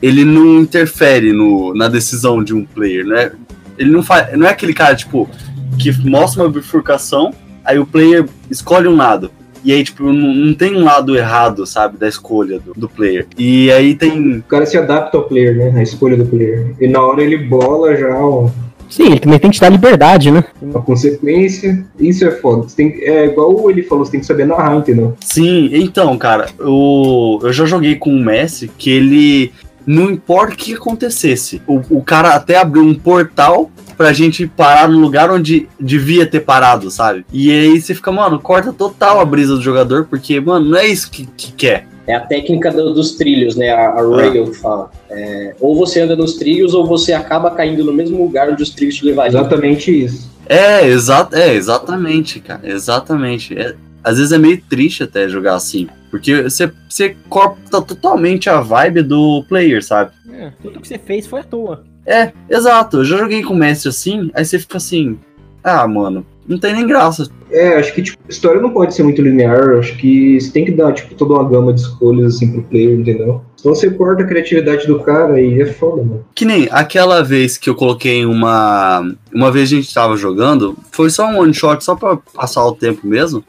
ele 0.01 0.23
não 0.23 0.59
interfere 0.59 1.31
no, 1.33 1.73
na 1.73 1.87
decisão 1.87 2.43
de 2.43 2.53
um 2.53 2.65
player, 2.65 3.05
né? 3.05 3.31
Ele 3.77 3.91
não 3.91 4.01
faz, 4.01 4.37
não 4.37 4.47
é 4.47 4.49
aquele 4.49 4.73
cara 4.73 4.95
tipo 4.95 5.29
que 5.77 5.91
mostra 6.07 6.43
uma 6.43 6.49
bifurcação, 6.49 7.33
aí 7.63 7.77
o 7.77 7.85
player 7.85 8.25
escolhe 8.49 8.87
um 8.87 8.95
lado. 8.95 9.31
E 9.67 9.73
aí, 9.73 9.83
tipo, 9.83 10.03
não, 10.13 10.33
não 10.33 10.53
tem 10.53 10.77
um 10.77 10.85
lado 10.85 11.17
errado, 11.17 11.65
sabe, 11.65 11.97
da 11.97 12.07
escolha 12.07 12.57
do, 12.57 12.71
do 12.73 12.87
player. 12.87 13.27
E 13.37 13.69
aí 13.69 13.95
tem 13.95 14.37
O 14.37 14.43
cara 14.43 14.65
se 14.65 14.77
adapta 14.77 15.17
ao 15.17 15.25
player, 15.25 15.57
né? 15.57 15.77
A 15.77 15.83
escolha 15.83 16.15
do 16.15 16.25
player. 16.25 16.73
E 16.79 16.87
na 16.87 17.01
hora 17.01 17.21
ele 17.21 17.37
bola 17.37 17.93
já 17.93 18.17
ó, 18.17 18.49
Sim, 18.89 19.07
ele 19.07 19.19
também 19.19 19.39
tem 19.39 19.51
que 19.51 19.57
te 19.57 19.59
dar 19.59 19.67
liberdade, 19.67 20.31
né? 20.31 20.45
a 20.73 20.79
consequência. 20.79 21.85
Isso 21.99 22.23
é 22.23 22.31
foda. 22.31 22.63
Você 22.63 22.77
tem, 22.77 22.87
é 23.01 23.25
igual 23.25 23.69
ele 23.69 23.83
falou, 23.83 24.05
você 24.05 24.11
tem 24.11 24.21
que 24.21 24.25
saber 24.25 24.45
narrar, 24.45 24.77
entendeu? 24.77 25.15
Sim, 25.19 25.69
então, 25.73 26.17
cara, 26.17 26.47
eu, 26.57 27.39
eu 27.43 27.51
já 27.51 27.65
joguei 27.65 27.95
com 27.95 28.09
um 28.09 28.23
Messi 28.23 28.71
que 28.77 28.89
ele. 28.89 29.51
Não 29.87 30.11
importa 30.11 30.53
o 30.53 30.57
que 30.57 30.73
acontecesse, 30.73 31.61
o, 31.65 31.81
o 31.89 32.03
cara 32.03 32.35
até 32.35 32.57
abriu 32.57 32.83
um 32.83 32.93
portal 32.93 33.71
pra 33.95 34.11
gente 34.11 34.45
parar 34.45 34.89
no 34.89 34.99
lugar 34.99 35.31
onde 35.31 35.67
devia 35.79 36.25
ter 36.27 36.41
parado, 36.41 36.91
sabe? 36.91 37.25
E 37.31 37.49
aí 37.49 37.79
você 37.81 37.95
fica, 37.95 38.11
mano, 38.11 38.37
corta 38.39 38.73
total 38.73 39.19
a 39.21 39.25
brisa 39.25 39.55
do 39.55 39.61
jogador, 39.61 40.05
porque, 40.09 40.39
mano, 40.41 40.69
não 40.69 40.77
é 40.77 40.85
isso 40.87 41.09
que, 41.09 41.25
que 41.37 41.53
quer. 41.53 41.87
É 42.05 42.13
a 42.13 42.19
técnica 42.19 42.71
do- 42.71 42.93
dos 42.93 43.15
trilhos, 43.15 43.55
né? 43.55 43.69
A, 43.71 43.89
a 43.89 44.01
rail 44.15 44.51
que 44.51 44.57
fala. 44.57 44.91
É, 45.09 45.55
ou 45.59 45.75
você 45.75 46.01
anda 46.01 46.15
nos 46.15 46.33
trilhos, 46.35 46.73
ou 46.73 46.85
você 46.85 47.11
acaba 47.13 47.49
caindo 47.51 47.83
no 47.83 47.91
mesmo 47.93 48.21
lugar 48.23 48.49
onde 48.49 48.61
os 48.63 48.69
trilhos 48.69 48.95
te 48.95 49.05
levariam. 49.05 49.39
Exatamente 49.41 50.03
isso. 50.05 50.29
É, 50.47 50.87
exa 50.87 51.27
é 51.33 51.53
exatamente, 51.53 52.39
cara, 52.39 52.61
exatamente. 52.63 53.57
É- 53.57 53.75
às 54.03 54.17
vezes 54.17 54.31
é 54.31 54.37
meio 54.37 54.61
triste 54.69 55.03
até 55.03 55.27
jogar 55.27 55.55
assim, 55.55 55.87
porque 56.09 56.43
você, 56.43 56.71
você 56.89 57.15
corta 57.29 57.81
totalmente 57.81 58.49
a 58.49 58.61
vibe 58.61 59.03
do 59.03 59.43
player, 59.47 59.83
sabe? 59.83 60.11
É, 60.31 60.51
tudo 60.61 60.79
que 60.79 60.87
você 60.87 60.97
fez 60.97 61.25
foi 61.27 61.41
à 61.41 61.43
toa. 61.43 61.83
É, 62.05 62.31
exato. 62.49 62.97
Eu 62.97 63.05
já 63.05 63.17
joguei 63.17 63.43
com 63.43 63.53
mestre 63.53 63.89
assim, 63.89 64.31
aí 64.33 64.45
você 64.45 64.57
fica 64.57 64.77
assim, 64.77 65.19
ah, 65.63 65.85
mano, 65.87 66.25
não 66.47 66.57
tem 66.57 66.73
nem 66.73 66.87
graça. 66.87 67.29
É, 67.51 67.75
acho 67.75 67.93
que 67.93 68.01
tipo, 68.01 68.17
a 68.25 68.31
história 68.31 68.61
não 68.61 68.71
pode 68.71 68.95
ser 68.95 69.03
muito 69.03 69.21
linear. 69.21 69.77
Acho 69.77 69.97
que 69.97 70.39
você 70.39 70.49
tem 70.49 70.63
que 70.63 70.71
dar 70.71 70.93
tipo, 70.93 71.13
toda 71.15 71.33
uma 71.33 71.49
gama 71.49 71.73
de 71.73 71.81
escolhas 71.81 72.35
assim 72.35 72.51
pro 72.51 72.63
player, 72.63 72.97
entendeu? 72.97 73.41
Senão 73.57 73.75
você 73.75 73.89
corta 73.89 74.23
a 74.23 74.27
criatividade 74.27 74.87
do 74.87 74.99
cara 75.01 75.41
e 75.41 75.61
é 75.61 75.65
foda, 75.65 76.03
mano. 76.03 76.25
Que 76.33 76.45
nem 76.45 76.69
aquela 76.71 77.21
vez 77.21 77.57
que 77.57 77.69
eu 77.69 77.75
coloquei 77.75 78.25
uma. 78.25 79.13
Uma 79.33 79.51
vez 79.51 79.71
a 79.71 79.75
gente 79.75 79.93
tava 79.93 80.15
jogando, 80.15 80.77
foi 80.91 81.09
só 81.09 81.27
um 81.27 81.39
one 81.39 81.53
shot, 81.53 81.83
só 81.83 81.95
pra 81.95 82.17
passar 82.33 82.65
o 82.65 82.71
tempo 82.71 83.05
mesmo. 83.05 83.43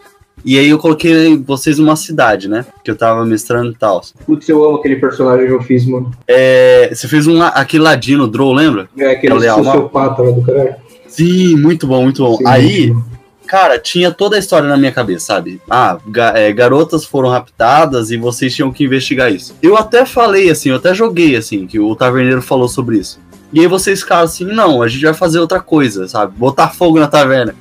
E 0.45 0.59
aí 0.59 0.69
eu 0.69 0.79
coloquei 0.79 1.37
vocês 1.37 1.79
numa 1.79 1.97
cidade, 1.97 2.49
né? 2.49 2.65
Que 2.85 2.91
eu 2.91 2.97
tava 2.97 3.25
mestrando 3.25 3.71
e 3.71 3.75
tal. 3.75 4.03
Putz, 4.27 4.49
eu 4.49 4.65
amo 4.65 4.79
aquele 4.79 4.97
personagem 4.97 5.47
que 5.47 5.53
eu 5.53 5.63
fiz, 5.63 5.85
mano. 5.85 6.11
É, 6.27 6.91
você 6.93 7.09
fez 7.09 7.27
um, 7.27 7.43
aquele 7.43 7.83
ladino, 7.83 8.27
Drow, 8.27 8.53
lembra? 8.53 8.89
É 8.97 9.13
aquele 9.13 9.47
É 9.47 9.55
sociopata 9.55 10.23
lá 10.23 10.31
do 10.31 10.43
cara. 10.43 10.79
Sim, 11.07 11.57
muito 11.57 11.87
bom, 11.87 12.03
muito 12.03 12.23
bom. 12.23 12.37
Sim, 12.37 12.47
aí, 12.47 12.91
muito 12.91 13.19
cara, 13.49 13.79
tinha 13.79 14.13
toda 14.13 14.37
a 14.37 14.39
história 14.39 14.69
na 14.69 14.77
minha 14.77 14.93
cabeça, 14.93 15.27
sabe? 15.27 15.61
Ah, 15.69 15.99
ga 16.07 16.35
é, 16.37 16.53
garotas 16.53 17.05
foram 17.05 17.31
raptadas 17.31 18.11
e 18.11 18.17
vocês 18.19 18.55
tinham 18.55 18.71
que 18.71 18.85
investigar 18.85 19.33
isso. 19.33 19.57
Eu 19.63 19.77
até 19.77 20.05
falei 20.05 20.51
assim, 20.51 20.69
eu 20.69 20.77
até 20.77 20.95
joguei 20.95 21.35
assim, 21.35 21.67
que 21.67 21.81
o 21.81 21.97
taverneiro 21.97 22.43
falou 22.43 22.69
sobre 22.69 22.99
isso. 22.99 23.19
E 23.51 23.61
aí 23.61 23.67
vocês 23.67 24.03
ficaram 24.03 24.25
assim, 24.25 24.45
não, 24.45 24.83
a 24.83 24.89
gente 24.89 25.03
vai 25.03 25.15
fazer 25.15 25.41
outra 25.41 25.59
coisa, 25.59 26.07
sabe? 26.07 26.37
Botar 26.37 26.69
fogo 26.69 27.01
na 27.01 27.09
taverna. 27.09 27.55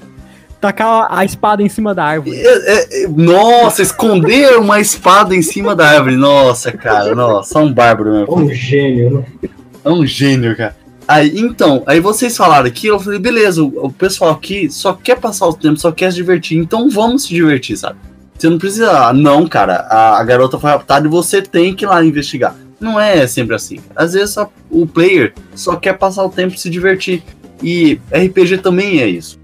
Tacar 0.60 1.08
a 1.10 1.24
espada 1.24 1.62
em 1.62 1.70
cima 1.70 1.94
da 1.94 2.04
árvore. 2.04 2.36
É, 2.36 3.04
é, 3.04 3.08
nossa, 3.08 3.82
esconder 3.82 4.58
uma 4.58 4.80
espada 4.80 5.36
em 5.36 5.42
cima 5.42 5.76
da 5.76 5.88
árvore. 5.88 6.16
Nossa, 6.16 6.72
cara, 6.72 7.14
nossa, 7.14 7.60
um 7.60 7.72
bárbaro, 7.72 8.12
meu. 8.12 8.26
Um 8.30 8.52
gênio, 8.52 9.26
né? 9.42 9.50
É 9.86 9.90
um 9.90 10.06
gênio, 10.06 10.58
cara. 10.58 10.76
Aí, 11.08 11.40
então, 11.40 11.84
aí 11.86 12.00
vocês 12.00 12.36
falaram 12.36 12.66
aqui, 12.66 12.88
eu 12.88 13.00
falei, 13.00 13.20
beleza, 13.20 13.64
o, 13.64 13.86
o, 13.86 13.92
pessoal 13.92 14.32
aqui 14.32 14.70
só 14.70 14.94
quer 14.94 15.18
passar 15.18 15.48
o 15.48 15.54
tempo, 15.54 15.78
só 15.78 15.92
quer 15.92 16.12
se 16.12 16.18
divertir, 16.18 16.58
então 16.58 16.90
vamos 16.90 17.24
se 17.24 17.30
divertir, 17.30 17.78
sabe? 17.78 17.98
Você 18.38 18.50
não 18.50 18.58
precisa, 18.58 19.14
não, 19.14 19.48
cara, 19.48 19.88
a, 19.90 20.20
a 20.20 20.24
garota 20.24 20.60
foi 20.60 20.70
raptada 20.70 21.08
e 21.08 21.10
você 21.10 21.42
tem 21.42 21.74
que 21.74 21.86
ir 21.86 21.88
lá 21.88 22.04
investigar. 22.04 22.56
Não 22.80 23.00
é 23.00 23.26
sempre 23.26 23.56
assim. 23.56 23.80
Às 23.96 24.14
vezes 24.14 24.32
só, 24.32 24.52
o 24.70 24.86
player 24.86 25.34
só 25.56 25.76
quer 25.76 25.94
passar 25.94 26.26
o 26.26 26.30
tempo 26.30 26.56
e 26.56 26.60
se 26.60 26.70
divertir. 26.70 27.24
E 27.64 28.00
RPG 28.12 28.60
também 28.60 29.00
é 29.00 29.08
isso 29.08 29.40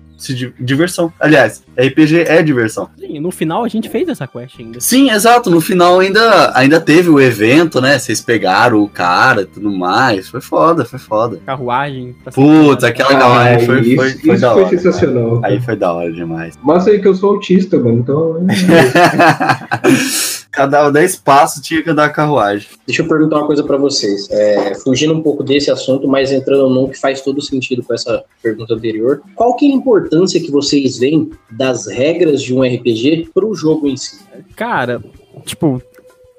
diversão. 0.60 1.12
Aliás, 1.20 1.64
RPG 1.78 2.26
é 2.28 2.44
diversão. 2.44 2.90
Sim, 3.00 3.20
no 3.20 3.32
final 3.32 3.64
a 3.64 3.68
gente 3.68 3.90
fez 3.90 4.08
essa 4.08 4.28
quest 4.28 4.60
ainda. 4.60 4.80
Sim, 4.80 5.10
exato. 5.10 5.50
No 5.50 5.60
final 5.60 6.00
ainda, 6.00 6.52
ainda 6.56 6.80
teve 6.80 7.10
o 7.10 7.20
evento, 7.20 7.82
né? 7.82 7.98
Vocês 7.98 8.22
pegaram 8.22 8.82
o 8.84 8.88
cara 8.88 9.42
e 9.42 9.46
tudo 9.46 9.72
mais. 9.72 10.30
Foi 10.30 10.42
foda, 10.42 10.86
foi 10.86 11.00
foda. 11.00 11.40
Carruagem. 11.46 12.16
Putz, 12.34 12.84
aquela 12.84 13.10
carruagem 13.10 13.66
foi, 13.66 13.82
isso, 13.82 13.96
foi, 13.96 14.12
foi, 14.12 14.34
isso 14.34 14.42
da 14.42 14.54
foi 14.54 14.64
hora. 14.64 14.70
sensacional. 14.78 15.42
Aí 15.44 15.62
foi 15.62 15.76
da 15.76 15.94
hora 15.94 16.12
demais. 16.12 16.58
Mas 16.62 16.88
aí 16.88 17.00
que 17.00 17.08
eu 17.08 17.16
sou 17.16 17.32
autista, 17.32 17.78
mano, 17.78 18.00
então. 18.00 18.46
Cada 20.54 20.92
10 20.92 21.16
passos 21.16 21.66
tinha 21.66 21.82
que 21.82 21.90
andar 21.90 22.06
a 22.06 22.10
carruagem. 22.10 22.68
Deixa 22.86 23.02
eu 23.02 23.08
perguntar 23.08 23.38
uma 23.38 23.48
coisa 23.48 23.64
pra 23.64 23.76
vocês. 23.76 24.30
É, 24.30 24.76
fugindo 24.76 25.12
um 25.12 25.24
pouco 25.24 25.44
desse 25.44 25.72
assunto, 25.72 26.08
mas 26.08 26.32
entrando 26.32 26.70
num 26.70 26.88
que 26.88 27.00
faz 27.00 27.22
todo 27.22 27.42
sentido 27.42 27.82
com 27.82 27.92
essa 27.92 28.24
pergunta 28.42 28.76
anterior. 28.76 29.24
Qual 29.34 29.56
que 29.56 29.66
é 29.66 29.72
a 29.72 29.76
importância 29.76 30.40
que 30.40 30.52
vocês 30.52 31.00
veem 31.00 31.32
das 31.52 31.88
regras 31.88 32.40
de 32.40 32.54
um 32.54 32.62
RPG 32.62 33.32
pro 33.34 33.56
jogo 33.56 33.88
em 33.88 33.98
si? 33.98 34.20
Cara, 34.56 35.04
tipo, 35.44 35.82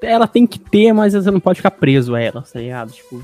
ela 0.00 0.28
tem 0.28 0.46
que 0.46 0.60
ter, 0.60 0.92
mas 0.92 1.12
você 1.12 1.30
não 1.32 1.40
pode 1.40 1.56
ficar 1.56 1.72
preso 1.72 2.14
a 2.14 2.20
ela, 2.20 2.42
tá 2.42 2.60
ligado? 2.60 2.92
Tipo, 2.92 3.20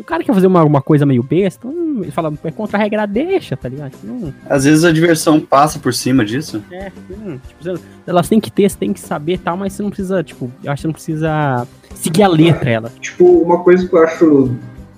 o 0.00 0.04
cara 0.04 0.24
quer 0.24 0.34
fazer 0.34 0.46
uma, 0.46 0.62
uma 0.64 0.82
coisa 0.82 1.04
meio 1.06 1.22
besta, 1.22 1.66
hum, 1.68 2.00
ele 2.02 2.10
fala, 2.10 2.32
é 2.44 2.50
contra 2.50 2.78
a 2.78 2.80
regra, 2.82 3.06
deixa, 3.06 3.56
tá 3.56 3.68
ligado? 3.68 3.92
Hum, 4.04 4.32
Às 4.48 4.64
vezes 4.64 4.84
a 4.84 4.92
diversão 4.92 5.40
passa 5.40 5.78
por 5.78 5.92
cima 5.94 6.24
disso. 6.24 6.62
é, 6.70 6.90
hum, 7.10 7.38
tipo, 7.46 7.80
elas 8.06 8.28
têm 8.28 8.40
que 8.40 8.50
ter, 8.50 8.68
você 8.70 8.76
tem 8.78 8.92
que 8.92 9.00
saber 9.00 9.34
e 9.34 9.38
tal, 9.38 9.56
mas 9.56 9.72
você 9.72 9.82
não 9.82 9.90
precisa, 9.90 10.22
tipo, 10.22 10.50
eu 10.64 10.72
acho 10.72 10.78
que 10.78 10.82
você 10.82 10.86
não 10.88 10.92
precisa 10.94 11.68
seguir 11.94 12.22
a 12.22 12.28
letra 12.28 12.70
ela. 12.70 12.92
Tipo, 13.00 13.24
uma 13.42 13.58
coisa 13.62 13.86
que 13.86 13.94
eu 13.94 14.02
acho. 14.02 14.50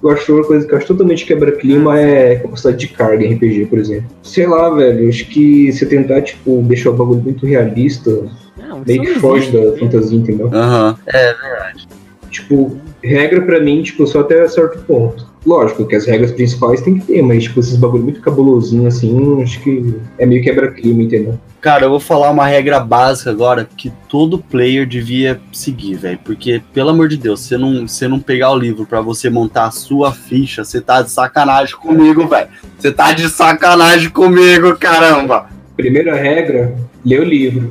Eu 0.03 0.11
acho 0.11 0.34
uma 0.34 0.44
coisa 0.44 0.66
que 0.66 0.74
eu 0.74 0.78
acho 0.78 0.86
totalmente 0.88 1.24
quebra-clima 1.24 1.96
é 1.96 2.32
a 2.34 2.40
capacidade 2.40 2.76
de 2.76 2.88
carga 2.88 3.24
em 3.24 3.34
RPG, 3.34 3.66
por 3.66 3.78
exemplo. 3.78 4.11
Sei 4.24 4.48
lá, 4.48 4.68
velho, 4.70 5.09
acho 5.09 5.26
que 5.26 5.70
você 5.70 5.86
tentar, 5.86 6.22
tipo, 6.22 6.61
deixar 6.62 6.90
o 6.90 6.94
bagulho 6.94 7.22
muito 7.22 7.46
realista, 7.46 8.11
Não, 8.59 8.82
meio 8.84 9.03
que 9.03 9.14
foge 9.20 9.53
da 9.53 9.61
né? 9.70 9.76
fantasia, 9.78 10.18
entendeu? 10.18 10.48
Aham. 10.53 10.98
É 11.07 11.34
verdade. 11.34 11.86
Tipo, 12.30 12.76
regra 13.03 13.42
pra 13.42 13.61
mim, 13.61 13.82
tipo, 13.82 14.07
só 14.07 14.20
até 14.20 14.46
certo 14.48 14.78
ponto. 14.84 15.30
Lógico 15.44 15.86
que 15.86 15.96
as 15.96 16.07
regras 16.07 16.30
principais 16.30 16.80
tem 16.80 16.98
que 16.98 17.07
ter, 17.07 17.22
mas, 17.22 17.44
tipo, 17.44 17.59
esses 17.59 17.76
bagulho 17.76 18.05
muito 18.05 18.20
cabulosinho 18.20 18.86
assim, 18.86 19.42
acho 19.42 19.61
que 19.61 19.96
é 20.18 20.24
meio 20.24 20.42
quebra-clima, 20.42 21.03
entendeu? 21.03 21.38
Cara, 21.61 21.84
eu 21.84 21.90
vou 21.90 22.00
falar 22.00 22.30
uma 22.30 22.46
regra 22.46 22.78
básica 22.80 23.30
agora 23.30 23.68
que 23.76 23.92
todo 24.09 24.38
player 24.38 24.86
devia 24.86 25.40
seguir, 25.53 25.94
velho. 25.94 26.18
Porque, 26.24 26.61
pelo 26.72 26.90
amor 26.90 27.09
de 27.09 27.16
Deus, 27.16 27.40
você 27.40 27.57
não, 27.57 27.86
você 27.86 28.07
não 28.07 28.20
pegar 28.20 28.50
o 28.50 28.59
livro 28.59 28.86
pra 28.86 29.00
você 29.00 29.30
montar 29.30 29.66
a 29.66 29.70
sua 29.70 30.12
ficha, 30.12 30.64
você 30.64 30.80
tá 30.80 31.03
de 31.03 31.11
sacanagem 31.11 31.76
comigo, 31.76 32.26
velho. 32.26 32.48
Você 32.78 32.92
tá 32.92 33.12
de 33.12 33.28
sacanagem 33.28 34.11
comigo, 34.11 34.76
caramba. 34.76 35.48
Primeira 35.76 36.16
regra, 36.16 36.74
lê 37.05 37.18
o 37.18 37.24
livro. 37.24 37.70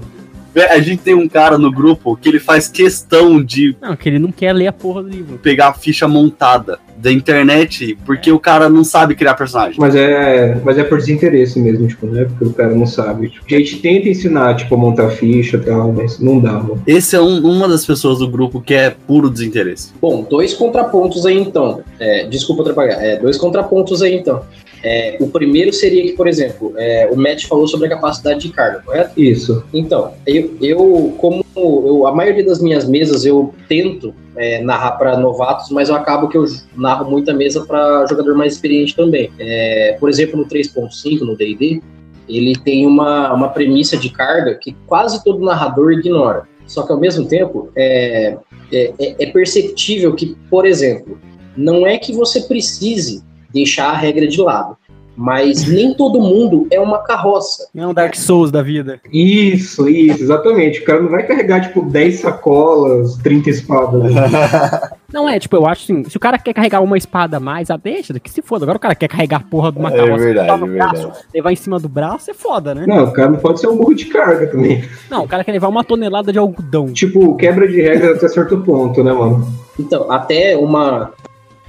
A 0.69 0.79
gente 0.79 1.01
tem 1.01 1.13
um 1.13 1.27
cara 1.29 1.57
no 1.57 1.71
grupo 1.71 2.17
que 2.17 2.27
ele 2.27 2.39
faz 2.39 2.67
questão 2.67 3.41
de 3.43 3.75
Não, 3.81 3.95
que 3.95 4.09
ele 4.09 4.19
não 4.19 4.31
quer 4.31 4.51
ler 4.53 4.67
a 4.67 4.73
porra 4.73 5.01
do 5.03 5.09
livro. 5.09 5.37
pegar 5.37 5.69
a 5.69 5.73
ficha 5.73 6.07
montada 6.07 6.77
da 6.97 7.11
internet 7.11 7.97
porque 8.05 8.31
o 8.31 8.37
cara 8.39 8.69
não 8.69 8.83
sabe 8.83 9.15
criar 9.15 9.33
personagem. 9.33 9.75
Mas 9.79 9.95
é, 9.95 10.59
mas 10.63 10.77
é 10.77 10.83
por 10.83 10.97
desinteresse 10.99 11.59
mesmo, 11.59 11.87
tipo, 11.87 12.05
não 12.05 12.19
é 12.21 12.25
porque 12.25 12.43
o 12.45 12.53
cara 12.53 12.75
não 12.75 12.85
sabe. 12.85 13.29
Tipo, 13.29 13.45
a 13.47 13.57
gente 13.57 13.77
tenta 13.79 14.09
ensinar, 14.09 14.55
tipo, 14.55 14.75
a 14.75 14.77
montar 14.77 15.09
ficha 15.09 15.57
e 15.57 15.61
tal, 15.61 15.91
mas 15.91 16.19
não 16.19 16.39
dá, 16.39 16.51
mano. 16.53 16.81
Esse 16.85 17.15
é 17.15 17.21
um- 17.21 17.39
uma 17.41 17.67
das 17.67 17.85
pessoas 17.85 18.19
do 18.19 18.27
grupo 18.29 18.61
que 18.61 18.73
é 18.73 18.89
puro 18.91 19.29
desinteresse. 19.29 19.91
Bom, 20.01 20.25
dois 20.29 20.53
contrapontos 20.53 21.25
aí 21.25 21.37
então. 21.39 21.81
É, 21.99 22.25
desculpa 22.27 22.61
atrapalhar. 22.61 23.01
É, 23.03 23.17
dois 23.17 23.37
contrapontos 23.37 24.01
aí 24.01 24.15
então. 24.15 24.41
É, 24.83 25.15
o 25.19 25.27
primeiro 25.27 25.71
seria 25.71 26.01
que, 26.01 26.13
por 26.13 26.27
exemplo, 26.27 26.73
é, 26.75 27.07
o 27.11 27.15
Matt 27.15 27.45
falou 27.45 27.67
sobre 27.67 27.85
a 27.85 27.89
capacidade 27.91 28.39
de 28.41 28.49
carga, 28.49 28.81
correto? 28.83 29.11
Isso. 29.21 29.63
Então, 29.71 30.11
eu, 30.61 31.15
como 31.17 31.45
eu, 31.55 32.07
a 32.07 32.13
maioria 32.13 32.45
das 32.45 32.61
minhas 32.61 32.87
mesas 32.87 33.25
eu 33.25 33.53
tento 33.67 34.13
é, 34.35 34.61
narrar 34.61 34.91
para 34.91 35.17
novatos, 35.17 35.69
mas 35.69 35.89
eu 35.89 35.95
acabo 35.95 36.27
que 36.27 36.37
eu 36.37 36.45
narro 36.75 37.09
muita 37.09 37.33
mesa 37.33 37.65
para 37.65 38.05
jogador 38.07 38.35
mais 38.35 38.53
experiente 38.53 38.95
também. 38.95 39.31
É, 39.39 39.97
por 39.99 40.09
exemplo, 40.09 40.37
no 40.37 40.45
3.5, 40.45 41.21
no 41.21 41.35
D&D, 41.35 41.81
ele 42.27 42.55
tem 42.55 42.85
uma, 42.85 43.33
uma 43.33 43.49
premissa 43.49 43.97
de 43.97 44.09
carga 44.09 44.55
que 44.55 44.75
quase 44.87 45.23
todo 45.23 45.43
narrador 45.43 45.91
ignora. 45.91 46.47
Só 46.65 46.83
que 46.83 46.93
ao 46.93 46.99
mesmo 46.99 47.25
tempo 47.27 47.69
é, 47.75 48.37
é, 48.71 48.93
é- 48.97 49.15
é 49.23 49.25
perceptível 49.27 50.15
que, 50.15 50.37
por 50.49 50.65
exemplo, 50.65 51.19
não 51.57 51.85
é 51.85 51.97
que 51.97 52.13
você 52.13 52.41
precise 52.41 53.21
deixar 53.53 53.89
a 53.89 53.97
regra 53.97 54.25
de 54.25 54.39
lado, 54.41 54.77
mas 55.15 55.65
nem 55.67 55.93
todo 55.93 56.19
mundo 56.19 56.67
é 56.71 56.79
uma 56.79 56.99
carroça. 56.99 57.67
Não 57.73 57.83
é 57.83 57.87
um 57.87 57.93
Dark 57.93 58.15
Souls 58.15 58.51
da 58.51 58.61
vida. 58.61 58.99
Isso, 59.11 59.87
isso, 59.89 60.23
exatamente. 60.23 60.79
O 60.81 60.85
cara 60.85 61.01
não 61.01 61.09
vai 61.09 61.25
carregar, 61.25 61.61
tipo, 61.61 61.81
10 61.83 62.19
sacolas, 62.19 63.15
30 63.17 63.49
espadas. 63.49 64.13
né? 64.13 64.21
Não 65.11 65.27
é, 65.27 65.37
tipo, 65.37 65.57
eu 65.57 65.67
acho 65.67 65.83
assim, 65.83 66.05
se 66.09 66.15
o 66.15 66.19
cara 66.21 66.37
quer 66.37 66.53
carregar 66.53 66.79
uma 66.81 66.97
espada 66.97 67.35
a 67.35 67.39
mais, 67.39 67.69
ah, 67.69 67.75
deixa, 67.75 68.17
que 68.17 68.29
se 68.31 68.41
foda. 68.41 68.63
Agora 68.63 68.77
o 68.77 68.79
cara 68.79 68.95
quer 68.95 69.09
carregar 69.09 69.41
a 69.41 69.43
porra 69.43 69.69
de 69.69 69.77
uma 69.77 69.89
É 69.89 69.97
carroça, 69.97 70.23
verdade, 70.23 70.47
botar 70.47 70.57
no 70.65 70.67
é 70.67 70.77
braço, 70.77 70.93
verdade. 71.01 71.19
levar 71.35 71.51
em 71.51 71.55
cima 71.57 71.79
do 71.79 71.89
braço, 71.89 72.31
é 72.31 72.33
foda, 72.33 72.73
né? 72.73 72.85
Não, 72.87 73.03
o 73.03 73.11
cara 73.11 73.29
não 73.29 73.37
pode 73.37 73.59
ser 73.59 73.67
um 73.67 73.75
burro 73.75 73.93
de 73.93 74.05
carga 74.05 74.47
também. 74.47 74.85
Não, 75.09 75.25
o 75.25 75.27
cara 75.27 75.43
quer 75.43 75.51
levar 75.51 75.67
uma 75.67 75.83
tonelada 75.83 76.31
de 76.31 76.39
algodão. 76.39 76.93
Tipo, 76.93 77.35
quebra 77.35 77.67
de 77.67 77.81
regra 77.81 78.13
até 78.15 78.25
certo 78.29 78.57
ponto, 78.61 79.03
né, 79.03 79.11
mano? 79.11 79.45
Então, 79.77 80.09
até 80.09 80.55
uma, 80.55 81.11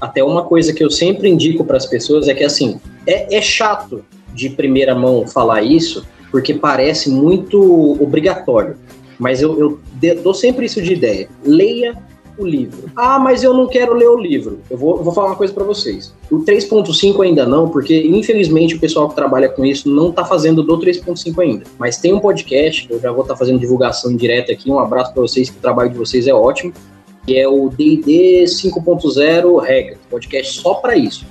até 0.03 0.25
uma 0.25 0.43
coisa 0.43 0.73
que 0.73 0.83
eu 0.83 0.91
sempre 0.91 1.29
indico 1.29 1.65
para 1.65 1.77
as 1.77 1.87
pessoas 1.87 2.27
é 2.27 2.35
que, 2.35 2.43
assim, 2.43 2.81
é, 3.07 3.37
é 3.37 3.41
chato 3.41 4.05
de 4.35 4.51
primeira 4.51 4.97
mão 4.97 5.29
falar 5.29 5.63
isso, 5.63 6.05
porque 6.29 6.53
parece 6.53 7.09
muito 7.09 7.97
obrigatório. 8.03 8.75
Mas 9.17 9.41
eu, 9.41 9.79
eu 10.03 10.21
dou 10.21 10.35
sempre 10.35 10.67
isso 10.67 10.83
de 10.83 10.95
ideia. 10.95 11.29
Leia 11.45 11.97
o 12.37 12.45
livro. 12.45 12.91
Ah, 12.97 13.21
mas 13.21 13.45
eu 13.45 13.55
não 13.55 13.69
quero 13.69 13.95
ler 13.95 14.09
o 14.09 14.19
livro. 14.19 14.59
Eu 14.69 14.77
vou, 14.77 15.05
vou 15.05 15.13
falar 15.13 15.29
uma 15.29 15.37
coisa 15.37 15.55
para 15.55 15.63
vocês. 15.63 16.13
O 16.29 16.39
3.5 16.39 17.23
ainda 17.25 17.47
não, 17.47 17.69
porque 17.69 17.97
infelizmente 18.05 18.75
o 18.75 18.81
pessoal 18.81 19.09
que 19.09 19.15
trabalha 19.15 19.49
com 19.49 19.65
isso 19.65 19.89
não 19.89 20.11
tá 20.11 20.25
fazendo 20.25 20.65
do 20.65 20.81
3.5 20.81 21.39
ainda. 21.41 21.65
Mas 21.79 21.99
tem 21.99 22.13
um 22.13 22.19
podcast, 22.19 22.89
eu 22.91 22.99
já 22.99 23.13
vou 23.13 23.23
estar 23.23 23.37
fazendo 23.37 23.61
divulgação 23.61 24.11
indireta 24.11 24.51
aqui. 24.51 24.69
Um 24.69 24.81
abraço 24.81 25.13
para 25.13 25.23
vocês, 25.23 25.49
que 25.49 25.59
o 25.59 25.61
trabalho 25.61 25.91
de 25.91 25.97
vocês 25.97 26.27
é 26.27 26.35
ótimo 26.35 26.73
que 27.27 27.39
é 27.39 27.49
o 27.49 27.69
D&D 27.69 28.45
5.0 28.45 29.61
Regras, 29.61 29.99
podcast 30.11 30.61
só 30.61 30.75
para 30.75 30.97
isso. 30.97 31.25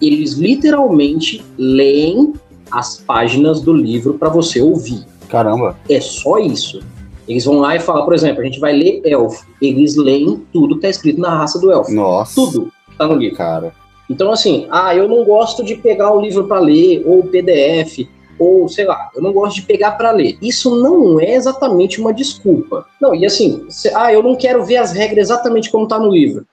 Eles 0.00 0.34
literalmente 0.34 1.42
leem 1.56 2.34
as 2.70 2.98
páginas 2.98 3.60
do 3.60 3.72
livro 3.72 4.14
para 4.14 4.28
você 4.28 4.60
ouvir. 4.60 5.04
Caramba. 5.28 5.76
É 5.88 6.00
só 6.00 6.38
isso. 6.38 6.80
Eles 7.26 7.44
vão 7.44 7.58
lá 7.58 7.76
e 7.76 7.80
falam, 7.80 8.04
por 8.04 8.14
exemplo, 8.14 8.40
a 8.40 8.44
gente 8.44 8.60
vai 8.60 8.72
ler 8.72 9.02
elfo. 9.04 9.46
Eles 9.60 9.96
leem 9.96 10.42
tudo 10.52 10.76
que 10.76 10.82
tá 10.82 10.88
escrito 10.88 11.20
na 11.20 11.36
raça 11.36 11.58
do 11.58 11.70
elfo. 11.70 11.92
Nossa. 11.92 12.34
Tudo 12.34 12.72
tá 12.96 13.06
no 13.06 13.14
livro. 13.14 13.36
Cara. 13.36 13.72
Então, 14.08 14.32
assim, 14.32 14.66
ah, 14.70 14.94
eu 14.94 15.06
não 15.06 15.24
gosto 15.24 15.62
de 15.62 15.74
pegar 15.76 16.12
o 16.12 16.20
livro 16.20 16.46
para 16.46 16.60
ler, 16.60 17.02
ou 17.04 17.20
o 17.20 17.26
PDF, 17.26 18.08
ou 18.38 18.68
sei 18.68 18.84
lá, 18.84 19.10
eu 19.14 19.22
não 19.22 19.32
gosto 19.32 19.56
de 19.56 19.62
pegar 19.62 19.92
para 19.92 20.10
ler. 20.12 20.36
Isso 20.40 20.74
não 20.80 21.20
é 21.20 21.34
exatamente 21.34 22.00
uma 22.00 22.12
desculpa. 22.12 22.86
Não, 23.00 23.14
e 23.14 23.24
assim, 23.26 23.66
se- 23.68 23.92
ah, 23.94 24.12
eu 24.12 24.22
não 24.22 24.36
quero 24.36 24.64
ver 24.64 24.76
as 24.76 24.92
regras 24.92 25.28
exatamente 25.28 25.70
como 25.70 25.88
tá 25.88 25.98
no 25.98 26.10
livro. 26.10 26.46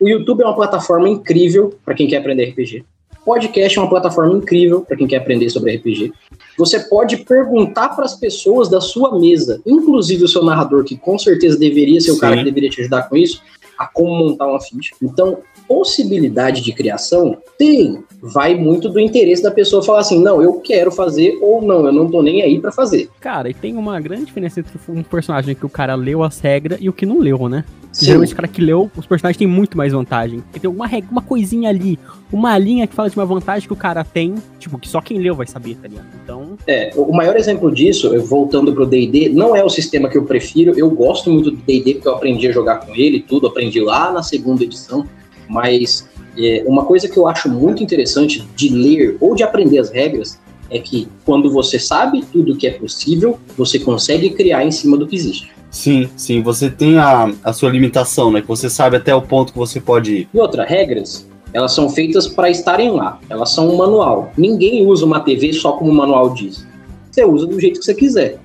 O 0.00 0.08
YouTube 0.08 0.42
é 0.42 0.46
uma 0.46 0.54
plataforma 0.54 1.08
incrível 1.08 1.74
para 1.84 1.94
quem 1.94 2.06
quer 2.08 2.16
aprender 2.18 2.50
RPG. 2.50 2.84
Podcast 3.24 3.78
é 3.78 3.80
uma 3.80 3.88
plataforma 3.88 4.34
incrível 4.36 4.80
para 4.80 4.96
quem 4.96 5.06
quer 5.06 5.18
aprender 5.18 5.48
sobre 5.48 5.76
RPG. 5.76 6.12
Você 6.58 6.80
pode 6.80 7.18
perguntar 7.18 7.90
para 7.90 8.04
as 8.04 8.14
pessoas 8.16 8.68
da 8.68 8.80
sua 8.80 9.16
mesa, 9.18 9.60
inclusive 9.64 10.24
o 10.24 10.28
seu 10.28 10.42
narrador, 10.44 10.82
que 10.82 10.96
com 10.96 11.16
certeza 11.18 11.56
deveria 11.56 12.00
ser 12.00 12.10
o 12.10 12.18
cara 12.18 12.32
Sim. 12.34 12.38
que 12.40 12.44
deveria 12.46 12.68
te 12.70 12.80
ajudar 12.80 13.08
com 13.08 13.16
isso. 13.16 13.40
A 13.78 13.86
como 13.86 14.16
montar 14.16 14.46
uma 14.46 14.60
ficha. 14.60 14.94
Então, 15.02 15.38
possibilidade 15.66 16.60
de 16.60 16.72
criação 16.72 17.36
tem. 17.56 18.02
Vai 18.20 18.54
muito 18.54 18.88
do 18.88 19.00
interesse 19.00 19.42
da 19.42 19.50
pessoa 19.50 19.82
falar 19.82 20.00
assim, 20.00 20.22
não, 20.22 20.40
eu 20.40 20.60
quero 20.60 20.92
fazer 20.92 21.38
ou 21.40 21.60
não, 21.60 21.86
eu 21.86 21.92
não 21.92 22.10
tô 22.10 22.22
nem 22.22 22.42
aí 22.42 22.60
para 22.60 22.70
fazer. 22.70 23.08
Cara, 23.20 23.50
e 23.50 23.54
tem 23.54 23.76
uma 23.76 24.00
grande 24.00 24.26
diferença 24.26 24.60
entre 24.60 24.78
um 24.88 25.02
personagem 25.02 25.54
que 25.54 25.66
o 25.66 25.68
cara 25.68 25.94
leu 25.94 26.22
as 26.22 26.38
regras 26.38 26.78
e 26.80 26.88
o 26.88 26.92
que 26.92 27.06
não 27.06 27.18
leu, 27.18 27.48
né? 27.48 27.64
Sim. 27.92 28.06
Geralmente 28.06 28.32
o 28.32 28.36
cara 28.36 28.48
que 28.48 28.62
leu, 28.62 28.90
os 28.96 29.06
personagens 29.06 29.36
têm 29.36 29.46
muito 29.46 29.76
mais 29.76 29.92
vantagem. 29.92 30.40
Porque 30.40 30.60
tem 30.60 30.70
uma 30.70 30.86
regra, 30.86 31.10
uma 31.10 31.20
coisinha 31.20 31.68
ali, 31.68 31.98
uma 32.32 32.56
linha 32.56 32.86
que 32.86 32.94
fala 32.94 33.10
de 33.10 33.16
uma 33.16 33.26
vantagem 33.26 33.66
que 33.66 33.72
o 33.72 33.76
cara 33.76 34.02
tem, 34.02 34.34
tipo, 34.58 34.78
que 34.78 34.88
só 34.88 35.00
quem 35.00 35.18
leu 35.18 35.34
vai 35.34 35.46
saber, 35.46 35.76
tá 35.76 35.88
ligado? 35.88 36.06
Então, 36.24 36.56
É, 36.66 36.90
o 36.96 37.12
maior 37.12 37.36
exemplo 37.36 37.70
disso, 37.70 38.18
voltando 38.22 38.72
pro 38.72 38.86
D&D, 38.86 39.28
não 39.28 39.54
é 39.54 39.62
o 39.62 39.68
sistema 39.68 40.08
que 40.08 40.16
eu 40.16 40.24
prefiro, 40.24 40.72
eu 40.78 40.88
gosto 40.90 41.30
muito 41.30 41.50
do 41.50 41.56
D&D 41.58 41.94
porque 41.94 42.08
eu 42.08 42.14
aprendi 42.14 42.48
a 42.48 42.52
jogar 42.52 42.76
com 42.76 42.94
ele 42.94 43.20
tudo, 43.20 43.46
aprendi 43.46 43.71
lá 43.80 44.12
na 44.12 44.22
segunda 44.22 44.64
edição, 44.64 45.06
mas 45.48 46.08
é, 46.36 46.64
uma 46.66 46.84
coisa 46.84 47.08
que 47.08 47.16
eu 47.16 47.28
acho 47.28 47.48
muito 47.48 47.82
interessante 47.82 48.46
de 48.56 48.68
ler 48.68 49.16
ou 49.20 49.34
de 49.34 49.42
aprender 49.42 49.78
as 49.78 49.90
regras 49.90 50.40
é 50.70 50.78
que 50.78 51.08
quando 51.24 51.50
você 51.50 51.78
sabe 51.78 52.24
tudo 52.32 52.56
que 52.56 52.66
é 52.66 52.70
possível, 52.70 53.38
você 53.56 53.78
consegue 53.78 54.30
criar 54.30 54.64
em 54.64 54.70
cima 54.70 54.96
do 54.96 55.06
que 55.06 55.14
existe. 55.14 55.52
Sim, 55.70 56.08
sim, 56.16 56.42
você 56.42 56.70
tem 56.70 56.98
a, 56.98 57.32
a 57.42 57.52
sua 57.52 57.70
limitação, 57.70 58.30
né? 58.30 58.40
Que 58.40 58.48
você 58.48 58.68
sabe 58.68 58.96
até 58.96 59.14
o 59.14 59.22
ponto 59.22 59.52
que 59.52 59.58
você 59.58 59.80
pode 59.80 60.14
ir. 60.14 60.28
E 60.32 60.38
outra, 60.38 60.64
regras, 60.64 61.26
elas 61.52 61.72
são 61.72 61.88
feitas 61.88 62.26
para 62.26 62.50
estarem 62.50 62.90
lá. 62.90 63.18
Elas 63.28 63.50
são 63.50 63.68
um 63.68 63.76
manual. 63.76 64.32
Ninguém 64.36 64.86
usa 64.86 65.04
uma 65.04 65.20
TV 65.20 65.52
só 65.52 65.72
como 65.72 65.90
o 65.90 65.94
manual 65.94 66.32
diz. 66.34 66.66
Você 67.10 67.24
usa 67.24 67.46
do 67.46 67.60
jeito 67.60 67.78
que 67.78 67.84
você 67.84 67.94
quiser. 67.94 68.38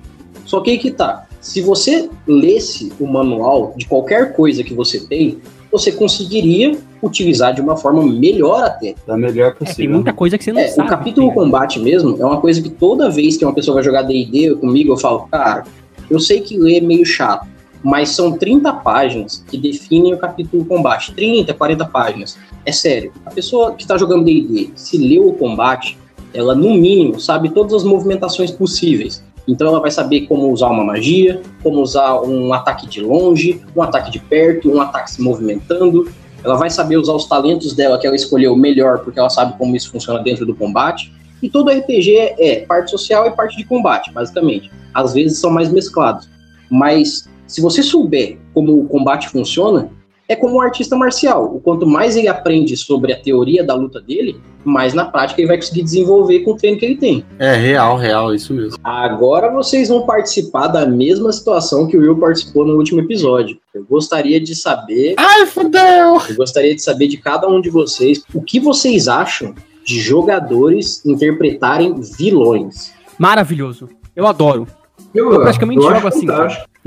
Só 0.44 0.60
que 0.60 0.70
aí 0.70 0.78
que 0.78 0.90
tá. 0.90 1.27
Se 1.40 1.60
você 1.60 2.08
lesse 2.26 2.92
o 3.00 3.06
manual 3.06 3.72
de 3.76 3.86
qualquer 3.86 4.34
coisa 4.34 4.62
que 4.64 4.74
você 4.74 5.00
tem, 5.00 5.38
você 5.70 5.92
conseguiria 5.92 6.76
utilizar 7.02 7.54
de 7.54 7.60
uma 7.60 7.76
forma 7.76 8.02
melhor 8.02 8.64
até. 8.64 8.94
Da 9.06 9.16
melhor 9.16 9.48
é, 9.48 9.52
tem 9.52 9.66
possível. 9.68 9.94
muita 9.94 10.12
coisa 10.12 10.36
que 10.38 10.44
você 10.44 10.52
não 10.52 10.60
É, 10.60 10.68
sabe. 10.68 10.88
o 10.88 10.90
capítulo 10.90 11.32
combate 11.32 11.78
mesmo 11.78 12.16
é 12.20 12.24
uma 12.24 12.40
coisa 12.40 12.60
que 12.60 12.70
toda 12.70 13.10
vez 13.10 13.36
que 13.36 13.44
uma 13.44 13.54
pessoa 13.54 13.74
vai 13.76 13.84
jogar 13.84 14.02
D&D 14.02 14.54
comigo, 14.56 14.92
eu 14.92 14.96
falo, 14.96 15.28
cara, 15.30 15.64
eu 16.10 16.18
sei 16.18 16.40
que 16.40 16.56
ler 16.56 16.78
é 16.78 16.80
meio 16.80 17.04
chato, 17.04 17.46
mas 17.84 18.08
são 18.10 18.32
30 18.32 18.72
páginas 18.72 19.44
que 19.48 19.56
definem 19.56 20.14
o 20.14 20.18
capítulo 20.18 20.64
combate. 20.64 21.12
30, 21.14 21.54
40 21.54 21.84
páginas. 21.86 22.36
É 22.64 22.72
sério, 22.72 23.12
a 23.24 23.30
pessoa 23.30 23.72
que 23.74 23.82
está 23.82 23.96
jogando 23.96 24.24
D&D, 24.24 24.70
se 24.74 24.98
leu 24.98 25.28
o 25.28 25.34
combate, 25.34 25.96
ela 26.34 26.54
no 26.54 26.74
mínimo 26.74 27.20
sabe 27.20 27.50
todas 27.50 27.72
as 27.74 27.84
movimentações 27.84 28.50
possíveis. 28.50 29.22
Então 29.48 29.66
ela 29.66 29.80
vai 29.80 29.90
saber 29.90 30.26
como 30.26 30.52
usar 30.52 30.68
uma 30.68 30.84
magia, 30.84 31.40
como 31.62 31.80
usar 31.80 32.20
um 32.20 32.52
ataque 32.52 32.86
de 32.86 33.00
longe, 33.00 33.62
um 33.74 33.82
ataque 33.82 34.10
de 34.10 34.18
perto, 34.18 34.70
um 34.70 34.80
ataque 34.80 35.10
se 35.10 35.22
movimentando. 35.22 36.06
Ela 36.44 36.56
vai 36.56 36.68
saber 36.68 36.98
usar 36.98 37.14
os 37.14 37.24
talentos 37.24 37.74
dela 37.74 37.98
que 37.98 38.06
ela 38.06 38.14
escolheu 38.14 38.54
melhor, 38.54 38.98
porque 38.98 39.18
ela 39.18 39.30
sabe 39.30 39.56
como 39.56 39.74
isso 39.74 39.90
funciona 39.90 40.22
dentro 40.22 40.44
do 40.44 40.54
combate. 40.54 41.12
E 41.42 41.48
todo 41.48 41.70
RPG 41.70 42.34
é 42.38 42.64
parte 42.66 42.90
social 42.90 43.26
e 43.26 43.30
parte 43.30 43.56
de 43.56 43.64
combate, 43.64 44.12
basicamente. 44.12 44.70
Às 44.92 45.14
vezes 45.14 45.38
são 45.38 45.50
mais 45.50 45.72
mesclados. 45.72 46.28
Mas 46.70 47.28
se 47.46 47.62
você 47.62 47.82
souber 47.82 48.38
como 48.52 48.78
o 48.78 48.86
combate 48.86 49.28
funciona, 49.28 49.90
é 50.28 50.36
como 50.36 50.56
um 50.56 50.60
artista 50.60 50.94
marcial. 50.94 51.56
O 51.56 51.60
quanto 51.60 51.86
mais 51.86 52.14
ele 52.14 52.28
aprende 52.28 52.76
sobre 52.76 53.12
a 53.12 53.18
teoria 53.18 53.64
da 53.64 53.74
luta 53.74 53.98
dele, 54.00 54.38
mais 54.62 54.92
na 54.92 55.06
prática 55.06 55.40
ele 55.40 55.48
vai 55.48 55.56
conseguir 55.56 55.82
desenvolver 55.82 56.40
com 56.40 56.52
o 56.52 56.56
treino 56.56 56.78
que 56.78 56.84
ele 56.84 56.96
tem. 56.96 57.24
É 57.38 57.54
real, 57.54 57.96
real, 57.96 58.34
isso 58.34 58.52
mesmo. 58.52 58.78
Agora 58.84 59.50
vocês 59.50 59.88
vão 59.88 60.04
participar 60.04 60.68
da 60.68 60.84
mesma 60.84 61.32
situação 61.32 61.86
que 61.86 61.96
o 61.96 62.00
Will 62.00 62.18
participou 62.18 62.66
no 62.66 62.76
último 62.76 63.00
episódio. 63.00 63.58
Eu 63.72 63.84
gostaria 63.84 64.38
de 64.38 64.54
saber, 64.54 65.14
Ai, 65.16 65.46
fudeu! 65.46 66.20
eu 66.28 66.36
gostaria 66.36 66.74
de 66.74 66.82
saber 66.82 67.08
de 67.08 67.16
cada 67.16 67.48
um 67.48 67.60
de 67.60 67.70
vocês 67.70 68.22
o 68.34 68.42
que 68.42 68.60
vocês 68.60 69.08
acham 69.08 69.54
de 69.84 69.98
jogadores 69.98 71.04
interpretarem 71.06 71.94
vilões. 72.18 72.92
Maravilhoso. 73.18 73.88
Eu 74.14 74.26
adoro. 74.26 74.66
Eu, 75.14 75.32
Eu 75.32 75.40
praticamente 75.40 75.82
eu 75.84 75.90
jogo 75.94 76.08
assim. 76.08 76.26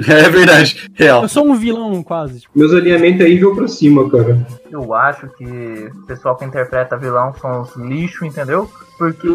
É 0.07 0.29
verdade, 0.29 0.89
real. 0.95 1.21
Eu 1.23 1.27
sou 1.29 1.45
um 1.45 1.53
vilão 1.53 2.01
quase. 2.01 2.39
tipo. 2.39 2.57
Meus 2.57 2.73
alinhamentos 2.73 3.21
aí 3.25 3.37
vão 3.37 3.53
pra 3.55 3.67
cima, 3.67 4.09
cara. 4.09 4.37
Eu 4.71 4.93
acho 4.93 5.27
que 5.37 5.43
o 5.43 6.05
pessoal 6.07 6.35
que 6.37 6.45
interpreta 6.45 6.97
vilão 6.97 7.33
são 7.39 7.61
os 7.61 7.75
lixo, 7.75 8.25
entendeu? 8.25 8.69
Porque 8.97 9.27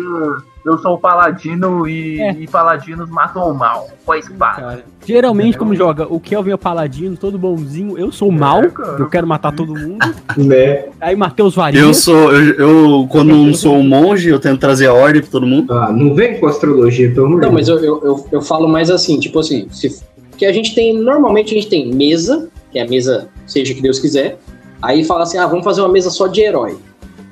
eu 0.65 0.79
sou 0.79 0.95
o 0.95 0.99
paladino 0.99 1.87
e, 1.87 2.21
É. 2.21 2.33
e 2.33 2.49
paladinos 2.49 3.09
matam 3.11 3.49
o 3.51 3.55
mal 3.55 3.89
com 4.05 4.13
a 4.13 4.19
espada. 4.19 4.61
Cara. 4.61 4.85
Geralmente, 5.05 5.57
como 5.57 5.75
joga 5.77 6.07
o 6.13 6.19
Kelvin 6.19 6.51
é 6.51 6.55
o 6.55 6.59
paladino, 6.59 7.17
todo 7.17 7.39
bonzinho, 7.39 7.97
eu 7.97 8.11
sou 8.11 8.29
o 8.29 8.33
mal, 8.33 8.63
É, 8.65 8.71
eu 8.99 9.09
quero 9.09 9.27
matar 9.27 9.53
todo 9.53 9.75
mundo. 9.75 10.05
Né? 10.37 10.87
Aí 11.01 11.15
Matheus 11.15 11.55
varia. 11.55 11.81
Eu 11.81 11.95
sou, 11.95 12.33
eu, 12.33 12.55
eu, 12.55 13.09
quando 13.09 13.29
não 13.35 13.55
sou 13.55 13.77
um 13.77 13.87
monge, 13.87 14.29
eu 14.29 14.41
tento 14.41 14.59
trazer 14.59 14.87
a 14.89 14.95
ordem 14.95 15.23
pra 15.23 15.31
todo 15.31 15.47
mundo. 15.47 15.73
Ah, 15.73 15.93
não 15.93 16.15
vem 16.15 16.41
com 16.41 16.47
astrologia, 16.47 17.13
pelo 17.13 17.27
amor 17.27 17.41
de 17.41 17.47
Não, 17.47 17.53
mas 17.53 17.69
eu, 17.69 17.77
eu, 17.79 18.01
eu, 18.05 18.27
eu 18.33 18.43
falo 18.43 18.69
mais 18.69 18.76
assim, 18.91 19.19
tipo 19.19 19.39
assim, 19.39 19.67
se, 19.71 20.01
que 20.37 20.45
a 20.45 20.53
gente 20.53 20.75
tem, 20.75 20.93
normalmente 20.97 21.53
a 21.53 21.55
gente 21.57 21.69
tem 21.69 21.93
mesa, 21.93 22.49
que 22.71 22.79
é 22.79 22.83
a 22.83 22.89
mesa, 22.89 23.29
seja 23.47 23.73
que 23.75 23.81
Deus 23.81 23.99
quiser, 23.99 24.39
aí 24.83 25.05
fala 25.05 25.23
assim, 25.23 25.39
ah, 25.39 25.47
vamos 25.47 25.65
fazer 25.65 25.81
uma 25.81 25.89
mesa 25.89 26.11
só 26.11 26.27
de 26.27 26.41
herói. 26.43 26.77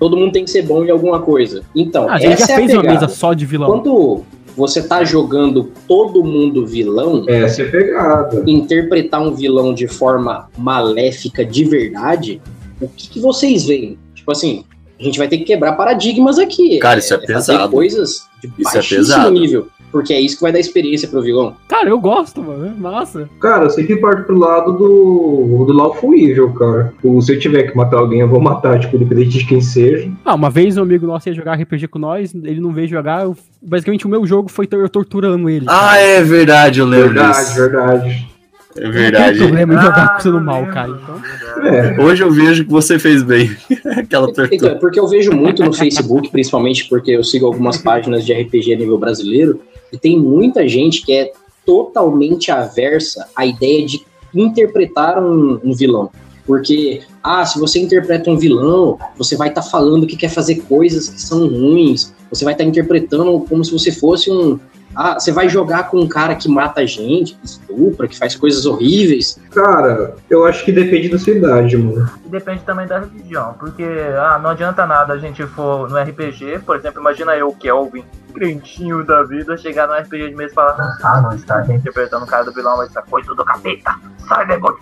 Todo 0.01 0.17
mundo 0.17 0.33
tem 0.33 0.45
que 0.45 0.51
ser 0.51 0.63
bom 0.63 0.85
em 0.85 0.91
alguma 0.91 1.21
coisa. 1.21 1.63
Então, 1.75 2.09
Ah, 2.09 2.15
a 2.15 2.19
gente 2.19 2.39
já 2.41 2.55
é 2.55 2.57
fez 2.57 2.71
a 2.73 2.75
uma 2.75 2.83
mesa 2.83 3.09
só 3.09 3.33
de 3.33 3.47
vilão. 3.47 3.69
Quando 3.71 4.23
você 4.57 4.83
tá 4.83 5.05
jogando 5.05 5.71
todo 5.89 6.23
mundo 6.25 6.67
vilão, 6.67 7.25
Essa 7.29 7.63
é 7.63 7.65
pegada. 7.67 8.43
interpretar 8.47 9.21
um 9.23 9.35
vilão 9.35 9.73
de 9.75 9.87
forma 9.87 10.49
maléfica 10.57 11.45
de 11.45 11.65
verdade, 11.65 12.41
o 12.81 12.89
que, 12.89 13.09
que 13.09 13.21
vocês 13.21 13.67
veem? 13.67 13.97
Tipo 14.15 14.33
assim, 14.33 14.65
a 14.99 15.03
gente 15.03 15.19
vai 15.19 15.29
ter 15.29 15.39
que 15.39 15.45
quebrar 15.45 15.73
paradigmas 15.75 16.39
aqui. 16.39 16.79
Cara, 16.79 16.99
isso 16.99 17.15
é 17.15 17.19
fazer 17.19 17.53
pesado. 17.53 17.73
coisas 17.73 18.27
de 18.43 18.49
Isso 18.59 18.71
é 18.71 18.75
baixíssimo 18.75 18.99
pesado. 19.07 19.31
nível. 19.33 19.67
Porque 19.95 20.13
é 20.13 20.21
isso 20.21 20.35
que 20.37 20.43
vai 20.43 20.51
dar 20.51 20.59
experiência 20.59 21.07
pro 21.07 21.23
vilão. 21.23 21.55
Cara, 21.69 21.89
eu 21.89 22.01
gosto, 22.01 22.43
mano. 22.43 22.67
é 22.67 22.71
Massa. 22.71 23.29
Cara, 23.41 23.67
eu 23.67 23.71
sempre 23.71 23.95
parto 23.99 24.25
pro 24.25 24.37
lado 24.37 24.73
do, 24.73 25.65
do 25.67 25.73
Lawful 25.73 26.17
Evil, 26.17 26.53
cara. 26.53 26.93
Tipo, 26.97 27.23
se 27.23 27.33
eu 27.33 27.39
tiver 27.39 27.63
que 27.71 27.77
matar 27.77 27.99
alguém, 27.99 28.19
eu 28.19 28.29
vou 28.29 28.41
matar, 28.41 28.81
tipo, 28.81 28.97
independente 28.97 29.39
de 29.39 29.47
quem 29.47 29.61
seja. 29.61 30.11
Ah, 30.25 30.35
uma 30.35 30.51
vez 30.51 30.77
um 30.77 30.83
amigo 30.83 31.07
nosso 31.07 31.29
ia 31.29 31.35
jogar 31.35 31.55
RPG 31.55 31.87
com 31.87 32.01
nós, 32.01 32.35
ele 32.35 32.61
não 32.61 32.73
veio 32.73 32.89
jogar, 32.89 33.23
eu- 33.23 33.37
basicamente 33.63 34.05
o 34.05 34.11
meu 34.11 34.27
jogo 34.27 34.51
foi 34.51 34.67
eu 34.73 34.89
torturando 34.89 35.49
ele. 35.49 35.67
Ah, 35.69 35.97
é 35.97 36.21
verdade, 36.23 36.81
eu 36.81 36.87
lembro 36.87 37.11
Verdade, 37.15 37.39
disso. 37.39 37.55
verdade. 37.55 38.34
É 38.77 38.85
Não 38.85 38.91
tem 38.93 39.03
verdade. 39.03 39.39
problema 39.39 39.75
em 39.75 39.77
jogar 39.81 40.15
Ah, 40.17 40.21
sendo 40.21 40.41
mal, 40.41 40.67
cara. 40.67 40.91
Então... 40.91 41.17
verdade. 41.17 41.99
É. 42.01 42.03
Hoje 42.03 42.23
eu 42.23 42.31
vejo 42.31 42.65
que 42.65 42.71
você 42.71 42.99
fez 42.99 43.23
bem. 43.23 43.51
Aquela 43.97 44.29
Então, 44.31 44.47
tortura. 44.49 44.73
é 44.73 44.75
porque 44.75 44.99
eu 44.99 45.07
vejo 45.07 45.33
muito 45.33 45.63
no 45.65 45.73
Facebook, 45.73 46.31
principalmente 46.31 46.89
porque 46.89 47.13
eu 47.13 47.23
sigo 47.23 47.47
algumas 47.47 47.77
páginas 47.79 48.25
de 48.27 48.33
RPG 48.33 48.75
a 48.75 48.77
nível 48.77 48.99
brasileiro, 48.99 49.61
e 49.93 49.99
tem 49.99 50.19
muita 50.19 50.69
gente 50.69 51.05
que 51.05 51.13
é 51.13 51.33
totalmente 51.65 52.51
aversa 52.51 53.27
à 53.35 53.47
ideia 53.47 53.87
de 53.87 54.01
interpretar 54.35 55.23
um, 55.23 55.61
um 55.65 55.73
vilão. 55.73 56.11
Porque, 56.47 57.01
ah, 57.23 57.47
se 57.47 57.59
você 57.59 57.79
interpreta 57.81 58.29
um 58.31 58.37
vilão, 58.37 58.99
você 59.17 59.35
vai 59.37 59.49
estar 59.49 59.63
falando 59.63 60.07
que 60.07 60.17
quer 60.17 60.29
fazer 60.29 60.57
coisas 60.69 61.09
que 61.09 61.21
são 61.21 61.47
ruins, 61.49 62.13
você 62.29 62.45
vai 62.45 62.53
estar 62.53 62.65
interpretando 62.65 63.41
como 63.49 63.65
se 63.65 63.73
você 63.73 63.91
fosse 63.91 64.31
um. 64.31 64.59
Ah, 64.95 65.19
você 65.19 65.33
vai 65.33 65.49
jogar 65.49 65.91
com 65.91 66.01
um 66.01 66.09
cara 66.09 66.35
que 66.35 66.49
mata 66.49 66.87
gente, 66.87 67.35
que 67.35 67.47
estupra, 67.47 68.09
que 68.09 68.19
faz 68.19 68.35
coisas 68.37 68.67
horríveis. 68.67 69.39
Cara, 69.53 70.15
eu 70.31 70.45
acho 70.45 70.65
que 70.65 70.73
depende 70.73 71.09
da 71.09 71.19
sua 71.19 71.33
idade, 71.33 71.77
mano. 71.77 72.09
E 72.25 72.29
depende 72.29 72.63
também 72.63 72.87
da 72.87 73.01
religião, 73.01 73.55
porque 73.59 73.85
ah, 74.19 74.39
não 74.39 74.51
adianta 74.51 74.87
nada 74.87 75.15
a 75.15 75.19
gente 75.19 75.45
for 75.49 75.89
no 75.89 75.99
RPG, 75.99 76.61
por 76.65 76.77
exemplo, 76.77 77.01
imagina 77.01 77.37
eu, 77.37 77.53
Kelvin, 77.53 78.05
crentinho 78.35 79.05
da 79.05 79.23
vida, 79.23 79.57
chegar 79.57 79.87
no 79.87 79.95
RPG 79.95 80.31
de 80.31 80.35
mesa 80.35 80.53
e 80.53 80.55
falar, 80.55 80.99
ah, 81.03 81.21
não 81.21 81.35
está 81.35 81.65
interpretando 81.67 82.25
o 82.25 82.27
cara 82.27 82.45
do 82.45 82.53
vilão, 82.53 82.85
ser 82.89 83.03
coisa 83.03 83.35
do 83.35 83.45
capeta, 83.45 83.95
sai 84.29 84.47
demônio. 84.47 84.79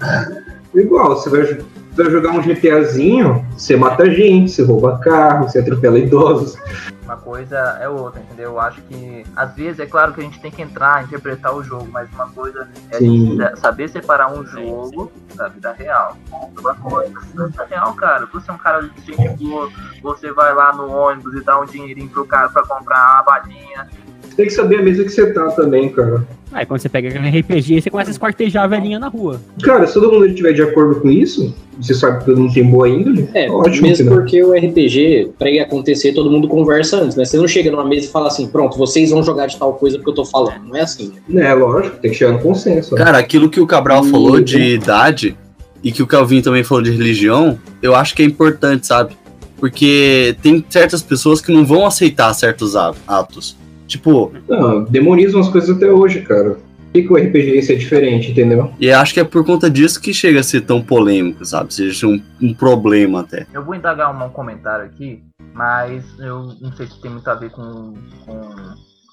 Igual, 0.75 1.17
você 1.17 1.29
vai, 1.29 1.59
vai 1.95 2.11
jogar 2.11 2.31
um 2.31 2.41
GTAzinho, 2.41 3.47
você 3.53 3.77
mata 3.77 4.11
gente, 4.11 4.51
você 4.51 4.63
rouba 4.63 4.99
carro, 4.99 5.49
você 5.49 5.59
atropela 5.59 5.99
idosos. 5.99 6.57
Uma 7.05 7.17
coisa 7.17 7.57
é 7.81 7.89
outra, 7.89 8.21
entendeu? 8.21 8.53
Eu 8.53 8.61
acho 8.61 8.81
que, 8.83 9.25
às 9.37 9.55
vezes, 9.55 9.81
é 9.81 9.87
claro 9.87 10.15
que 10.15 10.21
a 10.21 10.25
gente 10.25 10.41
tem 10.41 10.51
que 10.51 10.63
entrar, 10.63 11.05
interpretar 11.05 11.55
o 11.55 11.63
jogo, 11.63 11.87
mas 11.91 12.09
uma 12.13 12.29
coisa 12.31 12.69
é 12.91 13.57
saber 13.57 13.89
separar 13.89 14.33
um 14.33 14.47
jogo 14.47 15.13
da 15.35 15.49
vida 15.49 15.73
real. 15.73 16.17
Uma 16.59 16.75
coisa, 16.75 17.13
na 17.35 17.47
vida 17.47 17.67
real, 17.69 17.93
cara, 17.95 18.27
você 18.33 18.51
é 18.51 18.55
um 18.55 18.59
cara 18.59 18.83
de 18.83 19.01
gente 19.05 19.45
boa, 19.45 19.69
você 20.03 20.33
vai 20.33 20.55
lá 20.55 20.73
no 20.73 20.91
ônibus 20.91 21.35
e 21.35 21.45
dá 21.45 21.61
um 21.61 21.67
dinheirinho 21.67 22.09
pro 22.09 22.25
cara 22.25 22.49
pra 22.49 22.63
comprar 22.63 23.17
uma 23.17 23.23
balinha. 23.25 23.89
Você 24.33 24.37
tem 24.37 24.47
que 24.47 24.53
saber 24.55 24.77
a 24.79 24.83
mesa 24.83 25.05
que 25.05 25.11
você 25.11 25.31
tá 25.31 25.47
também, 25.51 25.91
cara. 25.91 26.27
Aí 26.53 26.65
quando 26.65 26.81
você 26.81 26.89
pega 26.89 27.09
aquele 27.11 27.41
RPG, 27.41 27.83
você 27.83 27.91
começa 27.91 28.11
a 28.11 28.13
esquartejar 28.13 28.65
a 28.65 28.67
velhinha 28.67 28.99
na 28.99 29.09
rua. 29.09 29.39
Cara, 29.63 29.87
se 29.87 29.93
todo 29.93 30.11
mundo 30.11 30.27
estiver 30.27 30.55
de 30.55 30.63
acordo 30.63 31.01
com 31.03 31.11
isso, 31.11 31.55
você 31.79 31.93
sabe 31.93 32.21
que 32.21 32.25
todo 32.25 32.41
mundo 32.41 32.55
tem 32.55 32.65
boa 32.65 32.89
índole, 32.89 33.29
É, 33.35 33.51
ótimo. 33.51 33.89
mesmo 33.89 34.09
porque 34.11 34.43
o 34.43 34.53
RPG, 34.55 35.33
pra 35.39 35.49
ele 35.51 35.61
acontecer, 35.61 36.15
todo 36.15 36.31
mundo 36.31 36.49
conversa 36.49 36.97
antes, 36.97 37.15
né? 37.15 37.27
Você 37.27 37.37
não 37.37 37.47
chega 37.47 37.71
numa 37.71 37.85
mesa 37.85 38.07
e 38.07 38.09
fala 38.09 38.29
assim, 38.29 38.47
pronto, 38.47 38.79
vocês 38.79 39.11
vão 39.11 39.23
jogar 39.23 39.47
de 39.49 39.59
tal 39.59 39.75
coisa 39.75 39.99
porque 39.99 40.11
eu 40.11 40.15
tô 40.15 40.25
falando. 40.25 40.63
Não 40.67 40.77
é 40.77 40.81
assim. 40.81 41.13
né? 41.29 41.51
É, 41.51 41.53
lógico, 41.55 41.99
tem 41.99 42.11
que 42.11 42.17
chegar 42.17 42.33
no 42.33 42.39
consenso. 42.39 42.95
né? 42.95 43.05
Cara, 43.05 43.19
aquilo 43.19 43.51
que 43.51 43.61
o 43.61 43.67
Cabral 43.67 44.03
falou 44.05 44.41
de 44.41 44.59
idade, 44.59 45.37
e 45.85 45.93
que 45.93 46.03
o 46.03 46.07
Calvin 46.07 46.41
também 46.41 46.65
falou 46.65 46.83
de 46.83 46.91
religião, 46.91 47.59
eu 47.83 47.95
acho 47.95 48.15
que 48.15 48.23
é 48.23 48.25
importante, 48.25 48.87
sabe? 48.87 49.15
Porque 49.59 50.37
tem 50.43 50.65
certas 50.69 51.03
pessoas 51.03 51.41
que 51.41 51.53
não 51.53 51.65
vão 51.67 51.85
aceitar 51.87 52.33
certos 52.35 52.75
atos. 52.77 53.57
Tipo. 53.93 54.33
Não, 54.49 54.85
demonizam 54.85 55.41
as 55.41 55.49
coisas 55.49 55.77
até 55.77 55.91
hoje, 55.91 56.23
cara. 56.23 56.55
Por 56.55 56.93
que, 56.95 57.03
que 57.03 57.13
o 57.13 57.17
RPG 57.17 57.59
esse 57.59 57.73
é 57.73 57.77
diferente, 57.77 58.31
entendeu? 58.31 58.73
E 58.79 58.91
acho 58.91 59.15
que 59.15 59.21
é 59.21 59.25
por 59.25 59.45
conta 59.45 59.71
disso 59.71 60.01
que 60.01 60.13
chega 60.13 60.41
a 60.41 60.43
ser 60.43 60.63
tão 60.63 60.83
polêmico, 60.83 61.45
sabe? 61.45 61.73
Seja 61.73 62.07
um, 62.07 62.23
um 62.41 62.53
problema 62.53 63.21
até. 63.21 63.47
Eu 63.53 63.65
vou 63.65 63.75
indagar 63.75 64.15
um, 64.15 64.29
comentário 64.31 64.85
aqui, 64.85 65.23
mas 65.55 66.05
eu 66.19 66.55
não 66.61 66.73
sei 66.73 66.87
se 66.87 67.01
tem 67.01 67.11
muito 67.11 67.29
a 67.29 67.35
ver 67.35 67.51
com, 67.51 67.95
com 68.27 68.41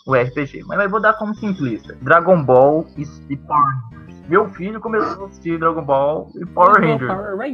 o 0.08 0.14
RPG. 0.14 0.64
Mas 0.66 0.80
eu 0.82 0.90
vou 0.90 1.02
dar 1.02 1.14
como 1.14 1.34
simplista. 1.36 1.96
Dragon 2.02 2.44
Ball 2.44 2.86
e 2.98 3.38
Power 3.38 3.70
Rangers. 3.70 4.28
Meu 4.28 4.50
filho 4.50 4.80
começou 4.80 5.26
a 5.26 5.28
assistir 5.28 5.58
Dragon 5.58 5.84
Ball 5.84 6.30
e 6.36 6.46
Power 6.46 6.82
Ranger. 6.82 7.08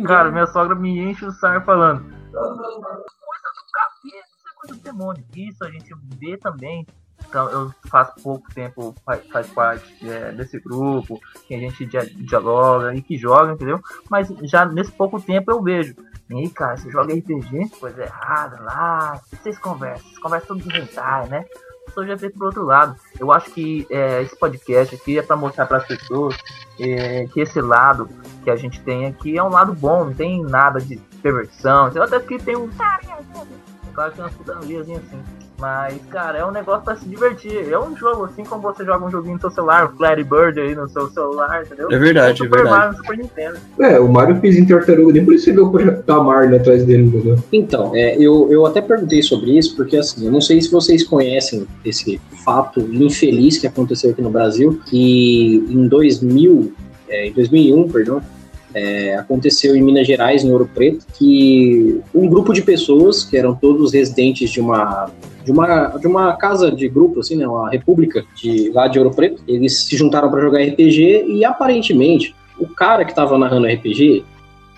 Cara, 0.06 0.32
minha 0.32 0.48
sogra 0.48 0.76
me 0.76 1.00
enche 1.00 1.26
o 1.26 1.32
saco 1.32 1.66
falando. 1.66 2.02
Coisa 2.32 2.54
do 2.54 3.64
capeta, 3.72 4.26
isso 4.26 4.48
é 4.48 4.56
coisa 4.60 4.76
do 4.76 4.84
demônio. 4.84 5.24
Isso 5.36 5.64
a 5.64 5.70
gente 5.70 5.94
vê 6.20 6.36
também 6.38 6.86
eu 7.34 7.72
faço 7.90 8.14
pouco 8.22 8.54
tempo, 8.54 8.96
faz, 9.06 9.48
parte 9.48 10.10
é, 10.10 10.32
desse 10.32 10.60
grupo, 10.60 11.20
que 11.48 11.56
a 11.56 11.60
gente 11.60 11.86
dialoga 11.86 12.94
e 12.96 13.02
que 13.02 13.18
joga, 13.18 13.54
entendeu? 13.54 13.80
Mas 14.10 14.28
já 14.44 14.66
nesse 14.66 14.92
pouco 14.92 15.22
tempo 15.22 15.52
eu 15.52 15.62
vejo. 15.62 15.96
E 16.30 16.50
cara, 16.50 16.76
você 16.76 16.90
joga 16.90 17.14
RPG, 17.14 17.70
coisa 17.80 18.04
errada 18.04 18.60
lá, 18.62 19.22
vocês 19.32 19.60
conversam, 19.60 20.04
vocês 20.04 20.20
conversam 20.20 20.58
de 20.58 20.78
hentai, 20.78 21.28
né? 21.28 21.46
Eu 21.96 22.06
já 22.08 22.16
vejo 22.16 22.34
pro 22.34 22.48
outro 22.48 22.66
lado. 22.66 22.96
Eu 23.20 23.32
acho 23.32 23.52
que 23.52 23.88
é, 23.90 24.22
esse 24.22 24.38
podcast 24.38 24.96
aqui 24.96 25.18
é 25.18 25.22
para 25.22 25.36
mostrar 25.36 25.66
para 25.66 25.78
as 25.78 25.88
pessoas 25.88 26.36
é, 26.80 27.26
que 27.28 27.40
esse 27.40 27.62
lado 27.62 28.10
que 28.44 28.50
a 28.50 28.56
gente 28.56 28.82
tem 28.82 29.06
aqui 29.06 29.38
é 29.38 29.44
um 29.44 29.50
lado 29.50 29.74
bom, 29.74 30.06
não 30.06 30.14
tem 30.14 30.42
nada 30.44 30.82
de 30.82 30.98
perversão, 31.22 31.86
até 31.86 32.20
que 32.20 32.38
tem 32.40 32.56
um. 32.56 32.70
Claro 33.94 34.12
que 34.12 34.18
tem 34.18 34.26
umas 34.26 34.36
putanias 34.36 34.90
assim. 34.90 35.45
Mas, 35.60 36.02
cara, 36.10 36.40
é 36.40 36.46
um 36.46 36.52
negócio 36.52 36.84
pra 36.84 36.96
se 36.96 37.08
divertir. 37.08 37.72
É 37.72 37.80
um 37.80 37.96
jogo, 37.96 38.26
assim 38.26 38.44
como 38.44 38.62
você 38.62 38.84
joga 38.84 39.06
um 39.06 39.12
joguinho 39.12 39.36
no 39.36 39.42
seu 39.42 39.52
celular, 39.52 39.90
um 39.90 39.96
Flappy 39.96 40.24
Bird 40.24 40.60
aí 40.60 40.76
no 40.76 40.88
seu 40.90 41.10
celular, 41.10 41.64
entendeu? 41.66 41.90
É 41.92 41.98
verdade, 41.98 42.44
é, 42.44 42.46
é 42.46 42.50
verdade. 42.50 42.70
Mario, 42.70 42.98
Super 42.98 43.18
Nintendo. 43.18 43.58
É, 43.80 44.00
o 44.00 44.08
Mario 44.10 44.36
fez 44.38 44.58
em 44.58 44.66
tartaruga, 44.66 45.14
nem 45.14 45.24
por 45.24 45.34
isso 45.34 45.50
ele 45.50 45.58
deu 45.58 46.04
pra 46.06 46.22
Mario 46.22 46.56
atrás 46.56 46.86
dele, 46.86 47.04
entendeu? 47.04 47.38
Então, 47.54 47.96
é, 47.96 48.18
eu, 48.18 48.52
eu 48.52 48.66
até 48.66 48.82
perguntei 48.82 49.22
sobre 49.22 49.58
isso, 49.58 49.76
porque 49.76 49.96
assim, 49.96 50.26
eu 50.26 50.32
não 50.32 50.42
sei 50.42 50.62
se 50.62 50.70
vocês 50.70 51.04
conhecem 51.04 51.66
esse 51.86 52.20
fato 52.44 52.82
infeliz 52.82 53.58
que 53.58 53.68
aconteceu 53.68 54.12
aqui 54.12 54.22
no 54.22 54.30
Brasil, 54.30 54.80
que 54.86 55.66
em 55.70 55.88
2000, 55.88 56.74
é, 57.08 57.28
em 57.28 57.34
2001, 57.34 57.90
perdão, 57.90 58.22
é, 58.76 59.16
aconteceu 59.16 59.74
em 59.74 59.82
Minas 59.82 60.06
Gerais, 60.06 60.44
em 60.44 60.52
Ouro 60.52 60.70
Preto, 60.72 61.06
que 61.18 62.02
um 62.14 62.28
grupo 62.28 62.52
de 62.52 62.62
pessoas, 62.62 63.24
que 63.24 63.38
eram 63.38 63.56
todos 63.56 63.94
residentes 63.94 64.52
de 64.52 64.60
uma 64.60 65.10
de 65.46 65.52
uma, 65.52 65.88
de 65.90 66.08
uma 66.08 66.34
casa 66.34 66.72
de 66.72 66.90
grupo, 66.90 67.20
assim, 67.20 67.36
né, 67.36 67.48
uma 67.48 67.70
república 67.70 68.26
de, 68.36 68.72
lá 68.72 68.88
de 68.88 68.98
Ouro 68.98 69.12
Preto, 69.12 69.44
eles 69.48 69.84
se 69.84 69.96
juntaram 69.96 70.30
para 70.30 70.42
jogar 70.42 70.60
RPG 70.60 71.26
e 71.28 71.46
aparentemente 71.46 72.36
o 72.60 72.68
cara 72.68 73.06
que 73.06 73.12
estava 73.12 73.38
narrando 73.38 73.68
RPG 73.68 74.26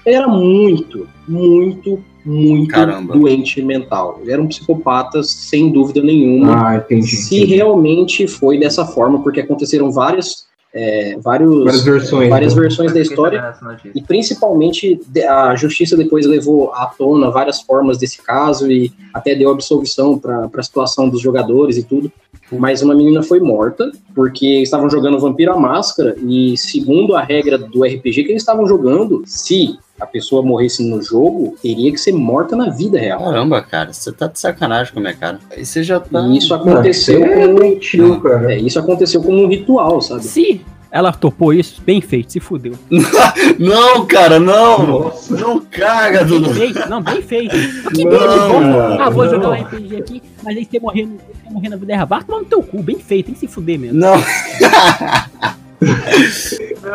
era 0.05 0.27
muito, 0.27 1.07
muito, 1.25 2.03
muito 2.23 2.69
Caramba. 2.69 3.13
doente 3.13 3.61
mental. 3.61 4.19
Ele 4.21 4.31
era 4.31 4.41
um 4.41 4.47
psicopata, 4.47 5.23
sem 5.23 5.71
dúvida 5.71 6.01
nenhuma. 6.01 6.71
Ah, 6.71 6.75
entendi, 6.75 7.07
se 7.07 7.37
entendi. 7.37 7.55
realmente 7.55 8.27
foi 8.27 8.59
dessa 8.59 8.85
forma, 8.85 9.23
porque 9.23 9.39
aconteceram 9.39 9.89
várias 9.89 10.47
é, 10.79 11.17
vários, 11.19 11.63
várias 11.63 11.83
versões, 11.83 12.29
várias 12.29 12.55
né? 12.55 12.61
versões 12.61 12.93
da 12.93 12.99
história 12.99 13.55
e 13.95 14.01
principalmente 14.01 15.01
a 15.27 15.55
justiça 15.55 15.97
depois 15.97 16.27
levou 16.27 16.71
à 16.71 16.85
tona 16.85 17.31
várias 17.31 17.59
formas 17.61 17.97
desse 17.97 18.21
caso 18.21 18.71
e 18.71 18.91
até 19.11 19.33
deu 19.33 19.49
absolvição 19.49 20.19
para 20.19 20.47
a 20.53 20.63
situação 20.63 21.09
dos 21.09 21.19
jogadores 21.19 21.77
e 21.77 21.83
tudo. 21.83 22.11
Mas 22.51 22.81
uma 22.81 22.95
menina 22.95 23.21
foi 23.21 23.39
morta 23.39 23.91
porque 24.15 24.61
estavam 24.61 24.89
jogando 24.89 25.19
Vampiro 25.19 25.51
à 25.51 25.57
Máscara 25.57 26.15
e 26.25 26.57
segundo 26.57 27.15
a 27.15 27.21
regra 27.21 27.57
do 27.57 27.83
RPG 27.83 28.23
que 28.23 28.31
eles 28.31 28.41
estavam 28.41 28.65
jogando, 28.65 29.23
se 29.25 29.77
a 29.99 30.05
pessoa 30.05 30.43
morresse 30.43 30.87
no 30.87 31.01
jogo, 31.01 31.55
teria 31.61 31.91
que 31.91 31.97
ser 31.97 32.11
morta 32.11 32.55
na 32.55 32.69
vida 32.69 32.99
real. 32.99 33.19
Caramba, 33.19 33.61
cara, 33.61 33.91
você 33.91 34.11
tá 34.11 34.27
de 34.27 34.39
sacanagem 34.39 34.93
com 34.93 34.99
a 34.99 35.01
minha 35.01 35.13
cara. 35.15 35.39
Aí 35.51 35.65
você 35.65 35.83
já 35.83 35.99
tá. 35.99 36.21
E 36.21 36.37
isso 36.37 36.53
aconteceu 36.53 37.23
é 37.23 37.47
como. 37.47 37.59
Mentiu, 37.59 38.21
cara. 38.21 38.53
É, 38.53 38.59
isso 38.59 38.79
aconteceu 38.79 39.21
como 39.21 39.43
um 39.43 39.47
ritual, 39.47 39.99
sabe? 40.01 40.23
Sim. 40.23 40.61
Ela 40.91 41.11
topou 41.11 41.53
isso, 41.53 41.81
bem 41.81 42.01
feito, 42.01 42.31
se 42.31 42.39
fudeu. 42.39 42.73
não, 43.59 44.05
cara, 44.05 44.39
não! 44.39 44.87
Nossa. 44.87 45.35
Não 45.35 45.59
caga, 45.59 46.23
Dudu. 46.23 46.53
Bem 46.53 46.73
feito, 46.73 46.89
não, 46.89 47.01
bem 47.01 47.21
feito. 47.21 47.55
Que 47.93 48.03
não, 48.03 48.11
bom. 48.11 49.01
Ah, 49.01 49.09
vou 49.09 49.27
jogar 49.29 49.49
um 49.49 49.53
RPG 49.53 49.95
aqui, 49.97 50.23
mas 50.43 50.57
aí 50.57 50.65
você 50.65 50.79
morrer, 50.79 51.05
você 51.05 51.49
morrer 51.49 51.69
na 51.69 51.75
vida 51.75 51.95
real. 51.95 52.07
Vai 52.07 52.23
tomar 52.23 52.39
no 52.39 52.45
teu 52.45 52.61
cu, 52.61 52.81
bem 52.81 52.99
feito, 52.99 53.27
tem 53.27 53.33
que 53.33 53.39
se 53.39 53.47
fuder 53.47 53.79
mesmo. 53.79 53.99
Não. 53.99 54.15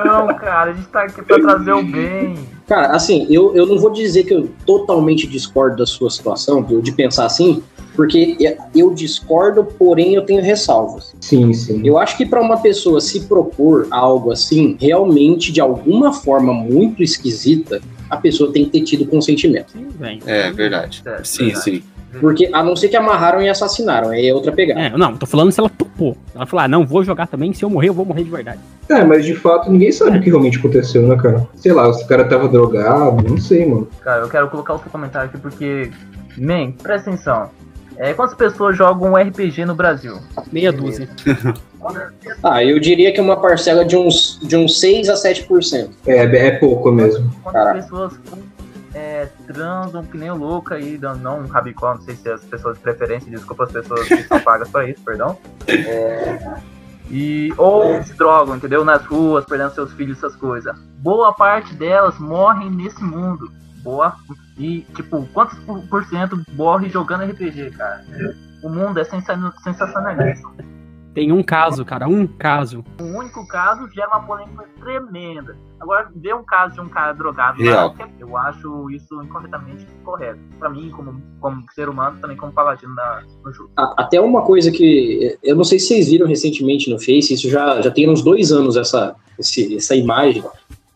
Não, 0.05 0.27
cara, 0.35 0.71
a 0.71 0.75
gente 0.75 0.89
tá 0.89 1.03
aqui 1.03 1.23
pra 1.23 1.39
trazer 1.39 1.73
o 1.73 1.83
bem. 1.83 2.35
Cara, 2.67 2.89
assim, 2.89 3.27
eu, 3.31 3.55
eu 3.55 3.67
não 3.67 3.79
vou 3.79 3.91
dizer 3.91 4.25
que 4.25 4.35
eu 4.35 4.51
totalmente 4.67 5.27
discordo 5.27 5.77
da 5.77 5.87
sua 5.87 6.11
situação, 6.11 6.63
de, 6.63 6.81
de 6.81 6.93
pensar 6.93 7.27
assim, 7.27 7.63
porque 7.95 8.37
eu 8.75 8.93
discordo, 8.95 9.65
porém 9.65 10.15
eu 10.15 10.23
tenho 10.23 10.43
ressalvas. 10.43 11.15
Sim, 11.21 11.53
sim. 11.53 11.81
Eu 11.85 11.99
acho 11.99 12.17
que 12.17 12.25
para 12.25 12.41
uma 12.41 12.57
pessoa 12.57 13.01
se 13.01 13.21
propor 13.21 13.87
algo 13.91 14.33
assim, 14.33 14.77
realmente 14.81 15.53
de 15.53 15.61
alguma 15.61 16.13
forma 16.13 16.53
muito 16.53 17.03
esquisita, 17.03 17.81
a 18.09 18.17
pessoa 18.17 18.53
tem 18.53 18.65
que 18.65 18.71
ter 18.71 18.83
tido 18.83 19.07
consentimento. 19.07 19.73
Sim, 19.73 19.89
é 20.27 20.51
verdade. 20.53 21.03
É, 21.05 21.25
sim, 21.25 21.47
verdade. 21.47 21.65
sim. 21.65 21.83
Porque, 22.21 22.51
a 22.53 22.63
não 22.63 22.77
ser 22.77 22.89
que 22.89 22.97
amarraram 22.97 23.41
e 23.41 23.49
assassinaram, 23.49 24.11
aí 24.11 24.29
é 24.29 24.35
outra 24.35 24.53
pegada. 24.53 24.81
É, 24.81 24.91
não, 24.91 25.17
tô 25.17 25.25
falando 25.25 25.51
se 25.51 25.59
ela 25.59 25.71
topou. 25.71 26.17
Ela 26.35 26.45
falou, 26.45 26.65
ah, 26.65 26.69
não, 26.69 26.85
vou 26.85 27.03
jogar 27.03 27.27
também, 27.27 27.55
se 27.55 27.65
eu 27.65 27.71
morrer, 27.71 27.89
eu 27.89 27.95
vou 27.95 28.05
morrer 28.05 28.25
de 28.25 28.31
verdade. 28.31 28.61
É, 28.89 29.03
mas 29.03 29.25
de 29.25 29.35
fato 29.35 29.71
ninguém 29.71 29.91
sabe 29.91 30.17
é. 30.17 30.21
o 30.21 30.23
que 30.23 30.29
realmente 30.29 30.59
aconteceu, 30.59 31.07
né, 31.07 31.17
cara? 31.17 31.47
Sei 31.57 31.73
lá, 31.73 31.91
se 31.93 32.05
o 32.05 32.07
cara 32.07 32.25
tava 32.25 32.49
drogado, 32.49 33.27
não 33.27 33.39
sei, 33.39 33.65
mano. 33.65 33.89
Cara, 34.03 34.23
eu 34.23 34.29
quero 34.29 34.51
colocar 34.51 34.75
outro 34.75 34.91
comentário 34.91 35.31
aqui 35.31 35.39
porque, 35.39 35.91
man, 36.37 36.73
presta 36.73 37.11
atenção. 37.11 37.51
É, 37.97 38.15
quantas 38.15 38.35
pessoas 38.35 38.77
jogam 38.77 39.13
um 39.13 39.17
RPG 39.17 39.65
no 39.65 39.75
Brasil? 39.75 40.19
Meia 40.51 40.73
dúzia. 40.73 41.09
ah, 42.43 42.65
eu 42.65 42.79
diria 42.81 43.13
que 43.13 43.21
é 43.21 43.23
uma 43.23 43.41
parcela 43.41 43.85
de 43.85 43.97
uns, 43.97 44.39
de 44.43 44.57
uns 44.57 44.81
6 44.81 45.09
a 45.09 45.15
7%. 45.15 45.91
É, 46.07 46.17
é 46.17 46.51
pouco 46.53 46.91
mesmo. 46.91 47.31
Quantas 47.43 47.53
Caraca. 47.53 47.83
pessoas 47.83 48.13
é, 48.95 49.29
transam 49.47 50.05
que 50.05 50.17
nem 50.17 50.31
louco 50.31 50.75
aí, 50.75 50.99
não 50.99 51.41
um 51.41 51.47
rabicó, 51.47 51.95
não 51.95 52.03
sei 52.03 52.15
se 52.15 52.29
as 52.29 52.43
pessoas 52.45 52.77
de 52.77 52.83
preferência, 52.83 53.31
desculpa 53.31 53.65
as 53.65 53.73
pessoas 53.73 54.07
que 54.07 54.23
são 54.25 54.41
pagas 54.41 54.69
para 54.69 54.89
isso, 54.89 55.01
perdão. 55.03 55.39
É, 55.67 56.39
e, 57.11 57.53
ou 57.57 58.03
se 58.03 58.15
drogam, 58.15 58.57
entendeu? 58.57 58.85
Nas 58.85 59.05
ruas, 59.05 59.45
perdendo 59.45 59.75
seus 59.75 59.93
filhos, 59.93 60.19
essas 60.19 60.37
coisas. 60.37 60.75
Boa 60.99 61.33
parte 61.33 61.75
delas 61.75 62.19
morrem 62.19 62.71
nesse 62.71 63.03
mundo. 63.03 63.51
Boa. 63.83 64.15
E, 64.59 64.81
tipo, 64.95 65.27
quantos 65.33 65.59
por, 65.61 65.81
por 65.89 66.05
cento 66.05 66.41
morre 66.53 66.89
jogando 66.89 67.25
RPG, 67.25 67.71
cara? 67.73 68.05
O 68.63 68.69
mundo 68.69 68.99
é 68.99 69.05
sensacionalista. 69.05 70.49
Tem 71.15 71.31
um 71.31 71.43
caso, 71.43 71.85
cara, 71.85 72.09
um 72.09 72.27
caso. 72.27 72.83
Um 72.99 73.19
único 73.19 73.47
caso 73.47 73.87
gera 73.93 74.09
uma 74.09 74.21
polêmica 74.21 74.65
tremenda. 74.81 75.57
Agora, 75.79 76.11
ver 76.15 76.35
um 76.35 76.43
caso 76.43 76.75
de 76.75 76.81
um 76.81 76.89
cara 76.89 77.13
drogado, 77.13 77.63
lá, 77.63 77.95
eu 78.19 78.37
acho 78.37 78.91
isso 78.91 79.23
incorretamente 79.23 79.87
correto. 80.05 80.41
Pra 80.59 80.71
mim, 80.71 80.91
como, 80.91 81.21
como 81.39 81.65
ser 81.75 81.89
humano, 81.89 82.19
também 82.19 82.37
como 82.37 82.53
paladino 82.53 82.95
na, 82.95 83.23
no 83.45 83.53
jogo. 83.53 83.71
Até 83.77 84.21
uma 84.21 84.43
coisa 84.43 84.71
que 84.71 85.37
eu 85.43 85.55
não 85.55 85.65
sei 85.65 85.79
se 85.79 85.89
vocês 85.89 86.09
viram 86.09 86.27
recentemente 86.27 86.89
no 86.89 86.99
Face, 86.99 87.35
isso 87.35 87.51
já, 87.51 87.83
já 87.83 87.91
tem 87.91 88.09
uns 88.09 88.23
dois 88.23 88.51
anos 88.51 88.77
essa, 88.77 89.15
esse, 89.39 89.77
essa 89.77 89.95
imagem 89.95 90.43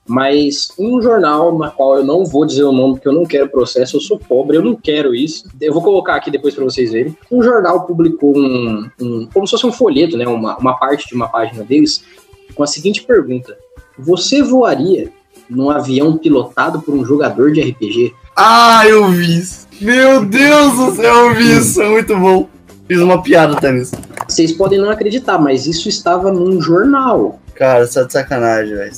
mas 0.06 0.68
um 0.78 1.02
jornal 1.02 1.58
na 1.58 1.70
qual 1.70 1.98
eu 1.98 2.04
não 2.04 2.24
vou 2.24 2.46
dizer 2.46 2.62
o 2.64 2.72
nome 2.72 2.94
porque 2.94 3.08
eu 3.08 3.12
não 3.12 3.24
quero 3.24 3.48
processo, 3.48 3.96
eu 3.96 4.00
sou 4.00 4.18
pobre, 4.18 4.56
eu 4.56 4.62
não 4.62 4.76
quero 4.76 5.14
isso. 5.14 5.48
Eu 5.60 5.72
vou 5.72 5.82
colocar 5.82 6.14
aqui 6.14 6.30
depois 6.30 6.54
para 6.54 6.64
vocês 6.64 6.92
verem. 6.92 7.16
Um 7.30 7.42
jornal 7.42 7.84
publicou 7.86 8.36
um, 8.36 8.88
um, 9.00 9.28
como 9.32 9.46
se 9.46 9.50
fosse 9.52 9.66
um 9.66 9.72
folheto, 9.72 10.16
né, 10.16 10.26
uma, 10.26 10.56
uma 10.56 10.74
parte 10.78 11.08
de 11.08 11.14
uma 11.14 11.28
página 11.28 11.64
deles, 11.64 12.04
com 12.54 12.62
a 12.62 12.66
seguinte 12.66 13.02
pergunta: 13.02 13.56
Você 13.98 14.42
voaria 14.42 15.10
num 15.50 15.70
avião 15.70 16.16
pilotado 16.16 16.80
por 16.80 16.94
um 16.94 17.04
jogador 17.04 17.52
de 17.52 17.60
RPG? 17.60 18.14
Ah, 18.36 18.86
eu 18.86 19.08
vi 19.08 19.38
isso. 19.38 19.66
Meu 19.80 20.24
Deus 20.24 20.76
do 20.76 20.94
céu, 20.94 21.28
eu 21.28 21.34
vi 21.34 21.56
isso, 21.56 21.82
é 21.82 21.88
muito 21.88 22.16
bom. 22.16 22.48
Fiz 22.86 23.00
uma 23.00 23.22
piada 23.22 23.54
até 23.54 23.72
nisso. 23.72 23.96
Vocês 24.28 24.52
podem 24.52 24.78
não 24.78 24.90
acreditar, 24.90 25.38
mas 25.38 25.66
isso 25.66 25.88
estava 25.88 26.32
num 26.32 26.60
jornal. 26.60 27.40
Cara, 27.54 27.86
você 27.86 28.00
tá 28.00 28.06
de 28.06 28.12
sacanagem, 28.12 28.74
velho. 28.74 28.92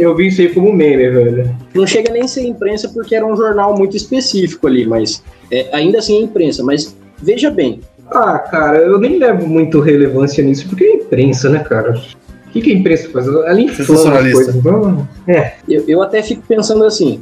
Eu 0.00 0.16
vi 0.16 0.28
isso 0.28 0.40
aí 0.40 0.48
como 0.48 0.72
meme, 0.72 1.10
velho. 1.10 1.54
Não 1.74 1.86
chega 1.86 2.10
nem 2.10 2.22
a 2.22 2.28
ser 2.28 2.42
imprensa 2.46 2.88
porque 2.88 3.14
era 3.14 3.26
um 3.26 3.36
jornal 3.36 3.76
muito 3.76 3.98
específico 3.98 4.66
ali, 4.66 4.86
mas 4.86 5.22
é, 5.50 5.68
ainda 5.72 5.98
assim 5.98 6.16
é 6.16 6.20
imprensa. 6.22 6.64
Mas 6.64 6.96
veja 7.22 7.50
bem. 7.50 7.80
Ah, 8.10 8.38
cara, 8.38 8.78
eu 8.78 8.98
nem 8.98 9.18
levo 9.18 9.46
muito 9.46 9.78
relevância 9.78 10.42
nisso 10.42 10.66
porque 10.66 10.84
é 10.84 10.94
imprensa, 10.94 11.50
né, 11.50 11.58
cara? 11.58 12.00
O 12.46 12.50
que, 12.50 12.62
que 12.62 12.72
a 12.72 12.74
imprensa 12.74 13.10
faz? 13.10 13.26
Ela 13.26 13.60
inflama 13.60 14.18
as 14.18 14.32
coisas. 14.32 14.56
Então, 14.56 15.08
é, 15.28 15.52
Eu, 15.68 15.84
eu 15.86 16.02
até 16.02 16.22
fico 16.22 16.42
pensando 16.48 16.84
assim: 16.84 17.20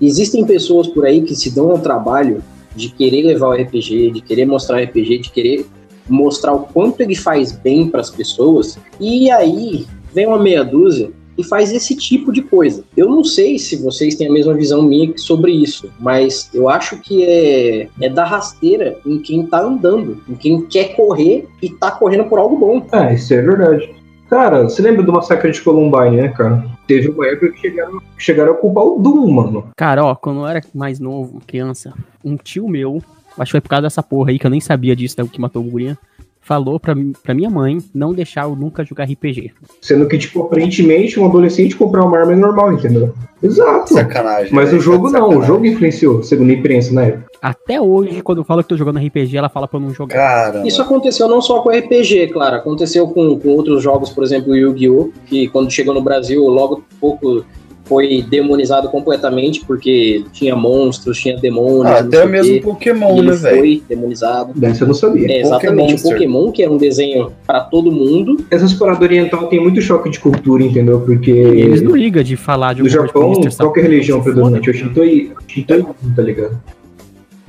existem 0.00 0.46
pessoas 0.46 0.86
por 0.86 1.04
aí 1.04 1.20
que 1.22 1.34
se 1.34 1.52
dão 1.52 1.72
ao 1.72 1.78
trabalho 1.80 2.44
de 2.76 2.90
querer 2.90 3.22
levar 3.22 3.48
o 3.48 3.52
RPG, 3.52 4.12
de 4.12 4.20
querer 4.20 4.46
mostrar 4.46 4.80
o 4.80 4.84
RPG, 4.84 5.18
de 5.18 5.30
querer 5.32 5.66
mostrar 6.08 6.52
o 6.52 6.60
quanto 6.60 7.00
ele 7.00 7.16
faz 7.16 7.50
bem 7.50 7.88
para 7.88 8.00
as 8.00 8.10
pessoas, 8.10 8.78
e 9.00 9.30
aí 9.30 9.84
vem 10.14 10.26
uma 10.26 10.38
meia 10.38 10.62
dúzia 10.62 11.10
e 11.36 11.44
faz 11.44 11.72
esse 11.72 11.96
tipo 11.96 12.32
de 12.32 12.42
coisa. 12.42 12.84
Eu 12.96 13.08
não 13.08 13.24
sei 13.24 13.58
se 13.58 13.76
vocês 13.76 14.14
têm 14.14 14.28
a 14.28 14.32
mesma 14.32 14.54
visão 14.54 14.82
minha 14.82 15.12
sobre 15.16 15.52
isso, 15.52 15.90
mas 15.98 16.50
eu 16.52 16.68
acho 16.68 16.98
que 16.98 17.24
é, 17.24 17.88
é 18.00 18.08
dar 18.08 18.24
rasteira 18.24 18.96
em 19.04 19.18
quem 19.18 19.46
tá 19.46 19.60
andando, 19.60 20.22
em 20.28 20.34
quem 20.34 20.62
quer 20.66 20.94
correr 20.94 21.46
e 21.62 21.70
tá 21.70 21.90
correndo 21.90 22.24
por 22.24 22.38
algo 22.38 22.56
bom. 22.56 22.86
ah, 22.92 23.12
isso 23.12 23.34
é 23.34 23.42
verdade. 23.42 23.94
Cara, 24.28 24.64
você 24.64 24.82
lembra 24.82 25.02
do 25.02 25.12
massacre 25.12 25.52
de 25.52 25.60
Columbine, 25.60 26.16
né, 26.16 26.28
cara? 26.28 26.64
Teve 26.86 27.08
uma 27.08 27.26
época 27.26 27.52
que 27.52 27.60
chegaram, 27.60 28.00
chegaram 28.18 28.52
a 28.52 28.56
culpar 28.56 28.84
o 28.84 28.98
Doom, 28.98 29.30
mano. 29.30 29.68
Cara, 29.76 30.04
ó, 30.04 30.14
quando 30.14 30.40
eu 30.40 30.46
era 30.46 30.62
mais 30.74 30.98
novo, 30.98 31.40
criança, 31.46 31.92
um 32.24 32.36
tio 32.36 32.68
meu, 32.68 33.02
acho 33.38 33.50
que 33.50 33.52
foi 33.52 33.60
por 33.60 33.68
causa 33.68 33.82
dessa 33.82 34.02
porra 34.02 34.30
aí, 34.30 34.38
que 34.38 34.46
eu 34.46 34.50
nem 34.50 34.60
sabia 34.60 34.96
disso, 34.96 35.16
né, 35.18 35.28
que 35.30 35.40
matou 35.40 35.62
o 35.62 35.70
Gurinha, 35.70 35.98
falou 36.44 36.78
pra, 36.78 36.94
pra 37.22 37.34
minha 37.34 37.50
mãe 37.50 37.78
não 37.92 38.12
deixar 38.12 38.44
eu 38.44 38.54
nunca 38.54 38.84
jogar 38.84 39.04
RPG. 39.04 39.52
Sendo 39.80 40.06
que, 40.06 40.18
tipo, 40.18 40.42
aparentemente, 40.42 41.18
um 41.18 41.24
adolescente 41.24 41.74
comprar 41.74 42.04
uma 42.04 42.18
arma 42.18 42.32
é 42.32 42.36
normal, 42.36 42.72
entendeu? 42.72 43.14
Exato. 43.42 43.94
Sacanagem. 43.94 44.52
Mas 44.52 44.66
velho, 44.66 44.78
o 44.78 44.82
jogo 44.82 45.06
de 45.08 45.14
não, 45.14 45.20
o 45.20 45.24
sacanagem. 45.24 45.46
jogo 45.48 45.66
influenciou, 45.66 46.22
segundo 46.22 46.50
a 46.50 46.52
imprensa 46.52 46.92
na 46.92 47.02
época. 47.04 47.24
Até 47.40 47.80
hoje, 47.80 48.22
quando 48.22 48.38
eu 48.38 48.44
falo 48.44 48.62
que 48.62 48.68
tô 48.68 48.76
jogando 48.76 48.98
RPG, 48.98 49.36
ela 49.36 49.48
fala 49.48 49.66
pra 49.66 49.78
eu 49.78 49.82
não 49.82 49.92
jogar. 49.92 50.14
Caramba. 50.14 50.68
Isso 50.68 50.80
aconteceu 50.80 51.28
não 51.28 51.40
só 51.40 51.60
com 51.60 51.70
RPG, 51.70 52.28
claro, 52.28 52.56
aconteceu 52.56 53.08
com, 53.08 53.38
com 53.38 53.48
outros 53.48 53.82
jogos, 53.82 54.10
por 54.10 54.22
exemplo, 54.22 54.52
o 54.52 54.56
Yu-Gi-Oh!, 54.56 55.12
que 55.26 55.48
quando 55.48 55.70
chegou 55.70 55.94
no 55.94 56.02
Brasil, 56.02 56.42
logo 56.46 56.84
pouco 57.00 57.44
foi 57.84 58.22
demonizado 58.22 58.88
completamente, 58.88 59.62
porque 59.66 60.24
tinha 60.32 60.56
monstros, 60.56 61.18
tinha 61.18 61.36
demônios. 61.36 61.84
Ah, 61.96 61.98
até 62.00 62.24
o 62.24 62.28
mesmo 62.28 62.54
quê, 62.54 62.60
Pokémon, 62.60 63.22
né, 63.22 63.32
velho? 63.34 63.58
foi 63.58 63.82
demonizado. 63.88 64.52
Dessa 64.54 64.84
eu 64.84 64.88
não 64.88 64.94
sabia. 64.94 65.30
É, 65.30 65.40
exatamente, 65.42 65.88
o 65.88 65.90
Monster. 65.92 66.12
Pokémon, 66.12 66.50
que 66.50 66.62
era 66.62 66.72
um 66.72 66.78
desenho 66.78 67.30
para 67.46 67.60
todo 67.60 67.92
mundo. 67.92 68.38
Essas 68.50 68.72
paradas 68.72 69.02
oriental 69.02 69.48
tem 69.48 69.60
muito 69.60 69.80
choque 69.82 70.08
de 70.08 70.18
cultura, 70.18 70.62
entendeu? 70.64 71.00
Porque 71.00 71.30
eles 71.30 71.82
não 71.82 71.94
ligam 71.94 72.22
de 72.22 72.36
falar 72.36 72.74
de 72.74 72.82
no 72.82 72.88
alguma 72.88 73.12
coisa 73.12 73.22
Japão, 73.30 73.42
Mr. 73.42 73.56
qual 73.58 73.72
que 73.72 73.80
é 73.80 73.82
a 73.82 73.86
religião 73.86 74.22
predominante? 74.22 74.68
É 74.68 74.72
o 74.72 74.74
Foda-se, 74.74 74.84
Shintoí, 74.88 75.32
Shintoí, 75.46 75.84
tá 76.16 76.22
ligado? 76.22 76.60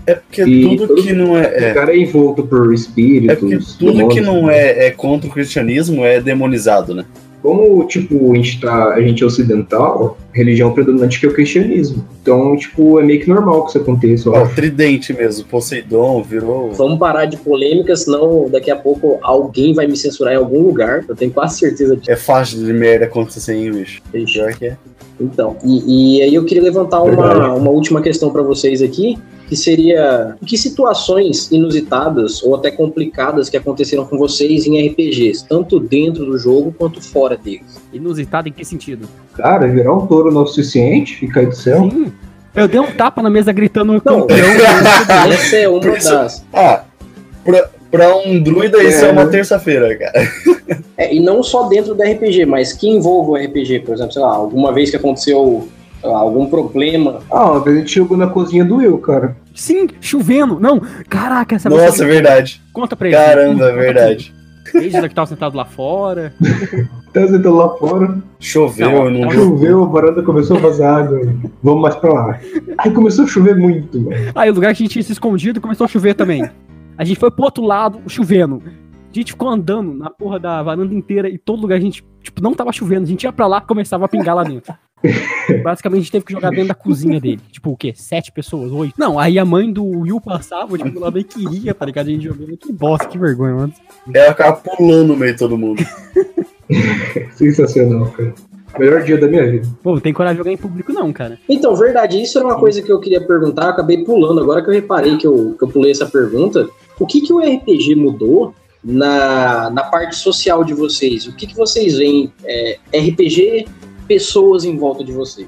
É 0.07 0.13
porque 0.15 0.43
E 0.43 0.77
tudo 0.77 0.95
que 1.01 1.13
não 1.13 1.35
é. 1.35 1.41
O 1.41 1.45
É, 1.63 1.73
cara 1.73 1.95
é 1.95 1.97
envolto 1.97 2.43
por 2.43 2.73
espíritos. 2.73 3.31
é 3.31 3.35
porque 3.39 3.57
tudo 3.79 4.07
que 4.09 4.19
demônios. 4.19 4.25
não 4.25 4.49
é, 4.51 4.87
é 4.87 4.91
contra 4.91 5.27
o 5.27 5.31
cristianismo 5.33 6.05
é 6.05 6.21
demonizado, 6.21 6.93
né? 6.93 7.05
Como, 7.45 7.85
tipo, 7.85 8.31
a 8.31 8.35
gente, 8.35 8.59
tá, 8.59 8.95
a 8.95 9.01
gente 9.01 9.21
é 9.21 9.25
ocidental, 9.27 10.17
a 10.33 10.35
religião 10.35 10.73
predominante 10.73 11.19
que 11.19 11.27
é 11.27 11.29
o 11.29 11.33
cristianismo. 11.33 12.03
Então, 12.19 12.57
tipo, 12.57 12.99
é 12.99 13.03
meio 13.03 13.21
que 13.21 13.29
normal 13.29 13.65
que 13.65 13.69
isso 13.69 13.77
aconteça, 13.77 14.31
Ó, 14.31 14.43
o 14.45 14.49
tridente 14.49 15.13
mesmo, 15.13 15.45
Poseidon 15.45 16.23
virou. 16.23 16.71
Vamos 16.71 16.97
parar 16.97 17.25
de 17.25 17.37
polêmica, 17.37 17.95
senão 17.95 18.49
daqui 18.49 18.71
a 18.71 18.75
pouco 18.75 19.19
alguém 19.21 19.75
vai 19.75 19.85
me 19.85 19.95
censurar 19.95 20.33
em 20.33 20.37
algum 20.37 20.63
lugar. 20.63 21.05
Eu 21.07 21.15
tenho 21.15 21.29
quase 21.29 21.59
certeza 21.59 21.95
disso. 21.95 22.09
É 22.09 22.15
fácil 22.15 22.65
de 22.65 22.73
merda 22.73 23.05
acontecer 23.05 23.53
em 23.53 23.71
bicho. 23.71 24.01
Ixi. 24.11 24.33
Pior 24.33 24.53
que 24.55 24.65
é. 24.65 24.77
Então, 25.21 25.55
e, 25.63 26.17
e 26.17 26.23
aí 26.23 26.33
eu 26.33 26.45
queria 26.45 26.63
levantar 26.63 27.03
uma, 27.03 27.27
Verdade. 27.27 27.59
uma 27.59 27.69
última 27.69 28.01
questão 28.01 28.31
para 28.31 28.41
vocês 28.41 28.81
aqui, 28.81 29.19
que 29.47 29.55
seria 29.55 30.35
que 30.45 30.57
situações 30.57 31.51
inusitadas 31.51 32.41
ou 32.43 32.55
até 32.55 32.71
complicadas 32.71 33.49
que 33.49 33.55
aconteceram 33.57 34.05
com 34.05 34.17
vocês 34.17 34.65
em 34.65 34.87
RPGs, 34.87 35.45
tanto 35.47 35.79
dentro 35.79 36.25
do 36.25 36.37
jogo 36.37 36.73
quanto 36.77 37.01
fora 37.01 37.37
deles. 37.37 37.79
Inusitado 37.93 38.49
em 38.49 38.51
que 38.51 38.65
sentido? 38.65 39.07
Cara, 39.35 39.67
virar 39.67 39.93
um 39.93 40.07
touro 40.07 40.31
não 40.31 40.41
é 40.41 40.43
o 40.43 40.47
suficiente 40.47 41.23
e 41.23 41.27
cair 41.27 41.47
do 41.49 41.55
céu. 41.55 41.89
Sim. 41.89 42.11
Eu 42.55 42.67
dei 42.69 42.79
um 42.79 42.91
tapa 42.91 43.21
na 43.21 43.29
mesa 43.29 43.51
gritando 43.51 43.91
Não, 43.93 43.99
campeão. 43.99 44.37
essa 45.31 45.55
é 45.57 45.67
uma 45.67 45.79
das. 45.81 46.45
Ah, 46.53 46.83
pra, 47.43 47.69
pra 47.91 48.15
um 48.15 48.41
druida 48.41 48.81
isso 48.81 49.03
é, 49.03 49.09
É. 49.09 49.11
uma 49.11 49.27
terça-feira, 49.27 49.93
cara. 49.97 50.27
É, 50.97 51.13
e 51.13 51.19
não 51.19 51.43
só 51.43 51.67
dentro 51.67 51.93
do 51.93 52.01
RPG, 52.01 52.45
mas 52.45 52.71
que 52.71 52.87
envolva 52.87 53.31
o 53.31 53.35
RPG, 53.35 53.81
por 53.81 53.93
exemplo, 53.95 54.13
sei 54.13 54.21
lá, 54.21 54.33
alguma 54.33 54.71
vez 54.73 54.89
que 54.89 54.95
aconteceu 54.95 55.67
lá, 56.05 56.17
algum 56.19 56.47
problema. 56.47 57.19
Ah, 57.29 57.51
uma 57.51 57.59
vez 57.59 57.77
a 57.77 57.79
gente 57.79 57.91
chegou 57.91 58.17
na 58.17 58.27
cozinha 58.27 58.63
do 58.63 58.77
Will, 58.77 58.97
cara. 58.99 59.35
Sim, 59.53 59.87
chovendo. 59.99 60.59
Não, 60.59 60.81
caraca, 61.09 61.55
essa 61.55 61.69
Nossa, 61.69 62.03
é 62.03 62.07
verdade. 62.07 62.61
Conta 62.73 62.95
pra 62.95 63.07
ele. 63.07 63.17
Caramba, 63.17 63.65
é 63.65 63.73
verdade. 63.73 64.33
Desde 64.73 65.09
que 65.09 65.15
tava 65.15 65.27
sentado 65.27 65.55
lá 65.55 65.65
fora. 65.65 66.33
Tá 67.15 67.25
sentando 67.25 67.55
lá 67.55 67.69
fora, 67.77 68.17
Choveu, 68.41 69.09
Não, 69.09 69.29
deu. 69.29 69.31
choveu, 69.31 69.83
a 69.85 69.87
varanda 69.87 70.21
começou 70.21 70.57
a 70.57 70.59
vazar 70.59 71.05
água. 71.05 71.21
Vamos 71.63 71.81
mais 71.81 71.95
pra 71.95 72.11
lá. 72.11 72.39
Aí 72.77 72.91
começou 72.91 73.23
a 73.23 73.27
chover 73.29 73.55
muito, 73.55 74.01
mano. 74.01 74.17
Aí 74.35 74.49
o 74.49 74.53
lugar 74.53 74.75
que 74.75 74.83
a 74.83 74.83
gente 74.83 74.91
tinha 74.91 75.01
se 75.03 75.13
escondido 75.13 75.61
começou 75.61 75.85
a 75.85 75.87
chover 75.87 76.13
também. 76.13 76.43
A 76.97 77.05
gente 77.05 77.17
foi 77.17 77.31
pro 77.31 77.45
outro 77.45 77.63
lado, 77.63 78.01
chovendo. 78.07 78.61
A 78.65 79.13
gente 79.13 79.31
ficou 79.31 79.47
andando 79.47 79.93
na 79.93 80.09
porra 80.09 80.37
da 80.37 80.61
varanda 80.61 80.93
inteira 80.93 81.29
e 81.29 81.37
todo 81.37 81.61
lugar 81.61 81.77
a 81.77 81.79
gente, 81.79 82.05
tipo, 82.21 82.43
não 82.43 82.53
tava 82.53 82.73
chovendo. 82.73 83.03
A 83.03 83.07
gente 83.07 83.23
ia 83.23 83.31
pra 83.31 83.47
lá 83.47 83.61
começava 83.61 84.03
a 84.03 84.09
pingar 84.09 84.35
lá 84.35 84.43
dentro. 84.43 84.73
Basicamente 85.63 85.99
a 85.99 86.03
gente 86.03 86.11
teve 86.11 86.25
que 86.25 86.33
jogar 86.33 86.49
dentro 86.49 86.67
da 86.67 86.75
cozinha 86.75 87.19
dele. 87.19 87.41
Tipo, 87.51 87.71
o 87.71 87.77
quê? 87.77 87.93
Sete 87.95 88.31
pessoas? 88.31 88.71
Oito? 88.71 88.93
Não, 88.97 89.19
aí 89.19 89.37
a 89.37 89.45
mãe 89.45 89.71
do 89.71 89.85
Will 89.85 90.19
passava, 90.21 90.77
tipo, 90.77 90.97
ela 90.97 91.11
nem 91.11 91.23
queria, 91.23 91.73
tá 91.73 91.85
ligado? 91.85 92.07
A 92.07 92.11
gente 92.11 92.25
jogando. 92.25 92.57
Que 92.57 92.73
bosta, 92.73 93.07
que 93.07 93.17
vergonha, 93.17 93.55
mano. 93.55 93.73
Ela 94.13 94.31
ficava 94.31 94.57
pulando 94.57 95.07
no 95.09 95.17
meio 95.17 95.33
de 95.33 95.39
todo 95.39 95.57
mundo. 95.57 95.83
Sensacional, 97.35 98.07
cara. 98.11 98.33
Melhor 98.77 99.03
dia 99.03 99.17
da 99.17 99.27
minha 99.27 99.49
vida. 99.49 99.67
Pô, 99.81 99.93
não 99.93 100.01
tem 100.01 100.13
coragem 100.13 100.35
de 100.35 100.39
jogar 100.39 100.51
em 100.51 100.57
público, 100.57 100.91
não, 100.91 101.11
cara. 101.13 101.39
Então, 101.47 101.75
verdade, 101.75 102.21
isso 102.21 102.37
era 102.37 102.47
uma 102.47 102.59
coisa 102.59 102.81
que 102.81 102.91
eu 102.91 102.99
queria 102.99 103.25
perguntar, 103.25 103.65
eu 103.65 103.69
acabei 103.69 104.03
pulando, 104.03 104.41
agora 104.41 104.61
que 104.61 104.69
eu 104.69 104.73
reparei 104.73 105.17
que 105.17 105.25
eu, 105.25 105.55
que 105.57 105.63
eu 105.63 105.69
pulei 105.69 105.91
essa 105.91 106.05
pergunta. 106.05 106.67
O 106.99 107.05
que, 107.05 107.21
que 107.21 107.31
o 107.31 107.39
RPG 107.39 107.95
mudou 107.95 108.53
na, 108.83 109.69
na 109.69 109.83
parte 109.83 110.17
social 110.17 110.63
de 110.63 110.73
vocês? 110.73 111.25
O 111.25 111.35
que, 111.35 111.47
que 111.47 111.55
vocês 111.55 111.97
veem? 111.97 112.31
É, 112.43 112.77
RPG, 112.93 113.65
pessoas 114.07 114.63
em 114.65 114.77
volta 114.77 115.03
de 115.03 115.11
vocês. 115.11 115.47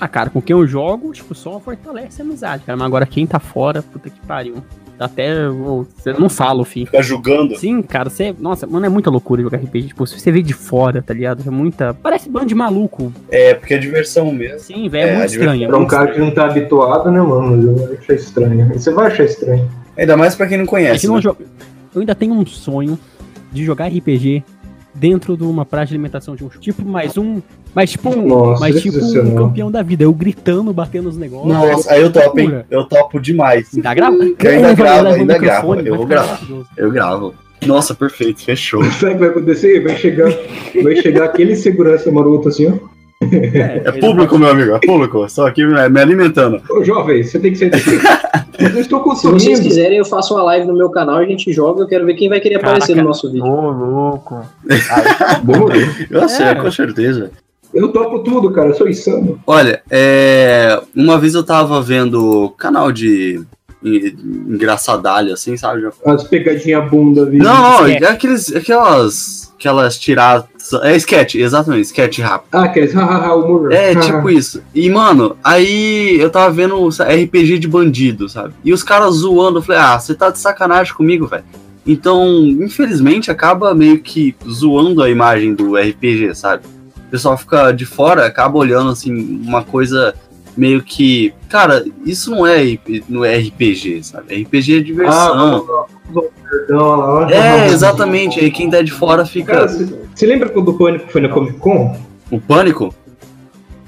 Ah, 0.00 0.06
cara, 0.08 0.30
com 0.30 0.40
quem 0.40 0.54
eu 0.54 0.66
jogo, 0.66 1.12
tipo, 1.12 1.34
só 1.34 1.58
fortalece 1.58 2.22
a 2.22 2.24
amizade, 2.24 2.62
cara. 2.64 2.76
Mas 2.76 2.86
agora 2.86 3.04
quem 3.06 3.26
tá 3.26 3.38
fora, 3.40 3.82
puta 3.82 4.08
que 4.08 4.20
pariu. 4.20 4.56
Até 4.98 5.48
você 5.48 6.12
não 6.12 6.28
fala, 6.28 6.64
filho. 6.64 6.86
Fica 6.86 7.00
julgando. 7.02 7.56
Sim, 7.56 7.80
cara, 7.82 8.10
você. 8.10 8.34
Nossa, 8.36 8.66
mano, 8.66 8.84
é 8.84 8.88
muita 8.88 9.10
loucura 9.10 9.40
jogar 9.42 9.58
RPG. 9.58 9.88
Tipo, 9.88 10.04
se 10.06 10.18
você 10.18 10.32
vê 10.32 10.42
de 10.42 10.52
fora, 10.52 11.00
tá 11.00 11.14
ligado? 11.14 11.42
É 11.46 11.50
muita. 11.50 11.94
Parece 11.94 12.28
bando 12.28 12.46
de 12.46 12.54
maluco. 12.54 13.12
É, 13.30 13.54
porque 13.54 13.74
é 13.74 13.78
diversão 13.78 14.32
mesmo. 14.32 14.58
Sim, 14.58 14.88
velho, 14.88 15.06
é, 15.06 15.10
É, 15.10 15.16
muito 15.18 15.22
a 15.22 15.26
estranho. 15.26 15.64
é 15.64 15.66
Pra 15.68 15.78
um 15.78 15.86
cara 15.86 16.10
que 16.12 16.18
não 16.18 16.32
tá 16.32 16.46
habituado, 16.46 17.12
né, 17.12 17.20
mano? 17.22 17.76
Vai 17.76 17.94
achar 17.96 18.14
estranho. 18.14 18.68
Você 18.72 18.90
vai 18.92 19.06
achar 19.06 19.24
estranho. 19.24 19.70
Ainda 19.96 20.16
mais 20.16 20.34
pra 20.34 20.48
quem 20.48 20.58
não 20.58 20.66
conhece. 20.66 21.06
não 21.06 21.14
né? 21.16 21.20
joga- 21.22 21.44
Eu 21.94 22.00
ainda 22.00 22.14
tenho 22.16 22.34
um 22.34 22.44
sonho 22.44 22.98
de 23.52 23.64
jogar 23.64 23.86
RPG 23.88 24.42
dentro 24.94 25.36
de 25.36 25.44
uma 25.44 25.64
praça 25.64 25.86
de 25.86 25.94
alimentação 25.94 26.34
de 26.34 26.44
um 26.44 26.48
tipo 26.48 26.84
mais 26.84 27.16
um. 27.16 27.40
Mas 27.74 27.90
tipo 27.90 28.10
um. 28.10 28.26
Nossa, 28.26 28.60
mas 28.60 28.80
tipo 28.82 28.98
um 28.98 29.34
campeão 29.34 29.70
da 29.70 29.82
vida. 29.82 30.04
Eu 30.04 30.12
gritando, 30.12 30.72
batendo 30.72 31.08
os 31.08 31.16
negócios. 31.16 31.52
Nossa, 31.52 31.92
aí 31.92 32.02
eu 32.02 32.12
topo, 32.12 32.40
hein? 32.40 32.64
Eu 32.70 32.84
topo 32.84 33.20
demais. 33.20 33.70
Ainda 33.74 33.94
grava? 33.94 34.16
Eu 34.16 34.50
ainda 34.50 34.74
gravo, 34.74 35.08
ainda 35.08 35.38
gravo. 35.38 35.74
Eu 35.74 35.96
vou 35.96 36.06
gravar. 36.06 36.40
Eu 36.76 36.90
gravo. 36.90 37.34
Nossa, 37.66 37.94
perfeito, 37.94 38.44
fechou. 38.44 38.84
Sabe 38.84 39.12
o 39.12 39.14
que 39.14 39.20
vai 39.20 39.28
acontecer? 39.30 39.82
Vai 39.82 39.96
chegar, 39.96 40.30
vai 40.82 40.96
chegar 40.96 41.24
aquele 41.24 41.56
segurança 41.56 42.10
maroto 42.10 42.48
assim, 42.48 42.68
ó. 42.68 42.97
É 43.20 43.92
público, 43.92 44.38
meu 44.38 44.48
amigo, 44.48 44.76
é 44.76 44.78
público. 44.86 45.28
Só 45.28 45.46
aqui 45.48 45.66
me 45.66 45.88
me 45.88 46.00
alimentando. 46.00 46.62
Ô, 46.70 46.84
jovem, 46.84 47.22
você 47.22 47.38
tem 47.38 47.52
que 47.52 47.58
ser 47.58 47.70
eu 48.58 48.80
estou 48.80 48.98
Se 49.14 49.22
vocês 49.22 49.32
consumindo. 49.34 49.62
quiserem, 49.62 49.98
eu 49.98 50.04
faço 50.04 50.34
uma 50.34 50.42
live 50.44 50.66
no 50.66 50.76
meu 50.76 50.90
canal, 50.90 51.16
a 51.16 51.24
gente 51.24 51.52
joga, 51.52 51.82
eu 51.82 51.86
quero 51.88 52.04
ver 52.06 52.14
quem 52.14 52.28
vai 52.28 52.40
querer 52.40 52.56
aparecer 52.56 52.88
Caraca. 52.94 53.02
no 53.02 53.08
nosso 53.08 53.30
vídeo. 53.30 53.44
Ô, 53.46 53.70
louco. 53.70 54.40
Demorou. 55.44 55.70
Eu 56.10 56.28
sei, 56.28 56.46
É. 56.46 56.54
com 56.56 56.70
certeza. 56.70 57.30
Eu 57.72 57.88
topo 57.92 58.20
tudo, 58.20 58.50
cara. 58.50 58.70
Eu 58.70 58.74
sou 58.74 58.88
insano. 58.88 59.38
Olha, 59.46 59.80
é, 59.90 60.80
uma 60.96 61.18
vez 61.18 61.34
eu 61.34 61.44
tava 61.44 61.80
vendo 61.82 62.52
canal 62.56 62.90
de 62.90 63.40
en- 63.84 64.16
engraçadalho, 64.48 65.32
assim, 65.34 65.56
sabe? 65.56 65.86
As 66.04 66.24
pegadinhas 66.24 66.90
bunda, 66.90 67.26
viu? 67.26 67.42
Não, 67.42 67.62
não, 67.80 67.86
Sketch. 67.88 68.02
é 68.02 68.06
aqueles, 68.06 68.56
aquelas, 68.56 69.47
aquelas 69.58 69.98
tiradas. 69.98 70.46
É 70.82 70.96
sketch, 70.96 71.34
exatamente, 71.34 71.86
sketch 71.86 72.20
rápido. 72.20 72.54
Ah, 72.54 72.72
hahaha, 72.94 73.34
humor. 73.34 73.72
É, 73.72 73.94
tipo 73.94 74.30
isso. 74.30 74.62
E, 74.72 74.88
mano, 74.88 75.36
aí 75.42 76.16
eu 76.20 76.30
tava 76.30 76.50
vendo 76.52 76.88
RPG 76.88 77.58
de 77.58 77.66
bandido, 77.66 78.28
sabe? 78.28 78.54
E 78.64 78.72
os 78.72 78.82
caras 78.82 79.16
zoando, 79.16 79.58
eu 79.58 79.62
falei, 79.62 79.80
ah, 79.80 79.98
você 79.98 80.14
tá 80.14 80.30
de 80.30 80.38
sacanagem 80.38 80.94
comigo, 80.94 81.26
velho. 81.26 81.44
Então, 81.84 82.44
infelizmente, 82.44 83.30
acaba 83.30 83.74
meio 83.74 83.98
que 84.00 84.36
zoando 84.48 85.02
a 85.02 85.10
imagem 85.10 85.54
do 85.54 85.74
RPG, 85.74 86.34
sabe? 86.34 86.64
O 86.96 87.10
pessoal 87.10 87.36
fica 87.36 87.72
de 87.72 87.86
fora, 87.86 88.26
acaba 88.26 88.58
olhando, 88.58 88.90
assim, 88.90 89.42
uma 89.44 89.64
coisa 89.64 90.14
meio 90.58 90.82
que. 90.82 91.32
Cara, 91.48 91.84
isso 92.04 92.30
não 92.32 92.46
é, 92.46 92.76
não 93.08 93.24
é 93.24 93.38
RPG, 93.38 94.02
sabe? 94.02 94.42
RPG 94.42 94.78
é 94.78 94.80
diversão. 94.80 95.64
Ah, 96.70 97.28
é, 97.30 97.68
exatamente. 97.68 98.40
Aí 98.40 98.50
quem 98.50 98.68
tá 98.68 98.82
de 98.82 98.90
fora 98.90 99.24
fica. 99.24 99.52
Cara, 99.52 99.68
você 99.68 100.26
lembra 100.26 100.48
quando 100.48 100.70
o 100.70 100.74
Pânico 100.76 101.10
foi 101.10 101.20
na 101.20 101.28
Comic 101.28 101.58
Con? 101.58 101.96
O 102.30 102.40
Pânico? 102.40 102.92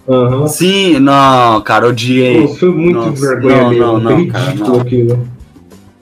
Aham. 0.09 0.47
Sim, 0.47 0.99
não, 0.99 1.61
cara, 1.63 1.89
odiei. 1.89 2.47
Pô, 2.47 2.55
foi 2.55 2.71
muito 2.71 2.99
Nossa, 2.99 3.21
vergonha 3.29 3.63
não, 3.63 3.71
mesmo. 3.71 3.85
não, 3.85 4.01
não, 4.01 4.27
cara, 4.29 4.55
não. 4.55 4.81
aquilo. 4.81 5.29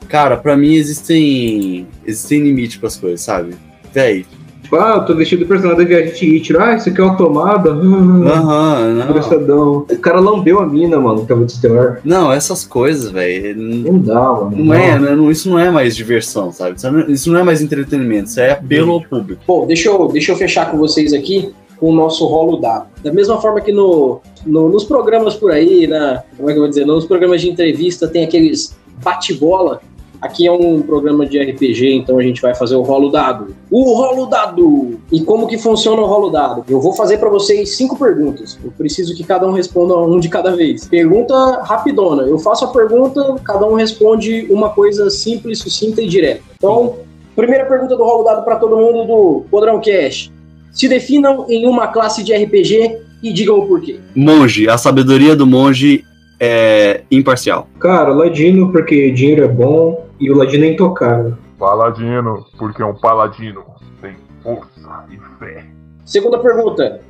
Cara, 0.08 0.36
pra 0.36 0.56
mim 0.56 0.74
existem. 0.74 1.86
Existem 2.06 2.42
limites 2.42 2.76
pras 2.76 2.96
coisas, 2.96 3.20
sabe? 3.22 3.54
Véi. 3.92 4.26
Tipo, 4.68 4.76
ah, 4.76 4.96
eu 4.98 5.06
tô 5.06 5.14
vestido 5.14 5.44
do 5.44 5.48
personagem 5.48 5.82
da 5.82 5.88
Viagem 5.88 6.12
Hitler. 6.36 6.60
Ah, 6.60 6.74
isso 6.76 6.90
aqui 6.90 7.00
é 7.00 7.04
uma 7.04 7.16
tomada. 7.16 7.70
Aham, 7.70 9.06
não. 9.48 9.78
O 9.78 9.98
cara 9.98 10.20
lambeu 10.20 10.60
a 10.60 10.66
mina, 10.66 11.00
mano, 11.00 11.22
que 11.22 11.26
tava 11.28 11.44
de 11.46 11.52
Stellar. 11.52 12.00
Não, 12.04 12.30
essas 12.30 12.66
coisas, 12.66 13.10
velho. 13.10 13.56
Não, 13.56 13.92
Não 13.94 13.98
dá, 13.98 14.20
mano. 14.20 14.52
não 14.56 14.74
é, 14.74 14.98
né? 14.98 15.14
Não- 15.16 15.30
isso 15.30 15.48
não 15.48 15.58
é 15.58 15.70
mais 15.70 15.96
diversão, 15.96 16.52
sabe? 16.52 16.76
Isso 16.76 16.90
não- 16.90 17.08
Isso 17.08 17.32
não 17.32 17.40
é 17.40 17.42
mais 17.42 17.62
entretenimento, 17.62 18.28
isso 18.28 18.40
é 18.40 18.50
apelo 18.52 18.92
ao 18.92 19.00
público. 19.00 19.40
Bom, 19.46 19.66
deixa 19.66 19.88
eu, 19.88 20.06
deixa 20.08 20.32
eu 20.32 20.36
fechar 20.36 20.70
com 20.70 20.76
vocês 20.76 21.14
aqui 21.14 21.50
com 21.78 21.88
o 21.90 21.94
nosso 21.94 22.26
rolo 22.26 22.58
dado. 22.58 22.88
Da 23.02 23.10
mesma 23.12 23.40
forma 23.40 23.62
que 23.62 23.72
no, 23.72 24.20
no- 24.44 24.68
nos 24.68 24.84
programas 24.84 25.34
por 25.34 25.50
aí, 25.50 25.86
na, 25.86 26.22
como 26.36 26.50
é 26.50 26.52
que 26.52 26.58
eu 26.58 26.62
vou 26.62 26.68
dizer, 26.68 26.84
nos 26.84 27.06
programas 27.06 27.40
de 27.40 27.48
entrevista 27.48 28.06
tem 28.06 28.22
aqueles 28.24 28.76
bate-bola. 29.02 29.80
Aqui 30.20 30.46
é 30.46 30.52
um 30.52 30.82
programa 30.82 31.24
de 31.24 31.38
RPG, 31.38 31.94
então 31.94 32.18
a 32.18 32.22
gente 32.22 32.42
vai 32.42 32.52
fazer 32.52 32.74
o 32.74 32.82
rolo 32.82 33.08
dado. 33.08 33.54
O 33.70 33.92
rolo 33.94 34.26
dado! 34.26 34.98
E 35.12 35.20
como 35.20 35.46
que 35.46 35.56
funciona 35.56 36.02
o 36.02 36.06
rolo 36.06 36.28
dado? 36.28 36.64
Eu 36.68 36.80
vou 36.80 36.92
fazer 36.92 37.18
para 37.18 37.28
vocês 37.28 37.76
cinco 37.76 37.96
perguntas. 37.96 38.58
Eu 38.64 38.72
preciso 38.72 39.14
que 39.14 39.22
cada 39.22 39.46
um 39.46 39.52
responda 39.52 39.96
um 39.96 40.18
de 40.18 40.28
cada 40.28 40.56
vez. 40.56 40.88
Pergunta 40.88 41.62
rapidona. 41.62 42.24
Eu 42.24 42.38
faço 42.38 42.64
a 42.64 42.68
pergunta, 42.68 43.36
cada 43.44 43.64
um 43.66 43.74
responde 43.74 44.46
uma 44.50 44.70
coisa 44.70 45.08
simples, 45.08 45.60
sucinta 45.60 46.02
e 46.02 46.08
direta. 46.08 46.42
Então, 46.56 46.96
primeira 47.36 47.64
pergunta 47.66 47.96
do 47.96 48.02
rolo 48.02 48.24
dado 48.24 48.44
para 48.44 48.56
todo 48.56 48.76
mundo 48.76 49.06
do 49.06 49.44
Podrão 49.48 49.80
Cash. 49.80 50.32
Se 50.72 50.88
definam 50.88 51.46
em 51.48 51.64
uma 51.66 51.88
classe 51.88 52.24
de 52.24 52.34
RPG 52.34 52.98
e 53.22 53.32
digam 53.32 53.58
o 53.58 53.66
porquê. 53.66 54.00
Monge, 54.16 54.68
a 54.68 54.76
sabedoria 54.76 55.36
do 55.36 55.46
monge 55.46 56.04
é 56.40 57.02
imparcial. 57.10 57.68
Cara, 57.78 58.12
Ladino, 58.12 58.72
porque 58.72 59.10
dinheiro 59.10 59.44
é 59.44 59.48
bom 59.48 60.07
e 60.18 60.30
o 60.30 60.36
Ladino 60.36 60.64
é 60.64 60.68
intocável. 60.72 61.36
Paladino, 61.58 62.46
porque 62.56 62.82
é 62.82 62.86
um 62.86 62.94
paladino. 62.94 63.64
Tem 64.00 64.16
força 64.42 65.04
e 65.10 65.18
fé. 65.38 65.64
Segunda 66.04 66.38
pergunta. 66.38 67.00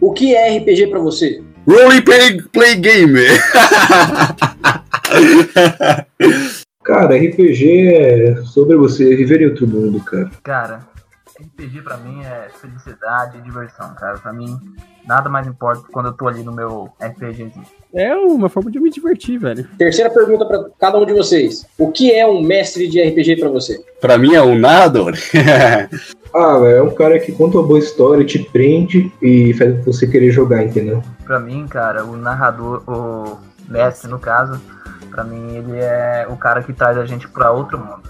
O 0.00 0.12
que 0.12 0.34
é 0.34 0.58
RPG 0.58 0.88
para 0.88 0.98
você? 0.98 1.42
Role 1.66 2.02
play, 2.02 2.42
play 2.52 2.76
game! 2.76 3.20
Cara, 6.84 7.16
RPG 7.16 7.88
é 7.88 8.36
sobre 8.44 8.76
você 8.76 9.16
viver 9.16 9.42
em 9.42 9.46
outro 9.46 9.66
mundo, 9.66 9.98
cara. 10.04 10.30
Cara, 10.44 10.86
RPG 11.40 11.82
pra 11.82 11.96
mim 11.98 12.22
é 12.24 12.48
felicidade 12.60 13.38
e 13.38 13.42
diversão, 13.42 13.94
cara. 13.94 14.18
Pra 14.18 14.32
mim, 14.32 14.58
nada 15.06 15.28
mais 15.28 15.46
importa 15.46 15.82
quando 15.92 16.06
eu 16.06 16.12
tô 16.12 16.26
ali 16.28 16.42
no 16.42 16.52
meu 16.52 16.88
RPGzinho. 17.00 17.64
É 17.94 18.14
uma 18.16 18.48
forma 18.48 18.70
de 18.70 18.80
me 18.80 18.90
divertir, 18.90 19.38
velho. 19.38 19.68
Terceira 19.78 20.10
pergunta 20.10 20.44
para 20.46 20.64
cada 20.78 20.98
um 20.98 21.04
de 21.04 21.12
vocês. 21.12 21.66
O 21.78 21.92
que 21.92 22.12
é 22.12 22.26
um 22.26 22.40
mestre 22.42 22.88
de 22.88 23.02
RPG 23.02 23.36
para 23.36 23.48
você? 23.48 23.78
pra 24.00 24.16
mim 24.18 24.34
é 24.34 24.42
um 24.42 24.58
narrador. 24.58 25.12
Ah, 26.34 26.58
velho, 26.58 26.76
é 26.76 26.82
um 26.82 26.94
cara 26.94 27.18
que 27.18 27.32
conta 27.32 27.56
uma 27.56 27.66
boa 27.66 27.78
história, 27.78 28.22
te 28.22 28.38
prende 28.38 29.10
e 29.22 29.54
faz 29.54 29.82
você 29.86 30.06
querer 30.06 30.30
jogar, 30.30 30.62
entendeu? 30.62 31.02
Pra 31.24 31.40
mim, 31.40 31.66
cara, 31.66 32.04
o 32.04 32.14
narrador, 32.14 32.82
o 32.86 33.38
mestre 33.70 34.10
no 34.10 34.18
caso, 34.18 34.60
pra 35.10 35.24
mim 35.24 35.56
ele 35.56 35.78
é 35.78 36.26
o 36.28 36.36
cara 36.36 36.62
que 36.62 36.74
traz 36.74 36.98
a 36.98 37.06
gente 37.06 37.26
pra 37.26 37.52
outro 37.52 37.78
mundo. 37.78 38.02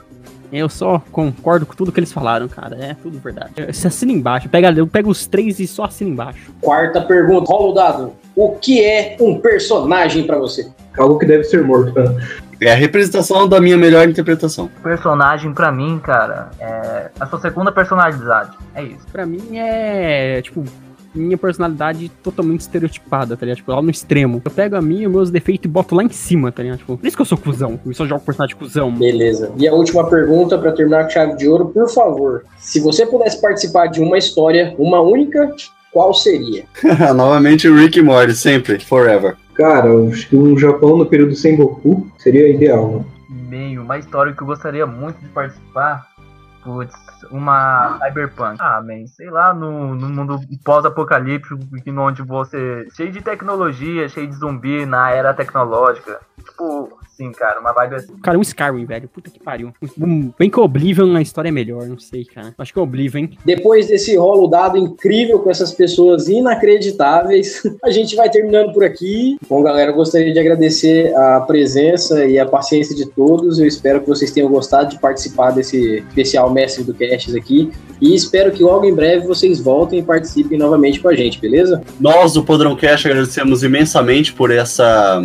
Eu 0.57 0.69
só 0.69 1.03
concordo 1.13 1.67
com 1.67 1.75
tudo 1.75 1.93
que 1.93 2.01
eles 2.01 2.13
falaram, 2.13 2.49
cara. 2.49 2.77
É 2.77 2.95
tudo 2.95 3.19
verdade. 3.19 3.53
Você 3.73 3.89
assina 3.89 4.13
embaixo. 4.13 4.49
Pega, 4.49 4.73
eu 4.73 4.87
pego 4.87 5.11
os 5.11 5.27
três 5.27 5.61
e 5.61 5.67
só 5.67 5.85
assina 5.85 6.11
embaixo. 6.11 6.53
Quarta 6.61 7.01
pergunta. 7.03 7.51
Rola 7.51 7.71
o 7.71 7.73
dado. 7.73 8.13
O 8.35 8.53
que 8.53 8.85
é 8.85 9.17
um 9.21 9.39
personagem 9.39 10.27
para 10.27 10.39
você? 10.39 10.71
Algo 10.99 11.19
que 11.19 11.27
deve 11.27 11.45
ser 11.45 11.63
morto, 11.63 11.99
né? 11.99 12.27
É 12.61 12.73
a 12.73 12.75
representação 12.75 13.47
da 13.47 13.61
minha 13.61 13.77
melhor 13.77 14.09
interpretação. 14.09 14.71
Personagem 14.83 15.53
pra 15.53 15.71
mim, 15.71 16.01
cara, 16.03 16.51
é 16.59 17.11
a 17.21 17.27
sua 17.27 17.39
segunda 17.39 17.71
personalidade. 17.71 18.57
É 18.75 18.83
isso. 18.83 19.07
Pra 19.13 19.27
mim 19.27 19.59
é, 19.59 20.41
tipo, 20.41 20.65
minha 21.17 21.37
personalidade 21.39 22.11
totalmente 22.23 22.61
estereotipada, 22.61 23.37
tá 23.37 23.45
ligado? 23.45 23.59
Tipo, 23.59 23.73
lá 23.73 23.83
no 23.83 23.91
extremo. 23.91 24.43
Eu 24.45 24.51
pego 24.51 24.77
a 24.77 24.83
minha, 24.83 25.09
meus 25.09 25.31
defeitos 25.31 25.65
e 25.65 25.69
boto 25.69 25.95
lá 25.95 26.03
em 26.03 26.09
cima, 26.09 26.53
tá 26.53 26.63
ligado? 26.63 26.79
Tipo, 26.79 26.97
por 26.97 27.07
isso 27.07 27.17
que 27.17 27.23
eu 27.23 27.27
sou 27.27 27.39
cuzão. 27.39 27.81
Eu 27.85 27.95
só 27.95 28.07
jogo 28.07 28.25
personagem 28.25 28.57
cuzão. 28.57 28.93
Beleza. 28.93 29.53
E 29.57 29.67
a 29.67 29.73
última 29.73 30.09
pergunta 30.09 30.59
para 30.59 30.73
terminar 30.73 31.05
com 31.05 31.11
chave 31.11 31.37
de 31.37 31.49
ouro, 31.49 31.67
por 31.67 31.89
favor. 31.89 32.45
Se 32.59 32.81
você 32.81 33.07
pudesse 33.07 33.41
participar 33.41 33.87
de 33.87 34.01
uma 34.01 34.19
história, 34.19 34.75
uma 34.79 35.01
única, 35.01 35.53
qual 35.93 36.13
seria? 36.13 36.65
Novamente 37.15 37.69
o 37.69 37.77
Rick 37.77 37.99
e 37.99 38.03
Morty, 38.03 38.35
sempre, 38.35 38.79
forever. 38.81 39.37
Cara, 39.55 39.91
acho 40.09 40.29
que 40.29 40.37
um 40.37 40.59
Japão 40.59 40.99
no 40.99 41.07
período 41.07 41.35
Sengoku 41.35 42.07
seria 42.19 42.49
ideal, 42.49 42.91
né? 42.91 43.05
Meio, 43.49 43.83
uma 43.83 43.99
história 43.99 44.33
que 44.33 44.43
eu 44.43 44.47
gostaria 44.47 44.87
muito 44.87 45.19
de 45.21 45.29
participar. 45.29 46.07
Putz, 46.67 46.97
uma 47.31 47.97
cyberpunk. 48.01 48.57
Ah, 48.61 48.83
man, 48.83 49.07
sei 49.07 49.31
lá, 49.31 49.55
no, 49.55 49.95
no 49.95 50.09
mundo 50.09 50.41
pós-apocalíptico, 50.65 51.57
onde 51.97 52.23
você. 52.23 52.89
cheio 52.93 53.13
de 53.13 53.23
tecnologia, 53.23 54.09
cheio 54.09 54.27
de 54.27 54.35
zumbi 54.35 54.85
na 54.85 55.13
era 55.13 55.33
tecnológica. 55.33 56.21
Tipo, 56.45 56.99
sim, 57.17 57.33
cara, 57.33 57.61
uma 57.61 57.73
vibe 57.73 57.95
assim. 57.97 58.13
Cara, 58.23 58.39
um 58.39 58.43
Skyrim, 58.43 58.85
velho. 58.85 59.09
Puta 59.09 59.31
que 59.31 59.41
pariu. 59.41 59.73
Um, 59.99 60.33
bem 60.39 60.51
que 60.51 60.61
o 60.61 60.63
Oblivion 60.63 61.15
a 61.17 61.23
história 61.23 61.49
é 61.49 61.53
melhor, 61.53 61.87
não 61.87 61.99
sei, 61.99 62.25
cara. 62.25 62.55
Acho 62.59 62.73
que 62.73 62.79
o 62.79 62.83
Oblivion, 62.83 63.23
hein? 63.23 63.39
Depois 63.45 63.89
desse 63.89 64.17
rolo 64.17 64.47
dado 64.47 64.77
incrível 64.77 65.39
com 65.39 65.51
essas 65.51 65.73
pessoas 65.73 66.29
inacreditáveis, 66.29 67.63
a 67.83 67.91
gente 67.91 68.15
vai 68.15 68.29
terminando 68.29 68.73
por 68.73 68.85
aqui. 68.85 69.39
Bom, 69.49 69.63
galera, 69.63 69.91
eu 69.91 69.95
gostaria 69.95 70.33
de 70.33 70.39
agradecer 70.39 71.15
a 71.17 71.41
presença 71.41 72.27
e 72.27 72.39
a 72.39 72.47
paciência 72.47 72.95
de 72.95 73.07
todos. 73.07 73.59
Eu 73.59 73.67
espero 73.67 74.01
que 74.01 74.09
vocês 74.09 74.31
tenham 74.31 74.51
gostado 74.51 74.91
de 74.91 74.99
participar 74.99 75.53
desse 75.53 76.05
especial 76.09 76.53
Mestre 76.53 76.85
do 76.85 76.95
Casts 76.95 77.35
aqui. 77.35 77.71
E 78.01 78.15
espero 78.15 78.53
que 78.53 78.63
logo 78.63 78.85
em 78.85 78.95
breve 78.95 79.27
vocês 79.27 79.59
voltem 79.61 80.01
e 80.01 80.03
participem 80.03 80.59
novamente 80.59 81.01
com 81.01 81.09
a 81.09 81.15
gente, 81.15 81.41
beleza? 81.41 81.83
Nós 81.99 82.35
do 82.35 82.43
Podrão 82.43 82.77
Cash 82.77 83.07
agradecemos 83.07 83.63
imensamente 83.63 84.33
por 84.33 84.51
essa, 84.51 85.23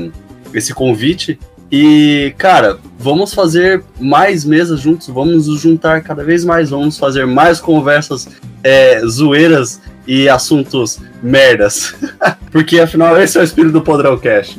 esse 0.53 0.73
convite. 0.73 1.37
E, 1.71 2.33
cara, 2.37 2.77
vamos 2.99 3.33
fazer 3.33 3.81
mais 3.97 4.43
mesas 4.43 4.81
juntos, 4.81 5.07
vamos 5.07 5.47
nos 5.47 5.61
juntar 5.61 6.01
cada 6.01 6.21
vez 6.21 6.43
mais, 6.43 6.69
vamos 6.69 6.97
fazer 6.97 7.25
mais 7.25 7.61
conversas 7.61 8.27
é, 8.61 8.99
zoeiras 9.07 9.79
e 10.05 10.27
assuntos 10.27 10.99
merdas. 11.23 11.95
Porque 12.51 12.79
afinal 12.79 13.19
esse 13.21 13.37
é 13.37 13.41
o 13.41 13.43
espírito 13.43 13.71
do 13.71 13.81
Podrão 13.81 14.17
Cash. 14.17 14.57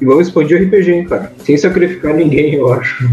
E 0.00 0.04
vamos 0.06 0.28
expandir 0.28 0.58
o 0.58 0.64
RPG, 0.64 0.90
hein, 0.90 1.04
cara? 1.06 1.30
Sem 1.44 1.58
sacrificar 1.58 2.14
ninguém, 2.14 2.54
eu 2.54 2.72
acho. 2.72 3.04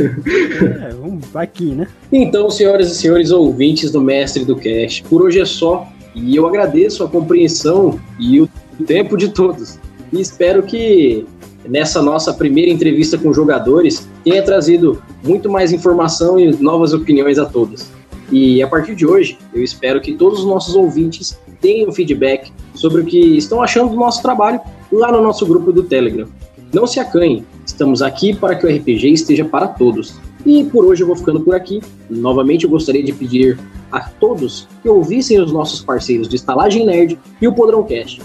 É, 0.00 0.94
vamos 0.98 1.24
aqui, 1.36 1.72
né? 1.72 1.86
Então, 2.10 2.48
senhoras 2.48 2.90
e 2.90 2.94
senhores 2.94 3.30
ouvintes 3.30 3.90
do 3.90 4.00
Mestre 4.00 4.46
do 4.46 4.56
Cast, 4.56 5.02
por 5.04 5.20
hoje 5.20 5.40
é 5.40 5.44
só. 5.44 5.86
E 6.14 6.34
eu 6.34 6.46
agradeço 6.46 7.04
a 7.04 7.08
compreensão 7.08 8.00
e 8.18 8.40
o 8.40 8.48
tempo 8.86 9.14
de 9.14 9.28
todos. 9.28 9.78
E 10.12 10.20
espero 10.20 10.62
que 10.62 11.26
nessa 11.68 12.02
nossa 12.02 12.32
primeira 12.32 12.70
entrevista 12.70 13.18
com 13.18 13.32
jogadores 13.32 14.08
tenha 14.24 14.42
trazido 14.42 15.02
muito 15.22 15.50
mais 15.50 15.72
informação 15.72 16.38
e 16.38 16.50
novas 16.56 16.92
opiniões 16.92 17.38
a 17.38 17.46
todos. 17.46 17.86
E 18.32 18.62
a 18.62 18.68
partir 18.68 18.94
de 18.94 19.06
hoje, 19.06 19.38
eu 19.52 19.62
espero 19.62 20.00
que 20.00 20.12
todos 20.12 20.40
os 20.40 20.46
nossos 20.46 20.74
ouvintes 20.74 21.38
tenham 21.60 21.92
feedback 21.92 22.52
sobre 22.74 23.02
o 23.02 23.04
que 23.04 23.18
estão 23.36 23.60
achando 23.60 23.90
do 23.90 23.96
nosso 23.96 24.22
trabalho 24.22 24.60
lá 24.90 25.10
no 25.10 25.20
nosso 25.20 25.44
grupo 25.46 25.72
do 25.72 25.82
Telegram. 25.82 26.28
Não 26.72 26.86
se 26.86 27.00
acanhem, 27.00 27.44
estamos 27.66 28.00
aqui 28.00 28.34
para 28.34 28.54
que 28.54 28.64
o 28.64 28.70
RPG 28.70 29.12
esteja 29.12 29.44
para 29.44 29.66
todos. 29.66 30.14
E 30.46 30.64
por 30.64 30.84
hoje 30.84 31.02
eu 31.02 31.06
vou 31.06 31.16
ficando 31.16 31.40
por 31.40 31.54
aqui. 31.54 31.80
Novamente 32.08 32.64
eu 32.64 32.70
gostaria 32.70 33.02
de 33.02 33.12
pedir 33.12 33.58
a 33.90 34.00
todos 34.00 34.68
que 34.82 34.88
ouvissem 34.88 35.40
os 35.40 35.52
nossos 35.52 35.82
parceiros 35.82 36.28
de 36.28 36.36
Estalagem 36.36 36.86
Nerd 36.86 37.18
e 37.40 37.48
o 37.48 37.52
Podrão 37.52 37.82
Cast. 37.82 38.22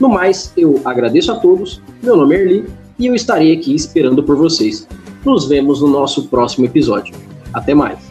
No 0.00 0.08
mais, 0.08 0.52
eu 0.56 0.80
agradeço 0.84 1.32
a 1.32 1.36
todos, 1.36 1.82
meu 2.02 2.16
nome 2.16 2.36
é 2.36 2.40
Erli 2.40 2.66
e 2.98 3.06
eu 3.06 3.14
estarei 3.14 3.52
aqui 3.52 3.74
esperando 3.74 4.22
por 4.22 4.36
vocês. 4.36 4.86
Nos 5.24 5.48
vemos 5.48 5.80
no 5.80 5.88
nosso 5.88 6.28
próximo 6.28 6.66
episódio. 6.66 7.14
Até 7.52 7.74
mais! 7.74 8.07